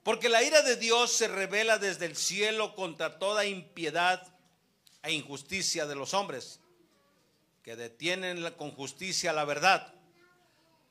Porque 0.04 0.30
la 0.30 0.43
ira 0.43 0.62
de 0.62 0.76
Dios 0.76 1.12
se 1.12 1.28
revela 1.28 1.80
desde 1.80 2.06
el 2.06 2.16
cielo 2.16 2.76
contra 2.76 3.18
toda 3.18 3.46
impiedad 3.46 4.36
e 5.02 5.12
injusticia 5.12 5.86
de 5.88 5.96
los 5.96 6.14
hombres, 6.14 6.60
que 7.64 7.76
detienen 7.76 8.52
con 8.54 8.72
justicia 8.72 9.34
la 9.34 9.46
verdad. 9.46 9.93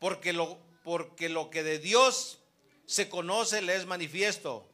Porque 0.00 0.32
lo, 0.32 0.58
porque 0.82 1.28
lo 1.28 1.50
que 1.50 1.62
de 1.62 1.78
Dios 1.78 2.40
se 2.86 3.08
conoce 3.08 3.62
le 3.62 3.76
es 3.76 3.86
manifiesto, 3.86 4.68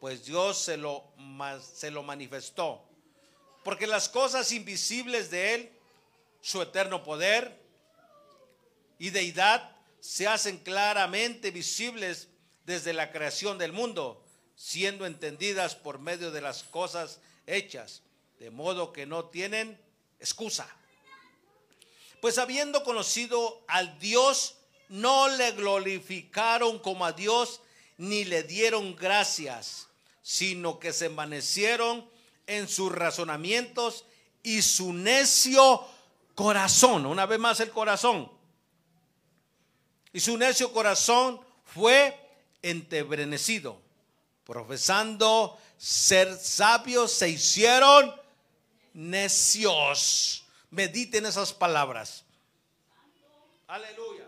pues 0.00 0.24
Dios 0.24 0.58
se 0.58 0.76
lo, 0.76 1.12
se 1.60 1.90
lo 1.90 2.02
manifestó. 2.02 2.85
Porque 3.66 3.88
las 3.88 4.08
cosas 4.08 4.52
invisibles 4.52 5.28
de 5.28 5.54
Él, 5.54 5.72
su 6.40 6.62
eterno 6.62 7.02
poder 7.02 7.60
y 8.96 9.10
deidad, 9.10 9.76
se 9.98 10.28
hacen 10.28 10.58
claramente 10.58 11.50
visibles 11.50 12.28
desde 12.64 12.92
la 12.92 13.10
creación 13.10 13.58
del 13.58 13.72
mundo, 13.72 14.24
siendo 14.54 15.04
entendidas 15.04 15.74
por 15.74 15.98
medio 15.98 16.30
de 16.30 16.42
las 16.42 16.62
cosas 16.62 17.18
hechas, 17.48 18.02
de 18.38 18.52
modo 18.52 18.92
que 18.92 19.04
no 19.04 19.24
tienen 19.24 19.76
excusa. 20.20 20.68
Pues 22.20 22.38
habiendo 22.38 22.84
conocido 22.84 23.64
al 23.66 23.98
Dios 23.98 24.58
no 24.88 25.26
le 25.26 25.50
glorificaron 25.50 26.78
como 26.78 27.04
a 27.04 27.10
Dios 27.10 27.60
ni 27.96 28.24
le 28.24 28.44
dieron 28.44 28.94
gracias, 28.94 29.88
sino 30.22 30.78
que 30.78 30.92
se 30.92 31.06
envanecieron 31.06 32.14
en 32.46 32.68
sus 32.68 32.92
razonamientos 32.92 34.04
y 34.42 34.62
su 34.62 34.92
necio 34.92 35.84
corazón, 36.34 37.06
una 37.06 37.26
vez 37.26 37.38
más 37.38 37.60
el 37.60 37.70
corazón, 37.70 38.30
y 40.12 40.20
su 40.20 40.38
necio 40.38 40.72
corazón 40.72 41.40
fue 41.64 42.18
entebrenecido, 42.62 43.78
profesando 44.44 45.58
ser 45.76 46.36
sabios, 46.38 47.12
se 47.12 47.28
hicieron 47.28 48.14
necios. 48.94 50.44
Mediten 50.70 51.26
esas 51.26 51.52
palabras. 51.52 52.24
Aleluya. 53.66 54.26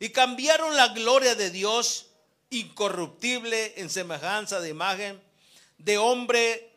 Y 0.00 0.10
cambiaron 0.10 0.76
la 0.76 0.88
gloria 0.88 1.34
de 1.34 1.50
Dios 1.50 2.06
incorruptible 2.50 3.74
en 3.76 3.90
semejanza 3.90 4.60
de 4.60 4.70
imagen, 4.70 5.20
de 5.76 5.98
hombre 5.98 6.67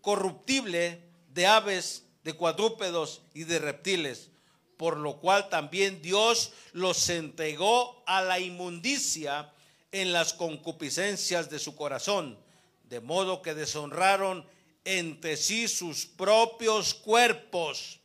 corruptible, 0.00 1.02
de 1.28 1.46
aves, 1.46 2.04
de 2.22 2.32
cuadrúpedos 2.32 3.22
y 3.34 3.44
de 3.44 3.58
reptiles, 3.58 4.30
por 4.76 4.96
lo 4.96 5.18
cual 5.20 5.48
también 5.48 6.02
Dios 6.02 6.52
los 6.72 7.08
entregó 7.08 8.02
a 8.06 8.22
la 8.22 8.40
inmundicia 8.40 9.52
en 9.92 10.12
las 10.12 10.32
concupiscencias 10.32 11.50
de 11.50 11.58
su 11.58 11.76
corazón, 11.76 12.38
de 12.84 13.00
modo 13.00 13.42
que 13.42 13.54
deshonraron 13.54 14.46
entre 14.84 15.36
sí 15.36 15.68
sus 15.68 16.06
propios 16.06 16.94
cuerpos, 16.94 18.00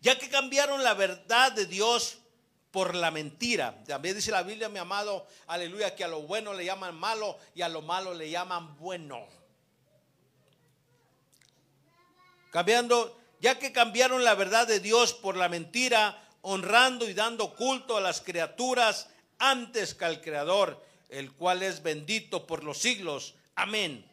ya 0.00 0.18
que 0.18 0.28
cambiaron 0.28 0.82
la 0.84 0.94
verdad 0.94 1.52
de 1.52 1.66
Dios 1.66 2.18
por 2.70 2.94
la 2.94 3.10
mentira. 3.10 3.82
También 3.84 4.14
dice 4.14 4.30
la 4.30 4.42
Biblia, 4.42 4.68
mi 4.68 4.78
amado, 4.78 5.26
aleluya, 5.46 5.94
que 5.94 6.04
a 6.04 6.08
lo 6.08 6.22
bueno 6.22 6.54
le 6.54 6.64
llaman 6.64 6.94
malo 6.94 7.36
y 7.54 7.62
a 7.62 7.68
lo 7.68 7.82
malo 7.82 8.14
le 8.14 8.30
llaman 8.30 8.76
bueno. 8.78 9.26
Cambiando, 12.50 13.18
ya 13.40 13.58
que 13.58 13.72
cambiaron 13.72 14.24
la 14.24 14.34
verdad 14.34 14.66
de 14.66 14.80
Dios 14.80 15.14
por 15.14 15.36
la 15.36 15.48
mentira, 15.48 16.22
honrando 16.42 17.08
y 17.08 17.14
dando 17.14 17.54
culto 17.54 17.96
a 17.96 18.00
las 18.00 18.20
criaturas 18.20 19.08
antes 19.38 19.94
que 19.94 20.04
al 20.04 20.20
Creador, 20.20 20.82
el 21.08 21.32
cual 21.32 21.62
es 21.62 21.82
bendito 21.82 22.46
por 22.46 22.64
los 22.64 22.78
siglos. 22.78 23.34
Amén. 23.54 24.04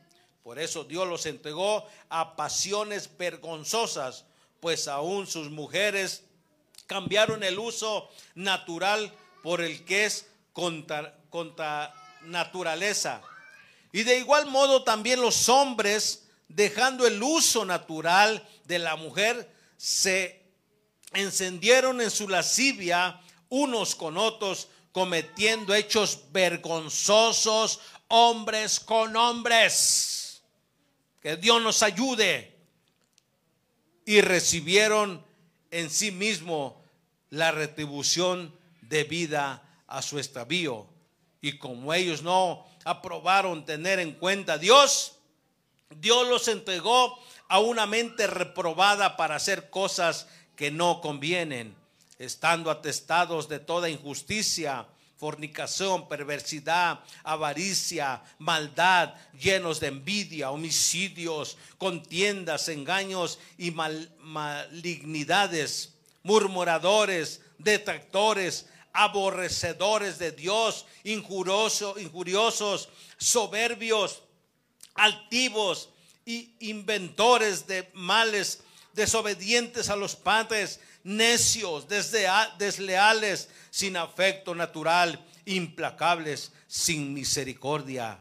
Por 0.44 0.60
eso 0.60 0.84
Dios 0.84 1.08
los 1.08 1.26
entregó 1.26 1.86
a 2.10 2.36
pasiones 2.36 3.18
vergonzosas, 3.18 4.26
pues 4.60 4.88
aún 4.88 5.28
sus 5.28 5.50
mujeres 5.50 6.24
cambiaron 6.86 7.44
el 7.44 7.60
uso 7.60 8.10
natural 8.36 9.12
por 9.44 9.62
el 9.62 9.84
que 9.84 10.06
es 10.06 10.28
contra, 10.54 11.18
contra 11.30 11.94
naturaleza. 12.24 13.22
Y 13.92 14.04
de 14.04 14.20
igual 14.20 14.48
modo 14.48 14.84
también 14.84 15.22
los 15.22 15.50
hombres, 15.50 16.27
dejando 16.48 17.06
el 17.08 17.22
uso 17.22 17.66
natural 17.66 18.48
de 18.66 18.80
la 18.80 18.96
mujer, 18.96 19.52
se 19.78 20.44
encendieron 21.14 22.02
en 22.02 22.12
su 22.12 22.28
lascivia 22.28 23.22
unos 23.50 23.96
con 23.96 24.18
otros, 24.18 24.68
cometiendo 24.92 25.74
hechos 25.74 26.20
vergonzosos, 26.32 27.80
hombres 28.08 28.80
con 28.80 29.16
hombres. 29.16 30.42
Que 31.22 31.38
Dios 31.38 31.62
nos 31.62 31.84
ayude. 31.84 32.56
Y 34.06 34.22
recibieron 34.22 35.26
en 35.70 35.90
sí 35.90 36.12
mismo 36.12 36.82
la 37.30 37.52
retribución 37.52 38.58
debida 38.82 39.64
a 39.86 40.02
su 40.02 40.18
extravío. 40.18 40.88
Y 41.42 41.58
como 41.58 41.94
ellos 41.94 42.22
no 42.22 42.66
aprobaron 42.86 43.66
tener 43.66 44.00
en 44.00 44.14
cuenta 44.14 44.54
a 44.54 44.58
Dios, 44.58 45.17
Dios 46.00 46.28
los 46.28 46.48
entregó 46.48 47.20
a 47.48 47.60
una 47.60 47.86
mente 47.86 48.26
reprobada 48.28 49.18
para 49.18 49.36
hacer 49.36 49.70
cosas 49.70 50.28
que 50.56 50.72
no 50.72 51.02
convienen, 51.02 51.76
estando 52.20 52.72
atestados 52.72 53.50
de 53.50 53.60
toda 53.60 53.90
injusticia, 53.90 54.88
fornicación, 55.18 56.08
perversidad, 56.08 57.02
avaricia, 57.24 58.24
maldad, 58.38 59.16
llenos 59.40 59.80
de 59.80 59.88
envidia, 59.88 60.52
homicidios, 60.52 61.58
contiendas, 61.78 62.70
engaños 62.70 63.40
y 63.58 63.72
malignidades, 63.72 65.96
murmuradores, 66.22 67.42
detractores, 67.58 68.68
aborrecedores 68.94 70.20
de 70.20 70.32
Dios, 70.32 70.86
injuriosos, 71.04 72.90
soberbios, 73.18 74.22
altivos 74.98 75.90
y 76.26 76.52
inventores 76.60 77.68
de 77.68 77.90
males, 77.94 78.62
desobedientes 78.94 79.90
a 79.90 79.96
los 79.96 80.16
padres, 80.16 80.82
necios, 81.04 81.88
desleales, 81.88 83.50
sin 83.70 83.96
afecto 83.96 84.54
natural, 84.54 85.24
implacables, 85.46 86.52
sin 86.68 87.14
misericordia, 87.14 88.20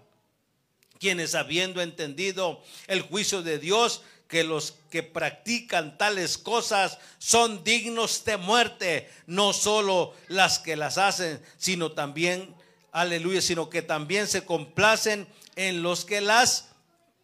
quienes 1.01 1.35
habiendo 1.35 1.83
entendido 1.83 2.63
el 2.87 3.03
juicio 3.03 3.43
de 3.43 3.59
Dios, 3.59 4.03
que 4.29 4.45
los 4.45 4.75
que 4.91 5.03
practican 5.03 5.99
tales 5.99 6.37
cosas 6.39 6.99
son 7.19 7.63
dignos 7.65 8.25
de 8.25 8.37
muerte, 8.37 9.11
no 9.27 9.53
solo 9.53 10.15
las 10.29 10.59
que 10.59 10.77
las 10.77 10.99
hacen, 10.99 11.41
sino 11.57 11.93
también, 11.93 12.55
aleluya, 12.93 13.41
sino 13.41 13.71
que 13.71 13.83
también 13.83 14.27
se 14.27 14.45
complacen 14.45 15.29
en 15.57 15.83
los 15.83 16.05
que 16.05 16.21
las 16.21 16.69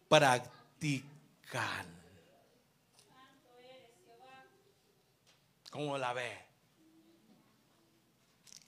practican. 0.09 1.93
¿Cómo 5.69 5.97
la 5.97 6.13
ve? 6.13 6.39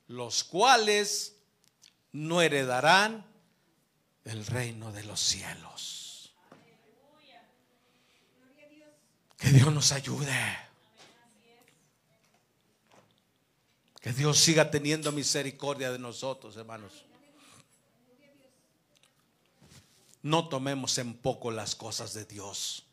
Los 0.07 0.43
cuales 0.43 1.36
no 2.11 2.41
heredarán 2.41 3.26
el 4.24 4.45
reino 4.45 4.91
de 4.91 5.03
los 5.03 5.20
cielos. 5.20 6.34
Que 9.38 9.49
Dios 9.49 9.72
nos 9.72 9.91
ayude. 9.91 10.57
Que 14.01 14.13
Dios 14.13 14.38
siga 14.38 14.70
teniendo 14.70 15.11
misericordia 15.11 15.91
de 15.91 15.99
nosotros, 15.99 16.55
hermanos. 16.57 17.05
No 20.26 20.49
tomemos 20.49 20.97
en 20.97 21.13
poco 21.13 21.51
las 21.51 21.76
cosas 21.76 22.15
de 22.15 22.26
Dios. 22.26 22.84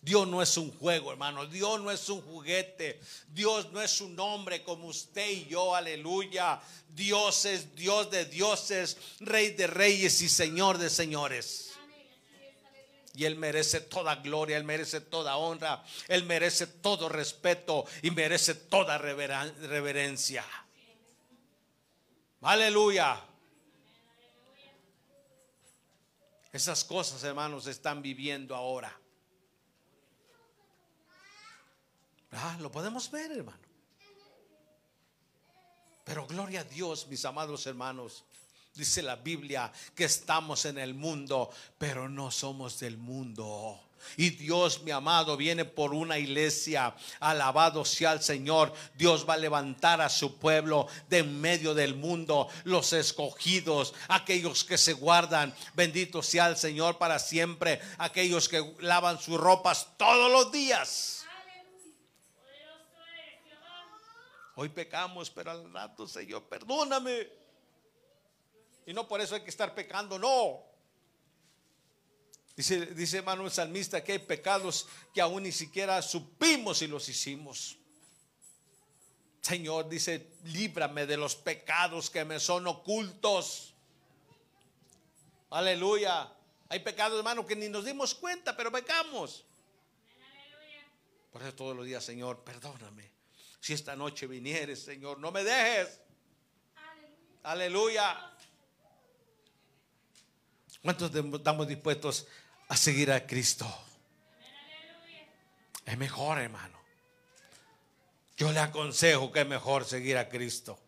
Dios 0.00 0.28
no 0.28 0.42
es 0.42 0.56
un 0.56 0.70
juego, 0.70 1.10
hermano. 1.10 1.44
Dios 1.44 1.80
no 1.80 1.90
es 1.90 2.08
un 2.08 2.22
juguete. 2.22 3.00
Dios 3.32 3.72
no 3.72 3.82
es 3.82 4.00
un 4.00 4.16
hombre 4.20 4.62
como 4.62 4.86
usted 4.86 5.28
y 5.28 5.46
yo. 5.46 5.74
Aleluya. 5.74 6.60
Dios 6.90 7.46
es 7.46 7.74
Dios 7.74 8.12
de 8.12 8.26
dioses, 8.26 8.96
Rey 9.18 9.54
de 9.54 9.66
reyes 9.66 10.22
y 10.22 10.28
Señor 10.28 10.78
de 10.78 10.88
señores. 10.88 11.72
Y 13.16 13.24
Él 13.24 13.34
merece 13.34 13.80
toda 13.80 14.14
gloria, 14.14 14.56
Él 14.56 14.62
merece 14.62 15.00
toda 15.00 15.36
honra, 15.36 15.84
Él 16.06 16.22
merece 16.26 16.68
todo 16.68 17.08
respeto 17.08 17.86
y 18.02 18.12
merece 18.12 18.54
toda 18.54 18.98
reverencia. 18.98 20.44
Aleluya. 22.40 23.20
Esas 26.54 26.84
cosas, 26.84 27.24
hermanos, 27.24 27.66
están 27.66 28.00
viviendo 28.00 28.54
ahora. 28.54 28.96
Ah, 32.30 32.56
lo 32.60 32.70
podemos 32.70 33.10
ver, 33.10 33.32
hermano. 33.32 33.58
Pero 36.04 36.28
gloria 36.28 36.60
a 36.60 36.64
Dios, 36.64 37.08
mis 37.08 37.24
amados 37.24 37.66
hermanos. 37.66 38.24
Dice 38.72 39.02
la 39.02 39.16
Biblia 39.16 39.72
que 39.96 40.04
estamos 40.04 40.64
en 40.64 40.78
el 40.78 40.94
mundo, 40.94 41.50
pero 41.76 42.08
no 42.08 42.30
somos 42.30 42.78
del 42.78 42.98
mundo. 42.98 43.83
Y 44.16 44.30
Dios, 44.30 44.82
mi 44.82 44.90
amado, 44.90 45.36
viene 45.36 45.64
por 45.64 45.92
una 45.92 46.18
iglesia. 46.18 46.94
Alabado 47.20 47.84
sea 47.84 48.12
el 48.12 48.22
Señor. 48.22 48.72
Dios 48.94 49.28
va 49.28 49.34
a 49.34 49.38
levantar 49.38 50.00
a 50.00 50.08
su 50.08 50.38
pueblo 50.38 50.86
de 51.08 51.24
en 51.24 51.40
medio 51.40 51.74
del 51.74 51.94
mundo, 51.94 52.48
los 52.64 52.92
escogidos, 52.92 53.94
aquellos 54.08 54.64
que 54.64 54.78
se 54.78 54.92
guardan. 54.92 55.54
Bendito 55.74 56.22
sea 56.22 56.48
el 56.48 56.56
Señor 56.56 56.98
para 56.98 57.18
siempre. 57.18 57.80
Aquellos 57.98 58.48
que 58.48 58.74
lavan 58.80 59.18
sus 59.18 59.38
ropas 59.40 59.88
todos 59.96 60.30
los 60.30 60.52
días. 60.52 61.24
Hoy 64.56 64.68
pecamos, 64.68 65.30
pero 65.30 65.50
al 65.50 65.72
rato, 65.72 66.06
Señor, 66.06 66.44
perdóname. 66.44 67.28
Y 68.86 68.92
no 68.92 69.08
por 69.08 69.20
eso 69.20 69.34
hay 69.34 69.40
que 69.40 69.50
estar 69.50 69.74
pecando, 69.74 70.18
no. 70.18 70.73
Dice, 72.56 72.86
dice 72.86 73.18
hermano 73.18 73.44
el 73.44 73.50
salmista 73.50 74.04
que 74.04 74.12
hay 74.12 74.18
pecados 74.20 74.86
que 75.12 75.20
aún 75.20 75.42
ni 75.42 75.52
siquiera 75.52 76.00
supimos 76.02 76.82
y 76.82 76.86
los 76.86 77.08
hicimos. 77.08 77.76
Señor, 79.40 79.88
dice, 79.88 80.30
líbrame 80.44 81.04
de 81.04 81.16
los 81.16 81.36
pecados 81.36 82.08
que 82.08 82.24
me 82.24 82.40
son 82.40 82.66
ocultos. 82.66 83.74
Aleluya. 85.50 86.32
Hay 86.68 86.80
pecados, 86.80 87.18
hermano, 87.18 87.44
que 87.44 87.54
ni 87.54 87.68
nos 87.68 87.84
dimos 87.84 88.14
cuenta, 88.14 88.56
pero 88.56 88.72
pecamos. 88.72 89.44
Por 91.30 91.42
eso 91.42 91.54
todos 91.54 91.76
los 91.76 91.84
días, 91.84 92.04
Señor, 92.04 92.42
perdóname. 92.42 93.10
Si 93.60 93.72
esta 93.72 93.96
noche 93.96 94.26
vinieres, 94.26 94.82
Señor, 94.82 95.18
no 95.18 95.30
me 95.30 95.42
dejes. 95.42 96.00
Aleluya. 97.42 98.32
¿Cuántos 100.82 101.14
estamos 101.14 101.66
dispuestos 101.66 102.26
a 102.68 102.76
seguir 102.76 103.10
a 103.12 103.26
Cristo? 103.26 103.66
Es 105.84 105.98
mejor, 105.98 106.38
hermano. 106.38 106.78
Yo 108.36 108.50
le 108.52 108.60
aconsejo 108.60 109.30
que 109.30 109.40
es 109.42 109.46
mejor 109.46 109.84
seguir 109.84 110.16
a 110.16 110.28
Cristo. 110.28 110.78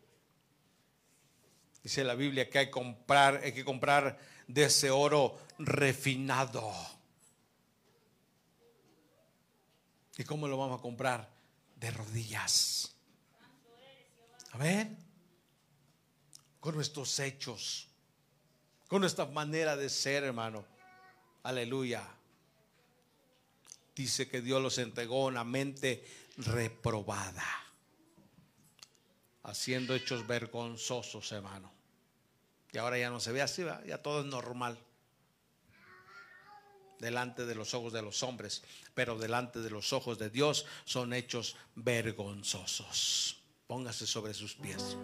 Dice 1.82 2.02
la 2.02 2.14
Biblia 2.14 2.50
que 2.50 2.58
hay, 2.58 2.70
comprar, 2.70 3.40
hay 3.44 3.52
que 3.52 3.64
comprar 3.64 4.18
de 4.48 4.64
ese 4.64 4.90
oro 4.90 5.38
refinado. 5.58 6.72
¿Y 10.16 10.24
cómo 10.24 10.48
lo 10.48 10.56
vamos 10.56 10.78
a 10.78 10.82
comprar? 10.82 11.36
de 11.76 11.90
rodillas. 11.90 12.94
Amén. 14.52 14.96
Con 16.60 16.74
nuestros 16.74 17.18
hechos, 17.20 17.88
con 18.88 19.00
nuestra 19.00 19.26
manera 19.26 19.76
de 19.76 19.88
ser, 19.88 20.24
hermano. 20.24 20.64
Aleluya. 21.46 22.02
Dice 23.94 24.28
que 24.28 24.40
Dios 24.40 24.60
los 24.60 24.78
entregó 24.78 25.26
una 25.26 25.44
mente 25.44 26.04
reprobada, 26.38 27.46
haciendo 29.44 29.94
hechos 29.94 30.26
vergonzosos, 30.26 31.30
hermano. 31.30 31.70
Y 32.72 32.78
ahora 32.78 32.98
ya 32.98 33.10
no 33.10 33.20
se 33.20 33.30
ve 33.30 33.42
así, 33.42 33.64
ya 33.86 34.02
todo 34.02 34.22
es 34.22 34.26
normal 34.26 34.76
delante 36.98 37.46
de 37.46 37.54
los 37.54 37.74
ojos 37.74 37.92
de 37.92 38.02
los 38.02 38.24
hombres, 38.24 38.64
pero 38.94 39.16
delante 39.16 39.60
de 39.60 39.70
los 39.70 39.92
ojos 39.92 40.18
de 40.18 40.30
Dios 40.30 40.66
son 40.84 41.12
hechos 41.12 41.54
vergonzosos. 41.76 43.38
Póngase 43.68 44.08
sobre 44.08 44.34
sus 44.34 44.56
pies. 44.56 44.96